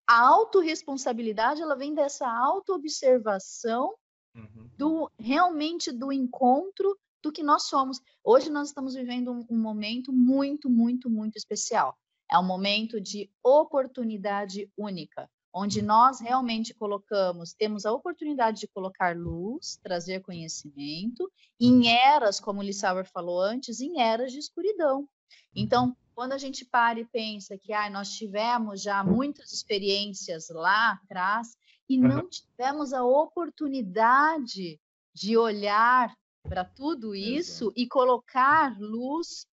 a 0.07 0.27
autorresponsabilidade 0.27 1.61
ela 1.61 1.75
vem 1.75 1.93
dessa 1.93 2.27
autoobservação 2.27 3.93
uhum. 4.35 4.69
do 4.75 5.11
realmente 5.19 5.91
do 5.91 6.11
encontro 6.11 6.97
do 7.21 7.31
que 7.31 7.43
nós 7.43 7.67
somos. 7.67 8.01
Hoje 8.23 8.49
nós 8.49 8.69
estamos 8.69 8.95
vivendo 8.95 9.31
um, 9.31 9.45
um 9.51 9.57
momento 9.57 10.11
muito, 10.11 10.67
muito, 10.67 11.09
muito 11.09 11.37
especial. 11.37 11.95
É 12.31 12.37
um 12.39 12.45
momento 12.45 12.99
de 12.99 13.29
oportunidade 13.43 14.67
única, 14.75 15.29
onde 15.53 15.81
nós 15.81 16.19
realmente 16.19 16.73
colocamos, 16.73 17.53
temos 17.53 17.85
a 17.85 17.91
oportunidade 17.91 18.61
de 18.61 18.67
colocar 18.67 19.15
luz, 19.15 19.79
trazer 19.83 20.21
conhecimento, 20.21 21.31
em 21.59 21.87
eras, 21.87 22.39
como 22.39 22.61
o 22.61 22.63
Lissauer 22.63 23.05
falou 23.05 23.41
antes, 23.41 23.79
em 23.79 23.99
eras 23.99 24.31
de 24.31 24.39
escuridão. 24.39 25.07
Então, 25.55 25.95
quando 26.19 26.33
a 26.33 26.37
gente 26.37 26.65
para 26.65 26.99
e 26.99 27.05
pensa 27.05 27.57
que 27.57 27.71
ah, 27.71 27.89
nós 27.89 28.09
tivemos 28.09 28.81
já 28.81 29.01
muitas 29.05 29.53
experiências 29.53 30.49
lá 30.49 30.99
atrás 31.01 31.55
e 31.87 31.97
não 31.97 32.27
tivemos 32.27 32.91
a 32.91 33.05
oportunidade 33.05 34.77
de 35.15 35.37
olhar 35.37 36.13
para 36.43 36.65
tudo 36.65 37.15
isso 37.15 37.67
Exato. 37.67 37.79
e 37.79 37.87
colocar 37.87 38.77
luz 38.81 39.47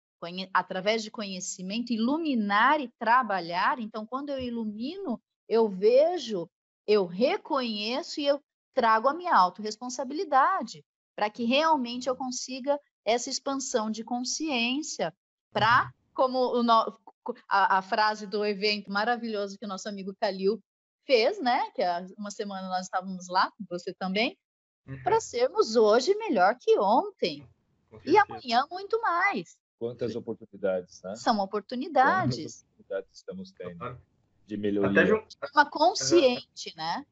através 0.51 1.03
de 1.03 1.11
conhecimento, 1.11 1.93
iluminar 1.93 2.81
e 2.81 2.91
trabalhar. 2.97 3.77
Então, 3.77 4.03
quando 4.03 4.31
eu 4.31 4.39
ilumino, 4.39 5.21
eu 5.47 5.69
vejo, 5.69 6.49
eu 6.87 7.05
reconheço 7.05 8.19
e 8.19 8.25
eu 8.25 8.41
trago 8.73 9.07
a 9.07 9.13
minha 9.13 9.35
autorresponsabilidade 9.35 10.83
para 11.15 11.29
que 11.29 11.43
realmente 11.43 12.09
eu 12.09 12.15
consiga 12.15 12.79
essa 13.05 13.29
expansão 13.29 13.91
de 13.91 14.03
consciência 14.03 15.13
para 15.53 15.83
uhum 15.83 16.04
como 16.15 16.63
no, 16.63 16.99
a, 17.47 17.77
a, 17.77 17.81
frase 17.81 18.25
do 18.25 18.43
evento 18.43 18.89
maravilhoso 18.89 19.57
que 19.59 19.65
o 19.65 19.67
nosso 19.67 19.87
amigo 19.87 20.15
Calil 20.19 20.59
fez, 21.05 21.39
né? 21.39 21.69
Que 21.75 21.83
há 21.83 22.05
uma 22.17 22.31
semana 22.31 22.67
nós 22.69 22.85
estávamos 22.85 23.27
lá, 23.27 23.51
você 23.69 23.93
também, 23.93 24.35
uhum. 24.87 25.03
para 25.03 25.19
sermos 25.19 25.75
hoje 25.75 26.15
melhor 26.15 26.55
que 26.59 26.79
ontem. 26.79 27.47
E 28.03 28.17
amanhã 28.17 28.65
muito 28.71 28.99
mais. 29.01 29.57
Quantas 29.77 30.15
oportunidades, 30.15 31.01
né? 31.03 31.15
São 31.15 31.39
oportunidades. 31.39 32.37
Quantas 32.37 32.63
oportunidades 32.63 33.17
estamos 33.17 33.51
tendo 33.51 34.01
de 34.45 34.57
melhoria. 34.57 35.01
Até 35.01 35.49
Uma 35.53 35.69
consciente, 35.69 36.69
uhum. 36.69 36.75
né? 36.77 37.05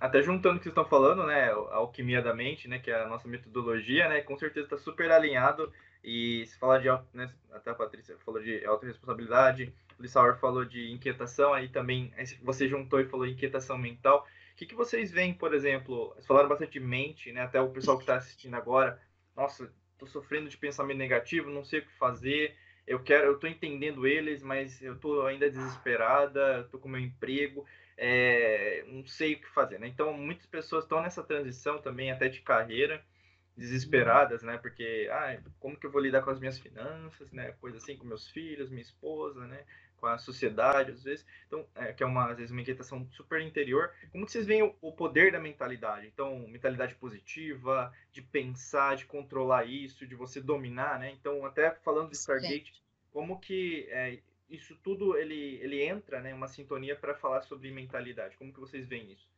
Até 0.00 0.20
juntando 0.22 0.56
o 0.56 0.58
que 0.58 0.64
vocês 0.64 0.72
estão 0.72 0.88
falando, 0.88 1.24
né? 1.26 1.50
A 1.50 1.76
alquimia 1.76 2.20
da 2.20 2.34
mente, 2.34 2.66
né? 2.66 2.78
Que 2.78 2.90
é 2.90 3.02
a 3.02 3.08
nossa 3.08 3.28
metodologia, 3.28 4.08
né? 4.08 4.20
Com 4.22 4.36
certeza 4.36 4.66
está 4.66 4.78
super 4.78 5.12
alinhado 5.12 5.72
e 6.02 6.46
se 6.46 6.58
falar 6.58 6.78
de, 6.78 6.88
né, 7.12 7.32
até 7.52 7.70
a 7.70 7.74
Patrícia 7.74 8.16
falou 8.24 8.42
de 8.42 8.64
autorresponsabilidade, 8.64 9.74
o 9.98 10.02
Lissauer 10.02 10.38
falou 10.38 10.64
de 10.64 10.90
inquietação, 10.90 11.52
aí 11.52 11.68
também 11.68 12.12
você 12.42 12.66
juntou 12.68 13.00
e 13.00 13.08
falou 13.08 13.26
inquietação 13.26 13.76
mental. 13.76 14.26
O 14.52 14.56
que, 14.56 14.66
que 14.66 14.74
vocês 14.74 15.10
veem, 15.10 15.34
por 15.34 15.54
exemplo, 15.54 16.08
vocês 16.14 16.26
falaram 16.26 16.48
bastante 16.48 16.72
de 16.72 16.80
mente, 16.80 17.32
né, 17.32 17.42
até 17.42 17.60
o 17.60 17.70
pessoal 17.70 17.96
que 17.96 18.04
está 18.04 18.16
assistindo 18.16 18.54
agora, 18.54 19.00
nossa, 19.36 19.72
estou 19.92 20.08
sofrendo 20.08 20.48
de 20.48 20.56
pensamento 20.56 20.98
negativo, 20.98 21.50
não 21.50 21.64
sei 21.64 21.80
o 21.80 21.86
que 21.86 21.92
fazer. 21.98 22.56
eu 22.86 23.02
quero, 23.02 23.26
eu 23.26 23.38
tô 23.38 23.46
entendendo 23.46 24.06
eles, 24.06 24.42
mas 24.42 24.80
eu 24.82 24.98
tô 24.98 25.26
ainda 25.26 25.50
desesperada, 25.50 26.66
tô 26.70 26.78
com 26.78 26.88
meu 26.88 27.00
emprego, 27.00 27.66
é, 27.96 28.84
não 28.88 29.06
sei 29.06 29.34
o 29.34 29.40
que 29.40 29.48
fazer, 29.50 29.78
né? 29.78 29.86
Então, 29.86 30.12
muitas 30.14 30.46
pessoas 30.46 30.84
estão 30.84 31.02
nessa 31.02 31.22
transição 31.22 31.80
também 31.80 32.10
até 32.10 32.28
de 32.28 32.40
carreira, 32.40 33.04
desesperadas, 33.60 34.42
né? 34.42 34.56
Porque, 34.56 35.06
ah, 35.12 35.38
como 35.60 35.76
que 35.76 35.84
eu 35.84 35.90
vou 35.90 36.00
lidar 36.00 36.22
com 36.22 36.30
as 36.30 36.40
minhas 36.40 36.58
finanças, 36.58 37.30
né? 37.30 37.52
Coisa 37.60 37.76
assim, 37.76 37.94
com 37.94 38.06
meus 38.06 38.26
filhos, 38.26 38.70
minha 38.70 38.80
esposa, 38.80 39.46
né? 39.46 39.64
Com 39.98 40.06
a 40.06 40.16
sociedade, 40.16 40.92
às 40.92 41.04
vezes. 41.04 41.26
Então, 41.46 41.66
é, 41.74 41.92
que 41.92 42.02
é 42.02 42.06
uma, 42.06 42.30
às 42.30 42.38
vezes, 42.38 42.50
uma 42.50 42.62
inquietação 42.62 43.06
super 43.10 43.38
interior. 43.42 43.92
Como 44.12 44.24
que 44.24 44.32
vocês 44.32 44.46
veem 44.46 44.62
o, 44.62 44.74
o 44.80 44.92
poder 44.92 45.30
da 45.30 45.38
mentalidade? 45.38 46.06
Então, 46.06 46.38
mentalidade 46.48 46.94
positiva, 46.94 47.92
de 48.10 48.22
pensar, 48.22 48.96
de 48.96 49.04
controlar 49.04 49.66
isso, 49.66 50.06
de 50.06 50.14
você 50.14 50.40
dominar, 50.40 50.98
né? 50.98 51.10
Então, 51.10 51.44
até 51.44 51.70
falando 51.70 52.08
de 52.08 52.16
Stargate, 52.16 52.82
como 53.12 53.38
que 53.38 53.86
é, 53.90 54.20
isso 54.48 54.74
tudo 54.82 55.18
ele, 55.18 55.58
ele 55.60 55.82
entra, 55.82 56.22
né? 56.22 56.32
Uma 56.32 56.48
sintonia 56.48 56.96
para 56.96 57.14
falar 57.14 57.42
sobre 57.42 57.70
mentalidade. 57.70 58.38
Como 58.38 58.54
que 58.54 58.60
vocês 58.60 58.88
veem 58.88 59.12
isso? 59.12 59.28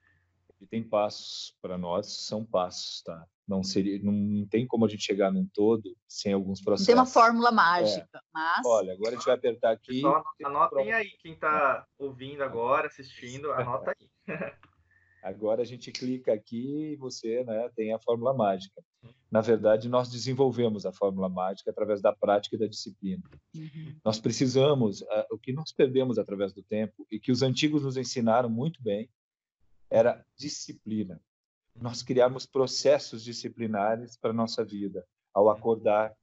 E 0.60 0.66
tem 0.66 0.80
passos 0.80 1.56
para 1.60 1.76
nós, 1.76 2.06
são 2.06 2.44
passos, 2.44 3.02
tá? 3.02 3.26
Não 3.46 3.62
seria, 3.62 4.00
não 4.02 4.46
tem 4.46 4.66
como 4.66 4.86
a 4.86 4.88
gente 4.88 5.02
chegar 5.02 5.32
num 5.32 5.46
todo 5.52 5.96
sem 6.06 6.32
alguns 6.32 6.62
processos. 6.62 6.86
Não 6.88 6.94
tem 6.94 7.02
uma 7.02 7.10
fórmula 7.10 7.50
mágica, 7.50 8.08
é. 8.14 8.20
mas. 8.32 8.64
Olha, 8.64 8.92
agora 8.92 9.10
a 9.10 9.14
gente 9.14 9.26
vai 9.26 9.34
apertar 9.34 9.72
aqui. 9.72 9.94
Pessoal, 9.94 10.24
anotem 10.44 10.92
aí 10.92 11.10
quem 11.20 11.32
está 11.32 11.86
ouvindo 11.98 12.42
agora, 12.42 12.86
assistindo, 12.86 13.50
anota 13.52 13.94
aí. 13.98 14.08
Agora 15.22 15.62
a 15.62 15.64
gente 15.64 15.92
clica 15.92 16.32
aqui 16.32 16.92
e 16.92 16.96
você 16.96 17.44
né, 17.44 17.68
tem 17.76 17.92
a 17.92 17.98
fórmula 17.98 18.34
mágica. 18.34 18.82
Na 19.30 19.40
verdade, 19.40 19.88
nós 19.88 20.10
desenvolvemos 20.10 20.84
a 20.84 20.92
fórmula 20.92 21.28
mágica 21.28 21.70
através 21.70 22.02
da 22.02 22.12
prática 22.12 22.56
e 22.56 22.58
da 22.58 22.66
disciplina. 22.66 23.22
Uhum. 23.54 23.96
Nós 24.04 24.18
precisamos, 24.18 25.00
uh, 25.02 25.24
o 25.30 25.38
que 25.38 25.52
nós 25.52 25.72
perdemos 25.72 26.18
através 26.18 26.52
do 26.52 26.62
tempo 26.62 27.06
e 27.08 27.20
que 27.20 27.30
os 27.30 27.40
antigos 27.40 27.84
nos 27.84 27.96
ensinaram 27.96 28.50
muito 28.50 28.82
bem, 28.82 29.08
era 29.88 30.24
disciplina. 30.36 31.20
Nós 31.80 32.02
criarmos 32.02 32.46
processos 32.46 33.24
disciplinares 33.24 34.16
para 34.16 34.30
a 34.30 34.34
nossa 34.34 34.64
vida, 34.64 35.06
ao 35.32 35.50
acordar, 35.50 36.14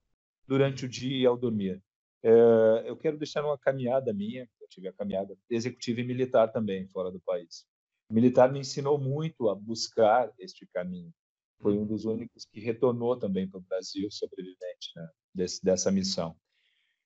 durante 0.47 0.86
o 0.86 0.89
dia 0.89 1.18
e 1.18 1.26
ao 1.26 1.38
dormir. 1.38 1.82
É, 2.24 2.84
eu 2.86 2.97
quero 2.97 3.18
deixar 3.18 3.43
uma 3.43 3.58
caminhada 3.58 4.14
minha, 4.14 4.47
eu 4.60 4.68
tive 4.68 4.88
a 4.88 4.93
caminhada 4.93 5.38
executiva 5.50 6.02
e 6.02 6.04
militar 6.04 6.52
também, 6.52 6.88
fora 6.88 7.12
do 7.12 7.20
país. 7.20 7.66
O 8.10 8.14
militar 8.14 8.52
me 8.52 8.60
ensinou 8.60 8.97
muito 8.97 9.50
a 9.50 9.56
buscar 9.56 10.32
este 10.39 10.68
caminho. 10.74 11.14
Foi 11.62 11.78
um 11.78 11.86
dos 11.86 12.06
únicos 12.06 12.45
que 12.45 12.60
retornou 12.60 13.18
também 13.18 13.47
para 13.47 13.60
o 13.60 13.64
Brasil, 13.64 14.10
sobrevivente 14.10 14.91
né, 14.95 15.10
desse, 15.34 15.64
dessa 15.64 15.91
missão. 15.91 16.36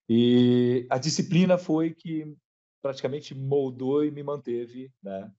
E 0.07 0.85
a 0.89 0.97
disciplina 0.97 1.57
foi 1.57 1.93
que 1.93 2.35
praticamente 2.81 3.33
moldou 3.33 4.03
e 4.03 4.11
me 4.11 4.21
manteve 4.21 4.91
né, 5.01 5.31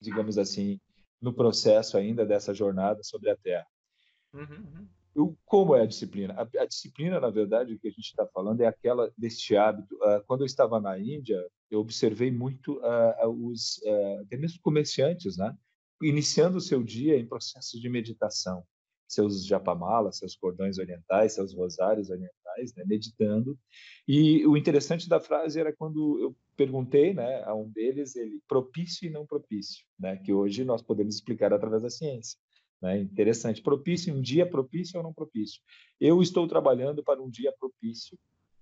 digamos 0.00 0.38
assim, 0.38 0.80
no 1.26 1.34
processo 1.34 1.98
ainda 1.98 2.24
dessa 2.24 2.54
jornada 2.54 3.02
sobre 3.02 3.30
a 3.30 3.36
Terra. 3.36 3.66
Uhum, 4.32 4.88
uhum. 5.16 5.36
como 5.44 5.74
é 5.74 5.82
a 5.82 5.86
disciplina? 5.86 6.34
A, 6.34 6.62
a, 6.62 6.66
disciplina, 6.66 7.18
na 7.18 7.30
verdade, 7.30 7.74
o 7.74 7.78
que 7.80 7.88
a 7.88 7.90
gente 7.90 8.04
está 8.04 8.24
falando 8.28 8.60
é 8.60 8.66
aquela 8.66 9.12
deste 9.18 9.56
hábito. 9.56 9.96
Uh, 9.96 10.22
quando 10.26 10.42
eu 10.42 10.46
estava 10.46 10.80
na 10.80 10.96
Índia, 10.96 11.44
eu 11.68 11.80
observei 11.80 12.30
muito 12.30 12.78
uh, 12.78 13.48
os, 13.48 13.80
até 14.24 14.36
mesmo 14.36 14.60
comerciantes, 14.62 15.36
né? 15.36 15.52
iniciando 16.00 16.58
o 16.58 16.60
seu 16.60 16.82
dia 16.84 17.18
em 17.18 17.26
processos 17.26 17.80
de 17.80 17.88
meditação. 17.88 18.62
Seus 19.08 19.44
japamalas, 19.44 20.18
seus 20.18 20.36
cordões 20.36 20.78
orientais, 20.78 21.34
seus 21.34 21.54
rosários 21.54 22.08
orientais, 22.08 22.45
né? 22.76 22.84
meditando. 22.86 23.58
E 24.06 24.46
o 24.46 24.56
interessante 24.56 25.08
da 25.08 25.20
frase 25.20 25.58
era 25.58 25.74
quando 25.74 26.20
eu 26.20 26.36
perguntei, 26.56 27.12
né, 27.12 27.42
a 27.44 27.54
um 27.54 27.68
deles, 27.68 28.16
ele 28.16 28.40
propício 28.48 29.06
e 29.06 29.10
não 29.10 29.26
propício, 29.26 29.84
né, 29.98 30.16
que 30.16 30.32
hoje 30.32 30.64
nós 30.64 30.80
podemos 30.82 31.14
explicar 31.14 31.52
através 31.52 31.82
da 31.82 31.90
ciência. 31.90 32.38
Né? 32.80 32.98
Interessante. 32.98 33.62
Propício, 33.62 34.14
um 34.14 34.20
dia 34.20 34.48
propício 34.48 34.98
ou 34.98 35.02
não 35.02 35.12
propício? 35.12 35.60
Eu 36.00 36.20
estou 36.22 36.46
trabalhando 36.46 37.02
para 37.02 37.22
um 37.22 37.30
dia 37.30 37.52
propício. 37.58 38.18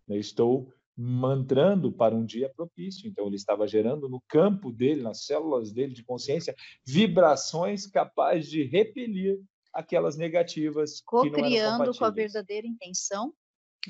Né? 0.07 0.17
Estou 0.17 0.73
mantrando 0.97 1.91
para 1.91 2.15
um 2.15 2.25
dia 2.25 2.49
propício. 2.49 3.09
Então, 3.09 3.27
ele 3.27 3.37
estava 3.37 3.67
gerando 3.67 4.09
no 4.09 4.23
campo 4.29 4.71
dele, 4.71 5.03
nas 5.03 5.25
células 5.25 5.73
dele 5.73 5.93
de 5.93 6.05
consciência, 6.05 6.55
vibrações 6.87 7.87
capazes 7.87 8.49
de 8.49 8.63
repelir 8.63 9.41
aquelas 9.73 10.17
negativas. 10.17 11.01
Co-criando 11.05 11.93
com 11.97 12.05
a 12.05 12.11
verdadeira 12.11 12.67
intenção, 12.67 13.35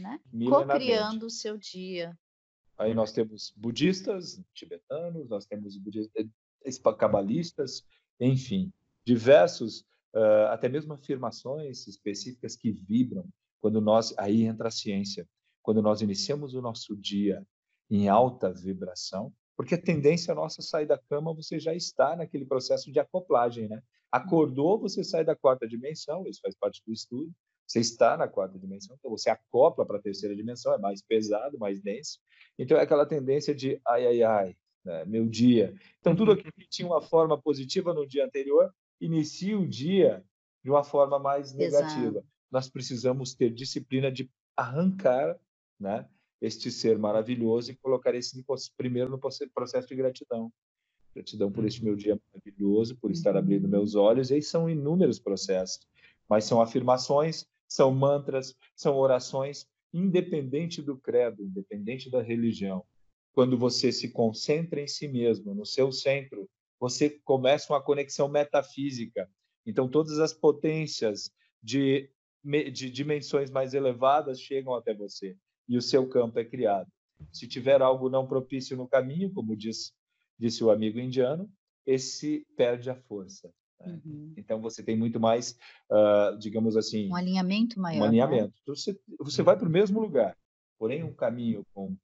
né? 0.00 0.20
Co-criando 0.48 1.26
o 1.26 1.30
seu 1.30 1.56
dia. 1.56 2.16
Aí 2.76 2.92
nós 2.92 3.12
temos 3.12 3.52
budistas, 3.56 4.40
tibetanos, 4.52 5.28
nós 5.28 5.46
temos 5.46 5.76
budistas, 5.78 6.26
cabalistas, 6.98 7.84
enfim, 8.18 8.72
diversos, 9.04 9.80
uh, 10.14 10.48
até 10.50 10.68
mesmo 10.68 10.92
afirmações 10.92 11.86
específicas 11.86 12.56
que 12.56 12.72
vibram 12.72 13.28
quando 13.60 13.80
nós, 13.80 14.12
aí 14.18 14.42
entra 14.42 14.68
a 14.68 14.72
ciência, 14.72 15.26
quando 15.62 15.80
nós 15.80 16.02
iniciamos 16.02 16.54
o 16.54 16.60
nosso 16.60 16.96
dia 16.96 17.46
em 17.90 18.08
alta 18.08 18.52
vibração, 18.52 19.32
porque 19.56 19.74
a 19.74 19.80
tendência 19.80 20.34
nossa 20.34 20.60
é 20.60 20.64
sair 20.64 20.86
da 20.86 20.98
cama, 20.98 21.32
você 21.32 21.58
já 21.58 21.74
está 21.74 22.16
naquele 22.16 22.44
processo 22.44 22.92
de 22.92 22.98
acoplagem, 22.98 23.68
né? 23.68 23.80
Acordou, 24.10 24.78
você 24.78 25.02
sai 25.02 25.24
da 25.24 25.34
quarta 25.34 25.66
dimensão, 25.66 26.26
isso 26.26 26.40
faz 26.42 26.54
parte 26.56 26.82
do 26.86 26.92
estudo, 26.92 27.32
você 27.66 27.80
está 27.80 28.16
na 28.16 28.28
quarta 28.28 28.58
dimensão, 28.58 28.96
então 28.98 29.10
você 29.10 29.30
acopla 29.30 29.86
para 29.86 29.98
a 29.98 30.02
terceira 30.02 30.36
dimensão, 30.36 30.74
é 30.74 30.78
mais 30.78 31.02
pesado, 31.02 31.58
mais 31.58 31.80
denso. 31.80 32.18
Então 32.58 32.76
é 32.76 32.82
aquela 32.82 33.06
tendência 33.06 33.54
de 33.54 33.80
ai, 33.86 34.06
ai, 34.06 34.22
ai, 34.22 34.56
né? 34.84 35.04
meu 35.06 35.26
dia. 35.26 35.74
Então 36.00 36.14
tudo 36.14 36.32
aquilo 36.32 36.52
que 36.52 36.68
tinha 36.68 36.86
uma 36.86 37.00
forma 37.00 37.40
positiva 37.40 37.94
no 37.94 38.06
dia 38.06 38.24
anterior, 38.24 38.72
inicia 39.00 39.58
o 39.58 39.66
dia 39.66 40.24
de 40.62 40.70
uma 40.70 40.84
forma 40.84 41.18
mais 41.18 41.52
negativa. 41.52 42.18
Exato. 42.18 42.26
Nós 42.50 42.68
precisamos 42.68 43.34
ter 43.34 43.50
disciplina 43.50 44.10
de 44.12 44.30
arrancar 44.56 45.38
né, 45.78 46.08
este 46.40 46.70
ser 46.70 46.98
maravilhoso 46.98 47.72
e 47.72 47.76
colocar 47.76 48.14
esse 48.14 48.42
primeiro 48.76 49.10
no 49.10 49.18
processo 49.18 49.88
de 49.88 49.96
gratidão. 49.96 50.52
Gratidão 51.14 51.50
por 51.50 51.64
este 51.64 51.84
meu 51.84 51.94
dia 51.94 52.18
maravilhoso, 52.32 52.96
por 52.96 53.10
estar 53.10 53.36
abrindo 53.36 53.64
uhum. 53.64 53.70
meus 53.70 53.94
olhos. 53.94 54.30
E 54.30 54.34
aí 54.34 54.42
são 54.42 54.68
inúmeros 54.68 55.18
processos, 55.18 55.80
mas 56.28 56.44
são 56.44 56.60
afirmações 56.60 57.46
são 57.68 57.92
mantras, 57.92 58.54
são 58.74 58.96
orações, 58.96 59.66
independente 59.92 60.82
do 60.82 60.96
credo, 60.96 61.42
independente 61.42 62.10
da 62.10 62.22
religião. 62.22 62.84
Quando 63.32 63.58
você 63.58 63.90
se 63.92 64.10
concentra 64.10 64.80
em 64.80 64.86
si 64.86 65.08
mesmo, 65.08 65.54
no 65.54 65.64
seu 65.64 65.90
centro, 65.90 66.48
você 66.78 67.10
começa 67.24 67.72
uma 67.72 67.82
conexão 67.82 68.28
metafísica. 68.28 69.28
Então, 69.66 69.88
todas 69.88 70.18
as 70.18 70.32
potências 70.32 71.30
de, 71.62 72.10
de 72.72 72.90
dimensões 72.90 73.50
mais 73.50 73.74
elevadas 73.74 74.40
chegam 74.40 74.74
até 74.74 74.94
você 74.94 75.36
e 75.68 75.76
o 75.76 75.82
seu 75.82 76.08
campo 76.08 76.38
é 76.38 76.44
criado. 76.44 76.90
Se 77.32 77.48
tiver 77.48 77.80
algo 77.80 78.10
não 78.10 78.26
propício 78.26 78.76
no 78.76 78.86
caminho, 78.86 79.32
como 79.32 79.56
diz, 79.56 79.92
disse 80.38 80.62
o 80.62 80.70
amigo 80.70 80.98
indiano, 80.98 81.50
esse 81.86 82.46
perde 82.56 82.90
a 82.90 82.94
força. 82.94 83.50
Né? 83.86 84.00
Uhum. 84.04 84.34
Então 84.36 84.60
você 84.60 84.82
tem 84.82 84.96
muito 84.96 85.18
mais, 85.20 85.58
uh, 85.90 86.36
digamos 86.38 86.76
assim, 86.76 87.08
um 87.10 87.16
alinhamento 87.16 87.80
maior. 87.80 87.98
Um 87.98 88.02
né? 88.02 88.08
alinhamento. 88.08 88.54
Né? 88.54 88.62
Você, 88.66 88.98
você 89.18 89.42
vai 89.42 89.56
para 89.56 89.68
o 89.68 89.70
mesmo 89.70 90.00
lugar, 90.00 90.36
porém 90.78 91.02
um 91.02 91.12
caminho 91.12 91.64
com 91.74 91.96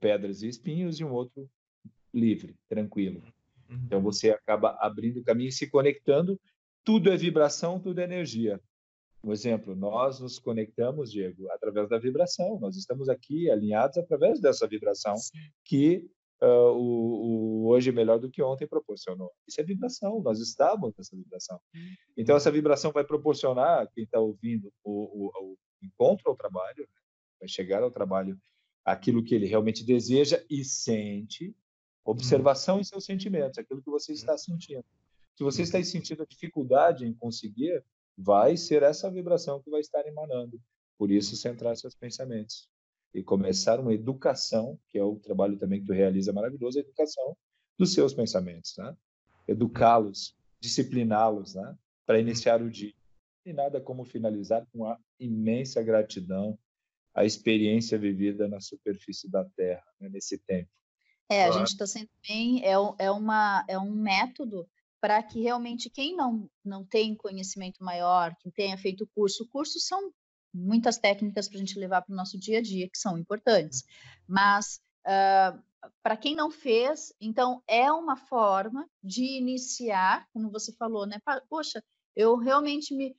pedras 0.00 0.42
e 0.42 0.48
espinhos 0.48 0.98
e 1.00 1.04
um 1.04 1.12
outro 1.12 1.48
livre, 2.12 2.54
tranquilo. 2.68 3.22
Uhum. 3.68 3.82
Então 3.86 4.02
você 4.02 4.30
acaba 4.30 4.76
abrindo 4.80 5.20
o 5.20 5.24
caminho 5.24 5.48
e 5.48 5.52
se 5.52 5.68
conectando. 5.68 6.40
Tudo 6.84 7.10
é 7.10 7.16
vibração, 7.16 7.78
tudo 7.78 8.00
é 8.00 8.04
energia. 8.04 8.60
Um 9.24 9.32
exemplo, 9.32 9.76
nós 9.76 10.18
nos 10.18 10.38
conectamos, 10.38 11.12
Diego, 11.12 11.48
através 11.50 11.88
da 11.88 11.98
vibração. 11.98 12.58
Nós 12.58 12.76
estamos 12.76 13.08
aqui 13.08 13.48
alinhados 13.48 13.96
através 13.96 14.40
dessa 14.40 14.66
vibração 14.66 15.16
Sim. 15.16 15.38
que 15.64 16.10
uh, 16.42 16.72
o, 16.72 17.62
o, 17.62 17.68
hoje 17.68 17.90
é 17.90 17.92
melhor 17.92 18.18
do 18.18 18.30
que 18.30 18.42
ontem 18.42 18.66
proporcionou. 18.66 19.30
Isso 19.46 19.60
é 19.60 19.64
vibração, 19.64 20.20
nós 20.20 20.40
estamos 20.40 20.92
nessa 20.96 21.16
vibração. 21.16 21.60
Então, 22.16 22.36
essa 22.36 22.50
vibração 22.50 22.90
vai 22.90 23.04
proporcionar, 23.04 23.88
quem 23.94 24.04
está 24.04 24.18
ouvindo, 24.18 24.72
o, 24.82 24.92
o, 24.92 25.52
o, 25.52 25.58
encontro 25.82 26.28
ao 26.28 26.36
trabalho, 26.36 26.80
né? 26.80 27.00
vai 27.40 27.48
chegar 27.48 27.82
ao 27.82 27.90
trabalho 27.90 28.38
aquilo 28.84 29.22
que 29.22 29.34
ele 29.34 29.46
realmente 29.46 29.84
deseja 29.84 30.44
e 30.50 30.64
sente, 30.64 31.54
observação 32.04 32.80
em 32.80 32.84
seus 32.84 33.04
sentimentos, 33.04 33.58
aquilo 33.58 33.82
que 33.82 33.90
você 33.90 34.12
está 34.12 34.36
sentindo. 34.36 34.84
Se 35.36 35.44
você 35.44 35.62
está 35.62 35.82
sentindo 35.82 36.26
dificuldade 36.26 37.06
em 37.06 37.14
conseguir, 37.14 37.82
vai 38.18 38.56
ser 38.56 38.82
essa 38.82 39.10
vibração 39.10 39.62
que 39.62 39.70
vai 39.70 39.80
estar 39.80 40.04
emanando. 40.06 40.60
Por 40.98 41.10
isso, 41.10 41.36
centrar 41.36 41.76
seus 41.76 41.94
pensamentos 41.94 42.68
e 43.14 43.22
começar 43.22 43.78
uma 43.78 43.92
educação, 43.92 44.78
que 44.88 44.98
é 44.98 45.04
o 45.04 45.16
trabalho 45.16 45.58
também 45.58 45.80
que 45.80 45.86
tu 45.86 45.92
realiza 45.92 46.32
maravilhoso, 46.32 46.78
a 46.78 46.82
educação 46.82 47.36
dos 47.78 47.92
seus 47.92 48.14
pensamentos, 48.14 48.74
né? 48.78 48.96
Educá-los, 49.46 50.36
discipliná-los, 50.60 51.54
né? 51.54 51.76
Para 52.06 52.20
iniciar 52.20 52.62
o 52.62 52.70
dia. 52.70 52.94
E 53.44 53.52
nada 53.52 53.80
como 53.80 54.04
finalizar 54.04 54.66
com 54.72 54.86
a 54.86 54.98
imensa 55.18 55.82
gratidão 55.82 56.58
a 57.14 57.24
experiência 57.24 57.98
vivida 57.98 58.48
na 58.48 58.60
superfície 58.60 59.30
da 59.30 59.44
Terra 59.56 59.84
né, 60.00 60.08
nesse 60.08 60.38
tempo. 60.38 60.70
É, 61.28 61.44
a 61.44 61.50
gente 61.50 61.68
está 61.68 61.86
sendo 61.86 62.10
bem, 62.26 62.64
é, 62.64 62.72
é, 62.98 63.10
uma, 63.10 63.64
é 63.68 63.78
um 63.78 63.92
método 63.92 64.68
para 65.00 65.22
que 65.22 65.40
realmente 65.40 65.90
quem 65.90 66.14
não, 66.14 66.48
não 66.64 66.84
tem 66.84 67.14
conhecimento 67.14 67.82
maior, 67.82 68.34
quem 68.40 68.52
tenha 68.52 68.78
feito 68.78 69.08
curso, 69.14 69.48
cursos 69.50 69.86
são 69.86 70.12
muitas 70.52 70.98
técnicas 70.98 71.48
para 71.48 71.56
a 71.56 71.60
gente 71.60 71.78
levar 71.78 72.02
para 72.02 72.12
o 72.12 72.16
nosso 72.16 72.38
dia 72.38 72.58
a 72.58 72.62
dia, 72.62 72.88
que 72.88 72.98
são 72.98 73.18
importantes, 73.18 73.84
mas 74.26 74.80
uh, 75.06 75.60
para 76.02 76.16
quem 76.16 76.34
não 76.34 76.50
fez, 76.50 77.12
então 77.20 77.62
é 77.66 77.90
uma 77.90 78.16
forma 78.16 78.88
de 79.02 79.24
iniciar, 79.38 80.26
como 80.32 80.50
você 80.50 80.72
falou, 80.72 81.06
né? 81.06 81.18
Poxa, 81.48 81.82
eu 82.14 82.36
realmente 82.36 82.94
me 82.94 83.16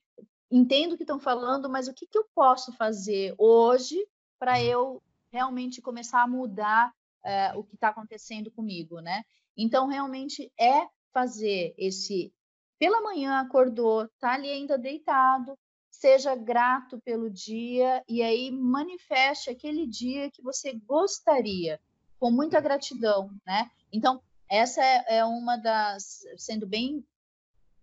entendo 0.51 0.93
o 0.93 0.97
que 0.97 1.03
estão 1.03 1.19
falando, 1.19 1.69
mas 1.69 1.88
o 1.88 1.93
que, 1.93 2.05
que 2.05 2.17
eu 2.17 2.25
posso 2.36 2.71
fazer 2.73 3.34
hoje 3.38 3.97
para 4.39 4.53
uhum. 4.53 4.65
eu 4.65 5.03
realmente 5.31 5.81
começar 5.81 6.21
a 6.21 6.27
mudar 6.27 6.93
uh, 7.25 7.59
o 7.59 7.63
que 7.63 7.75
está 7.75 7.89
acontecendo 7.89 8.51
comigo, 8.51 8.99
né? 8.99 9.23
Então, 9.57 9.88
realmente 9.88 10.51
é 10.59 10.88
fazer 11.11 11.73
esse. 11.77 12.34
Pela 12.79 13.01
manhã 13.01 13.39
acordou, 13.39 14.07
tá 14.19 14.34
ali 14.34 14.49
ainda 14.49 14.77
deitado, 14.77 15.57
seja 15.94 16.36
grato 16.36 17.00
pelo 17.02 17.30
dia 17.30 18.04
e 18.10 18.24
aí 18.24 18.52
manifeste 18.52 19.52
aquele 19.52 19.86
dia 19.86 20.30
que 20.32 20.41
você 20.41 20.74
gostaria 20.74 21.80
com 22.20 22.32
muita 22.32 22.60
gratidão, 22.60 23.30
né? 23.46 23.70
Então, 23.91 24.20
essa 24.50 24.84
é, 24.84 25.18
é 25.18 25.26
uma 25.26 25.56
das, 25.56 26.22
sendo 26.36 26.66
bem 26.66 27.06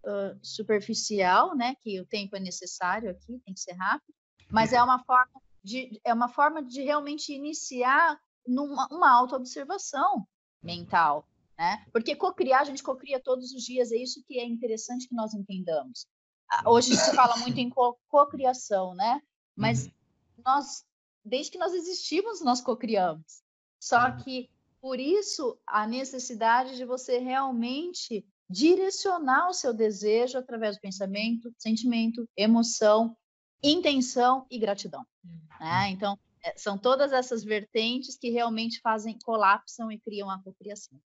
uh, 0.04 0.38
superficial, 0.42 1.56
né? 1.56 1.76
Que 1.82 2.00
o 2.00 2.06
tempo 2.06 2.36
é 2.36 2.40
necessário 2.40 3.10
aqui, 3.10 3.40
tem 3.44 3.54
que 3.54 3.60
ser 3.60 3.74
rápido, 3.74 4.12
mas 4.50 4.72
é 4.72 4.82
uma 4.82 4.98
forma 5.04 5.40
de, 5.62 6.00
é 6.04 6.12
uma 6.12 6.28
forma 6.28 6.62
de 6.64 6.82
realmente 6.82 7.32
iniciar 7.32 8.20
numa 8.44 8.88
uma 8.90 9.10
autoobservação 9.10 10.26
mental, 10.60 11.24
né? 11.56 11.86
Porque 11.92 12.16
cocriar, 12.16 12.62
a 12.62 12.64
gente 12.64 12.82
cocria 12.82 13.20
todos 13.20 13.52
os 13.52 13.62
dias, 13.62 13.92
é 13.92 13.96
isso 13.96 14.22
que 14.26 14.40
é 14.40 14.44
interessante 14.44 15.06
que 15.06 15.14
nós 15.14 15.32
entendamos. 15.32 16.08
Hoje 16.66 16.96
se 16.96 17.14
fala 17.14 17.36
muito 17.36 17.58
em 17.58 17.70
cocriação, 18.08 18.94
né? 18.94 19.22
Mas 19.56 19.86
uhum. 19.86 19.92
nós, 20.44 20.84
desde 21.24 21.52
que 21.52 21.58
nós 21.58 21.72
existimos, 21.72 22.40
nós 22.40 22.60
cocriamos. 22.60 23.42
Só 23.78 24.08
uhum. 24.08 24.16
que 24.18 24.50
por 24.80 24.98
isso 24.98 25.58
a 25.66 25.86
necessidade 25.86 26.76
de 26.76 26.84
você 26.84 27.18
realmente 27.18 28.24
direcionar 28.48 29.48
o 29.48 29.54
seu 29.54 29.72
desejo 29.72 30.38
através 30.38 30.76
do 30.76 30.80
pensamento, 30.80 31.52
sentimento, 31.56 32.28
emoção, 32.36 33.16
intenção 33.62 34.46
e 34.50 34.58
gratidão. 34.58 35.06
Né? 35.60 35.84
Uhum. 35.84 35.86
Então, 35.90 36.18
é, 36.42 36.56
são 36.56 36.76
todas 36.76 37.12
essas 37.12 37.44
vertentes 37.44 38.16
que 38.16 38.30
realmente 38.30 38.80
fazem, 38.80 39.18
colapsam 39.22 39.92
e 39.92 40.00
criam 40.00 40.30
a 40.30 40.42
cocriação. 40.42 40.98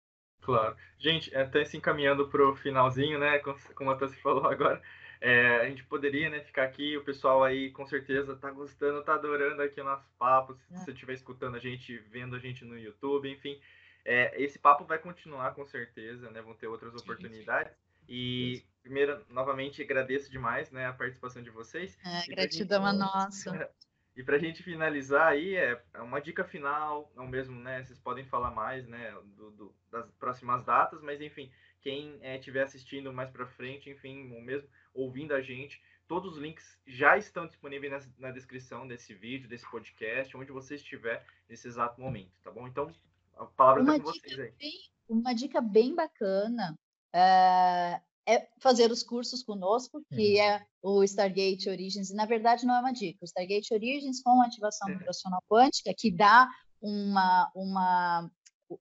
Claro. 0.42 0.76
Gente, 0.98 1.34
até 1.34 1.64
se 1.64 1.76
encaminhando 1.76 2.28
para 2.28 2.48
o 2.48 2.56
finalzinho, 2.56 3.18
né? 3.18 3.38
Como 3.74 3.90
a 3.90 3.96
Tassi 3.96 4.20
falou 4.20 4.44
agora, 4.46 4.82
é, 5.24 5.60
a 5.60 5.68
gente 5.68 5.84
poderia 5.84 6.28
né, 6.28 6.40
ficar 6.40 6.64
aqui, 6.64 6.96
o 6.96 7.04
pessoal 7.04 7.44
aí 7.44 7.70
com 7.70 7.86
certeza 7.86 8.34
tá 8.34 8.50
gostando, 8.50 9.04
tá 9.04 9.14
adorando 9.14 9.62
aqui 9.62 9.80
o 9.80 9.84
nosso 9.84 10.10
papo. 10.18 10.52
Se 10.54 10.74
é. 10.74 10.78
você 10.78 10.90
estiver 10.90 11.12
escutando 11.12 11.54
a 11.54 11.60
gente, 11.60 11.96
vendo 12.10 12.34
a 12.34 12.40
gente 12.40 12.64
no 12.64 12.76
YouTube, 12.76 13.30
enfim. 13.30 13.56
É, 14.04 14.34
esse 14.42 14.58
papo 14.58 14.84
vai 14.84 14.98
continuar 14.98 15.54
com 15.54 15.64
certeza, 15.64 16.28
né? 16.32 16.42
Vão 16.42 16.54
ter 16.54 16.66
outras 16.66 16.92
oportunidades. 16.96 17.72
E 18.08 18.64
primeiro, 18.82 19.24
novamente, 19.30 19.80
agradeço 19.80 20.28
demais 20.28 20.72
né, 20.72 20.86
a 20.86 20.92
participação 20.92 21.40
de 21.40 21.50
vocês. 21.50 21.96
É, 22.04 22.26
gratidão 22.26 22.84
gente, 22.84 22.90
a 22.90 23.06
nossa. 23.06 23.70
E 24.14 24.22
para 24.22 24.36
a 24.36 24.38
gente 24.38 24.62
finalizar 24.62 25.28
aí, 25.28 25.56
é, 25.56 25.80
é 25.94 26.00
uma 26.02 26.20
dica 26.20 26.44
final, 26.44 27.10
não 27.16 27.26
mesmo, 27.26 27.58
né? 27.58 27.82
Vocês 27.82 27.98
podem 27.98 28.26
falar 28.26 28.50
mais, 28.50 28.86
né, 28.86 29.10
do, 29.36 29.50
do 29.52 29.74
das 29.90 30.10
próximas 30.12 30.62
datas, 30.64 31.00
mas 31.00 31.22
enfim, 31.22 31.50
quem 31.80 32.20
estiver 32.22 32.60
é, 32.60 32.64
assistindo 32.64 33.10
mais 33.10 33.30
para 33.30 33.46
frente, 33.46 33.88
enfim, 33.88 34.30
ou 34.34 34.42
mesmo 34.42 34.68
ouvindo 34.94 35.34
a 35.34 35.40
gente, 35.40 35.80
todos 36.06 36.34
os 36.34 36.38
links 36.38 36.78
já 36.86 37.16
estão 37.16 37.46
disponíveis 37.46 37.92
na, 38.18 38.28
na 38.28 38.30
descrição 38.32 38.86
desse 38.86 39.14
vídeo, 39.14 39.48
desse 39.48 39.68
podcast, 39.70 40.36
onde 40.36 40.52
você 40.52 40.74
estiver 40.74 41.24
nesse 41.48 41.68
exato 41.68 42.00
momento, 42.00 42.32
tá 42.42 42.50
bom? 42.50 42.66
Então, 42.66 42.92
a 43.36 43.46
palavra 43.46 43.82
está 43.82 43.98
com 43.98 44.12
vocês 44.12 44.38
aí. 44.38 44.52
Bem, 44.58 44.72
uma 45.08 45.32
dica 45.32 45.60
bem 45.60 45.94
bacana 45.94 46.78
uh, 47.14 48.00
é 48.26 48.48
fazer 48.60 48.90
os 48.90 49.02
cursos 49.02 49.42
conosco, 49.42 50.04
que 50.10 50.34
uhum. 50.34 50.42
é 50.42 50.66
o 50.82 51.02
Stargate 51.04 51.68
Origins. 51.68 52.10
E, 52.10 52.14
na 52.14 52.26
verdade, 52.26 52.64
não 52.64 52.74
é 52.74 52.80
uma 52.80 52.92
dica. 52.92 53.18
O 53.22 53.24
Stargate 53.24 53.74
Origins 53.74 54.22
com 54.22 54.40
ativação 54.42 54.88
uhum. 54.88 54.98
vibracional 54.98 55.42
quântica, 55.48 55.92
que 55.96 56.10
dá 56.10 56.48
uma, 56.80 57.50
uma, 57.54 58.30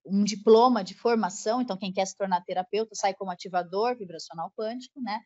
um 0.05 0.23
diploma 0.23 0.83
de 0.83 0.93
formação. 0.93 1.61
Então, 1.61 1.77
quem 1.77 1.91
quer 1.91 2.05
se 2.05 2.15
tornar 2.15 2.43
terapeuta 2.43 2.93
sai 2.93 3.13
como 3.13 3.31
ativador 3.31 3.97
vibracional 3.97 4.51
quântico, 4.57 5.01
né? 5.01 5.19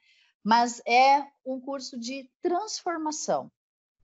Mas 0.46 0.80
é 0.86 1.26
um 1.44 1.60
curso 1.60 2.00
de 2.00 2.30
transformação. 2.40 3.52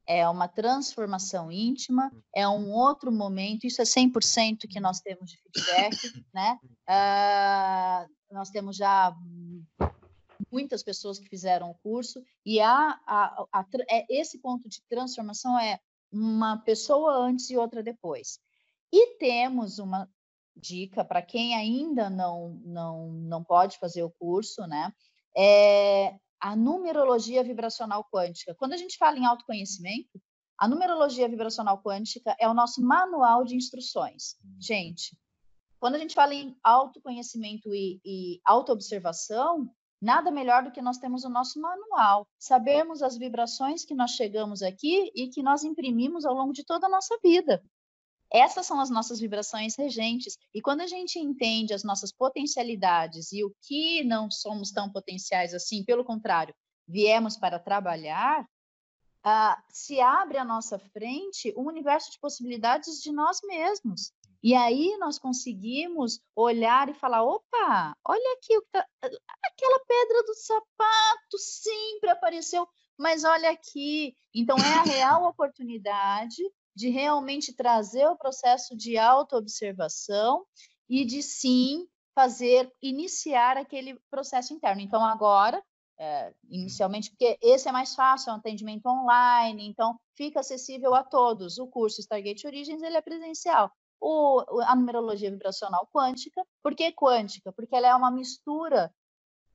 É 0.08 0.28
uma 0.28 0.48
transformação 0.48 1.52
íntima, 1.52 2.10
uhum. 2.12 2.22
é 2.36 2.50
um 2.50 2.72
outro 2.72 3.12
momento, 3.12 3.68
isso 3.68 3.80
é 3.80 3.86
100% 3.86 4.68
que 4.68 4.80
nós 4.80 5.00
temos 5.00 5.30
de 5.30 5.38
feedback, 5.38 6.26
né? 6.34 6.58
Uh, 6.89 8.34
nós 8.34 8.50
temos 8.50 8.76
já 8.76 9.16
muitas 10.52 10.82
pessoas 10.82 11.20
que 11.20 11.30
fizeram 11.30 11.70
o 11.70 11.76
curso, 11.76 12.24
e 12.44 12.60
a, 12.60 13.00
a, 13.06 13.46
a, 13.54 13.66
é, 13.88 14.06
esse 14.10 14.39
ponto 14.39 14.68
de 14.68 14.82
transformação 14.89 15.58
é 15.60 15.80
uma 16.12 16.58
pessoa 16.58 17.14
antes 17.14 17.52
e 17.52 17.56
outra 17.56 17.84
depois. 17.84 18.39
E 18.92 19.16
temos 19.18 19.78
uma 19.78 20.10
dica 20.56 21.06
para 21.06 21.22
quem 21.22 21.56
ainda 21.56 22.10
não, 22.10 22.60
não, 22.66 23.12
não 23.12 23.44
pode 23.44 23.78
fazer 23.78 24.02
o 24.02 24.12
curso, 24.12 24.66
né? 24.66 24.92
É 25.38 26.16
a 26.42 26.56
numerologia 26.56 27.44
vibracional 27.44 28.04
quântica. 28.12 28.56
Quando 28.56 28.74
a 28.74 28.78
gente 28.78 28.98
fala 28.98 29.18
em 29.18 29.26
autoconhecimento, 29.26 30.20
a 30.58 30.68
numerologia 30.68 31.30
vibracional 31.30 31.82
quântica 31.82 32.36
é 32.39 32.48
o 32.50 32.54
nosso 32.54 32.82
manual 32.82 33.44
de 33.44 33.56
instruções. 33.56 34.36
Gente, 34.60 35.18
quando 35.80 35.96
a 35.96 36.00
gente 36.00 36.14
fala 36.14 36.34
em 36.34 36.56
autoconhecimento 36.64 37.74
e, 37.74 38.02
e 38.04 38.42
autoobservação, 38.46 39.70
Nada 40.02 40.32
melhor 40.32 40.64
do 40.64 40.72
que 40.72 40.82
nós 40.82 40.98
temos 40.98 41.24
o 41.24 41.30
nosso 41.30 41.62
manual, 41.62 42.28
sabermos 42.39 43.04
as 43.04 43.16
vibrações 43.16 43.86
que 43.86 43.94
nós 43.94 44.12
chegamos 44.12 44.64
aqui 44.64 45.12
e 45.16 45.28
que 45.28 45.44
nós 45.44 45.64
imprimimos 45.64 46.26
ao 46.26 46.34
longo 46.34 46.52
de 46.54 46.66
toda 46.66 46.88
a 46.88 46.89
nossa 46.89 47.16
vida. 47.24 47.64
Essas 48.32 48.65
são 48.65 48.79
as 48.79 48.89
nossas 48.89 49.19
vibrações 49.19 49.75
regentes. 49.75 50.38
E 50.53 50.61
quando 50.61 50.82
a 50.82 50.88
gente 50.88 51.19
entende 51.19 51.73
as 51.73 51.84
nossas 51.84 52.13
potencialidades 52.13 53.32
e 53.34 53.43
o 53.43 53.53
que 53.61 54.03
não 54.05 54.32
somos 54.32 54.71
tão 54.71 54.89
potenciais 54.89 55.53
assim, 55.53 55.84
pelo 55.84 56.05
contrário, 56.05 56.55
viemos 56.88 57.36
para 57.36 57.59
trabalhar, 57.59 58.43
uh, 59.25 59.61
se 59.69 59.99
abre 59.99 60.38
à 60.38 60.45
nossa 60.45 60.79
frente 60.79 61.53
um 61.57 61.63
universo 61.63 62.09
de 62.11 62.19
possibilidades 62.19 63.01
de 63.01 63.11
nós 63.11 63.39
mesmos. 63.43 64.13
E 64.43 64.55
aí 64.55 64.97
nós 64.97 65.19
conseguimos 65.19 66.19
olhar 66.36 66.89
e 66.89 66.93
falar: 66.93 67.23
opa, 67.23 67.95
olha 68.03 68.38
aqui, 68.38 68.59
tá... 68.71 68.88
aquela 69.01 69.79
pedra 69.86 70.23
do 70.23 70.34
sapato 70.34 71.38
sempre 71.38 72.09
apareceu, 72.09 72.67
mas 72.97 73.23
olha 73.23 73.51
aqui. 73.51 74.15
Então 74.34 74.55
é 74.57 74.73
a 74.73 74.84
real 74.84 75.25
oportunidade 75.25 76.41
de 76.76 76.89
realmente 76.89 77.53
trazer 77.55 78.07
o 78.07 78.17
processo 78.17 78.76
de 78.76 78.97
autoobservação 78.97 80.45
e 80.89 81.05
de 81.05 81.22
sim 81.22 81.88
fazer, 82.13 82.72
iniciar 82.82 83.57
aquele 83.57 83.99
processo 84.09 84.53
interno. 84.53 84.82
Então, 84.82 85.03
agora, 85.03 85.63
é, 85.99 86.34
inicialmente, 86.49 87.09
porque 87.09 87.38
esse 87.41 87.69
é 87.69 87.72
mais 87.72 87.95
fácil, 87.95 88.32
é 88.32 88.34
um 88.34 88.38
atendimento 88.38 88.86
online, 88.88 89.67
então 89.67 89.99
fica 90.15 90.39
acessível 90.39 90.93
a 90.93 91.03
todos. 91.03 91.57
O 91.57 91.67
curso 91.67 92.01
Stargate 92.01 92.45
Origins 92.47 92.82
ele 92.82 92.97
é 92.97 93.01
presencial 93.01 93.72
o, 94.01 94.43
a 94.63 94.76
numerologia 94.76 95.30
vibracional 95.30 95.88
quântica. 95.93 96.43
Por 96.63 96.76
que 96.76 96.91
quântica? 96.91 97.53
Porque 97.53 97.76
ela 97.76 97.88
é 97.88 97.95
uma 97.95 98.09
mistura, 98.09 98.91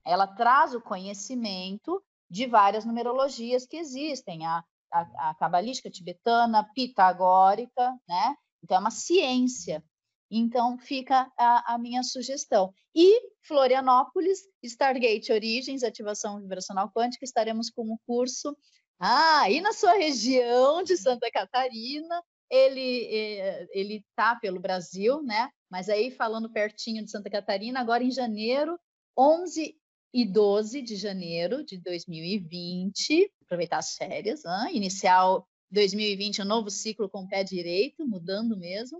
ela 0.04 0.26
traz 0.26 0.72
o 0.72 0.80
conhecimento 0.80 2.02
de 2.30 2.46
várias 2.46 2.84
numerologias 2.84 3.66
que 3.66 3.76
existem, 3.76 4.46
a, 4.46 4.64
a, 5.00 5.34
cabalística 5.34 5.90
tibetana, 5.90 6.68
pitagórica, 6.74 7.92
né? 8.08 8.34
Então, 8.62 8.76
é 8.76 8.80
uma 8.80 8.90
ciência. 8.90 9.82
Então, 10.30 10.76
fica 10.78 11.30
a, 11.38 11.74
a, 11.74 11.78
minha 11.78 12.02
sugestão. 12.02 12.72
E 12.94 13.20
Florianópolis, 13.42 14.40
Stargate 14.62 15.32
Origins, 15.32 15.82
Ativação 15.82 16.40
Vibracional 16.40 16.90
Quântica, 16.90 17.24
estaremos 17.24 17.70
com 17.70 17.82
o 17.92 17.98
curso. 18.06 18.56
Ah, 18.98 19.48
e 19.50 19.60
na 19.60 19.72
sua 19.72 19.92
região 19.92 20.82
de 20.82 20.96
Santa 20.96 21.30
Catarina, 21.30 22.22
ele 22.50 23.04
eh, 23.12 23.66
ele 23.72 24.04
tá 24.14 24.36
pelo 24.36 24.60
Brasil, 24.60 25.22
né? 25.22 25.50
Mas 25.70 25.88
aí 25.88 26.10
falando 26.10 26.52
pertinho 26.52 27.04
de 27.04 27.10
Santa 27.10 27.28
Catarina, 27.28 27.80
agora 27.80 28.02
em 28.02 28.10
janeiro, 28.10 28.78
11 29.18 29.76
e 30.16 30.24
12 30.24 30.80
de 30.80 30.96
janeiro 30.96 31.62
de 31.62 31.76
2020, 31.76 33.30
aproveitar 33.42 33.76
as 33.76 33.96
férias, 33.96 34.46
hein? 34.46 34.74
iniciar 34.74 35.42
2020, 35.70 36.40
um 36.40 36.46
novo 36.46 36.70
ciclo 36.70 37.06
com 37.06 37.24
o 37.24 37.28
pé 37.28 37.44
direito, 37.44 38.08
mudando 38.08 38.56
mesmo. 38.56 38.96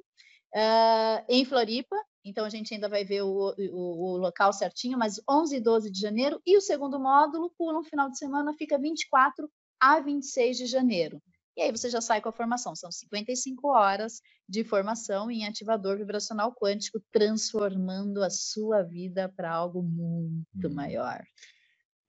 Uh, 0.54 1.24
em 1.26 1.42
Floripa, 1.46 1.96
então 2.22 2.44
a 2.44 2.50
gente 2.50 2.74
ainda 2.74 2.86
vai 2.86 3.02
ver 3.02 3.22
o, 3.22 3.54
o, 3.56 4.12
o, 4.12 4.16
local 4.18 4.52
certinho, 4.52 4.98
mas 4.98 5.18
11 5.26 5.56
e 5.56 5.60
12 5.60 5.90
de 5.90 5.98
janeiro, 5.98 6.38
e 6.44 6.54
o 6.54 6.60
segundo 6.60 7.00
módulo 7.00 7.50
pula 7.56 7.78
um 7.78 7.84
final 7.84 8.10
de 8.10 8.18
semana, 8.18 8.52
fica 8.52 8.76
24 8.76 9.50
a 9.80 9.98
26 10.00 10.58
de 10.58 10.66
janeiro. 10.66 11.22
E 11.57 11.62
aí 11.62 11.70
você 11.70 11.88
já 11.88 12.02
sai 12.02 12.20
com 12.20 12.28
a 12.28 12.32
formação. 12.32 12.76
São 12.76 12.92
55 12.92 13.68
horas 13.68 14.20
de 14.46 14.62
formação 14.62 15.30
em 15.30 15.46
ativador 15.46 15.96
vibracional 15.96 16.54
quântico, 16.54 17.00
transformando 17.11 18.22
a 18.22 18.28
sua 18.28 18.82
vida 18.82 19.32
para 19.34 19.50
algo 19.50 19.82
muito 19.82 20.68
hum. 20.68 20.74
maior. 20.74 21.24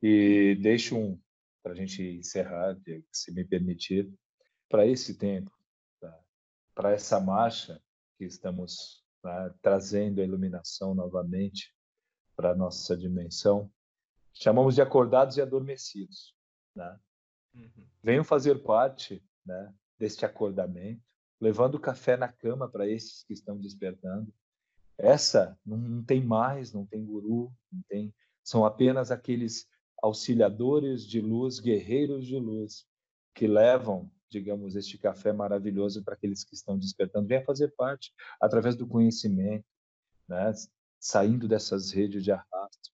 E 0.04 0.56
deixo 0.62 0.98
um, 0.98 1.20
para 1.64 1.72
a 1.72 1.76
gente 1.76 2.04
encerrar, 2.04 2.78
se 3.12 3.32
me 3.34 3.46
permitir, 3.46 4.14
para 4.70 4.86
esse 4.86 5.18
tempo, 5.18 5.52
tá? 6.02 6.20
para 6.76 6.92
essa 6.92 7.20
marcha 7.20 7.82
que 8.18 8.26
estamos 8.26 9.02
tá? 9.22 9.56
trazendo 9.62 10.20
a 10.20 10.26
iluminação 10.26 10.94
novamente 10.94 11.74
para 12.36 12.52
a 12.52 12.56
nossa 12.56 12.98
dimensão, 12.98 13.72
chamamos 14.34 14.76
de 14.76 14.82
acordados 14.82 15.38
e 15.38 15.42
adormecidos. 15.42 16.36
Né? 16.76 17.00
Uhum. 17.56 17.88
Venham 18.04 18.24
fazer 18.24 18.62
parte 18.62 19.24
né, 19.48 19.74
deste 19.98 20.26
acordamento, 20.26 21.02
levando 21.40 21.80
café 21.80 22.18
na 22.18 22.28
cama 22.28 22.70
para 22.70 22.88
esses 22.88 23.24
que 23.24 23.34
estão 23.34 23.58
despertando. 23.58 24.32
Essa 24.98 25.58
não, 25.66 25.78
não 25.78 26.04
tem 26.04 26.24
mais, 26.24 26.74
não 26.74 26.86
tem 26.86 27.06
guru, 27.06 27.52
não 27.72 27.82
tem, 27.88 28.14
são 28.44 28.66
apenas 28.66 29.12
aqueles 29.12 29.68
auxiliadores 30.02 31.06
de 31.06 31.22
luz, 31.22 31.60
guerreiros 31.60 32.26
de 32.26 32.38
luz, 32.38 32.86
que 33.34 33.48
levam, 33.48 34.12
digamos, 34.30 34.76
este 34.76 34.98
café 34.98 35.32
maravilhoso 35.32 36.04
para 36.04 36.16
aqueles 36.16 36.44
que 36.44 36.56
estão 36.56 36.78
despertando. 36.78 37.28
Venha 37.28 37.44
fazer 37.44 37.70
parte 37.76 38.12
através 38.42 38.76
do 38.76 38.88
conhecimento, 38.88 39.66
né? 40.28 40.52
saindo 41.00 41.48
dessas 41.48 41.92
redes 41.92 42.24
de 42.24 42.32
arrasto 42.32 42.92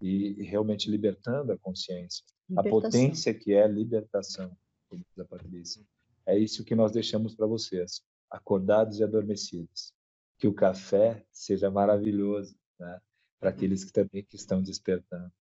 e, 0.00 0.40
e 0.40 0.42
realmente 0.42 0.90
libertando 0.90 1.52
a 1.52 1.58
consciência, 1.58 2.24
libertação. 2.48 2.78
a 2.78 2.82
potência 2.82 3.34
que 3.34 3.52
é 3.52 3.62
a 3.62 3.68
libertação, 3.68 4.56
como 4.88 5.04
diz 5.04 5.18
a 5.18 5.24
Patrícia. 5.24 5.82
É 6.26 6.38
isso 6.38 6.64
que 6.64 6.74
nós 6.74 6.92
deixamos 6.92 7.34
para 7.34 7.46
vocês, 7.46 8.02
acordados 8.30 8.98
e 8.98 9.04
adormecidos. 9.04 9.92
Que 10.38 10.46
o 10.46 10.54
café 10.54 11.24
seja 11.30 11.70
maravilhoso, 11.70 12.56
né? 12.78 13.00
Para 13.38 13.50
aqueles 13.50 13.84
que 13.84 13.92
também 13.92 14.24
que 14.24 14.36
estão 14.36 14.62
despertando. 14.62 15.32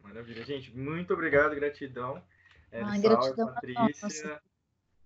Maravilha, 0.00 0.44
gente. 0.44 0.76
Muito 0.76 1.14
obrigado, 1.14 1.54
gratidão. 1.54 2.22
É, 2.70 2.82
ah, 2.82 2.98
gratidão 2.98 3.46
Patrícia. 3.54 4.40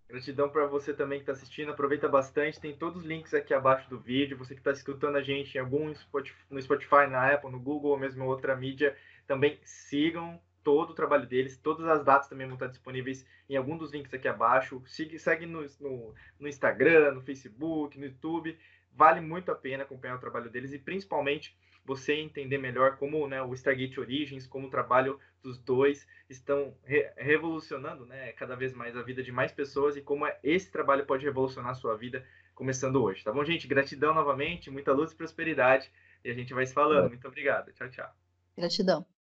Gratidão 0.08 0.48
para 0.48 0.66
você 0.66 0.94
também 0.94 1.18
que 1.18 1.24
está 1.24 1.32
assistindo. 1.32 1.70
Aproveita 1.70 2.08
bastante. 2.08 2.58
Tem 2.58 2.74
todos 2.74 3.02
os 3.02 3.06
links 3.06 3.34
aqui 3.34 3.52
abaixo 3.52 3.88
do 3.90 4.00
vídeo. 4.00 4.38
Você 4.38 4.54
que 4.54 4.60
está 4.60 4.72
escutando 4.72 5.16
a 5.16 5.22
gente 5.22 5.54
em 5.54 5.60
algum 5.60 5.94
Spotify, 5.94 6.38
no 6.50 6.62
Spotify, 6.62 7.06
na 7.10 7.32
Apple, 7.32 7.50
no 7.50 7.60
Google 7.60 7.90
ou 7.90 7.98
mesmo 7.98 8.24
outra 8.24 8.56
mídia, 8.56 8.96
também 9.26 9.58
sigam 9.64 10.40
todo 10.62 10.90
o 10.90 10.94
trabalho 10.94 11.26
deles. 11.26 11.56
Todas 11.56 11.86
as 11.86 12.04
datas 12.04 12.28
também 12.28 12.46
vão 12.46 12.54
estar 12.54 12.66
disponíveis 12.66 13.26
em 13.48 13.56
algum 13.56 13.76
dos 13.76 13.92
links 13.92 14.12
aqui 14.12 14.28
abaixo. 14.28 14.82
Sigue, 14.86 15.18
segue 15.18 15.46
no, 15.46 15.64
no, 15.80 16.14
no 16.38 16.48
Instagram, 16.48 17.12
no 17.12 17.22
Facebook, 17.22 17.98
no 17.98 18.06
YouTube. 18.06 18.58
Vale 18.92 19.20
muito 19.20 19.50
a 19.50 19.54
pena 19.54 19.84
acompanhar 19.84 20.16
o 20.16 20.20
trabalho 20.20 20.50
deles 20.50 20.72
e 20.72 20.78
principalmente 20.78 21.56
você 21.84 22.14
entender 22.14 22.58
melhor 22.58 22.96
como 22.96 23.26
né, 23.26 23.42
o 23.42 23.54
Stargate 23.54 23.98
Origins, 23.98 24.46
como 24.46 24.66
o 24.66 24.70
trabalho 24.70 25.18
dos 25.42 25.58
dois 25.58 26.06
estão 26.28 26.76
re 26.84 27.10
revolucionando 27.16 28.04
né, 28.04 28.32
cada 28.32 28.54
vez 28.54 28.74
mais 28.74 28.94
a 28.94 29.02
vida 29.02 29.22
de 29.22 29.32
mais 29.32 29.52
pessoas 29.52 29.96
e 29.96 30.02
como 30.02 30.26
esse 30.42 30.70
trabalho 30.70 31.06
pode 31.06 31.24
revolucionar 31.24 31.70
a 31.70 31.74
sua 31.74 31.96
vida 31.96 32.26
começando 32.54 33.02
hoje. 33.02 33.24
Tá 33.24 33.32
bom, 33.32 33.44
gente? 33.44 33.66
Gratidão 33.66 34.12
novamente, 34.12 34.70
muita 34.70 34.92
luz 34.92 35.12
e 35.12 35.16
prosperidade. 35.16 35.90
E 36.24 36.30
a 36.30 36.34
gente 36.34 36.52
vai 36.52 36.66
se 36.66 36.74
falando. 36.74 37.08
Muito 37.08 37.26
obrigado. 37.26 37.72
Tchau, 37.72 37.88
tchau. 37.88 38.12
Gratidão. 38.56 39.17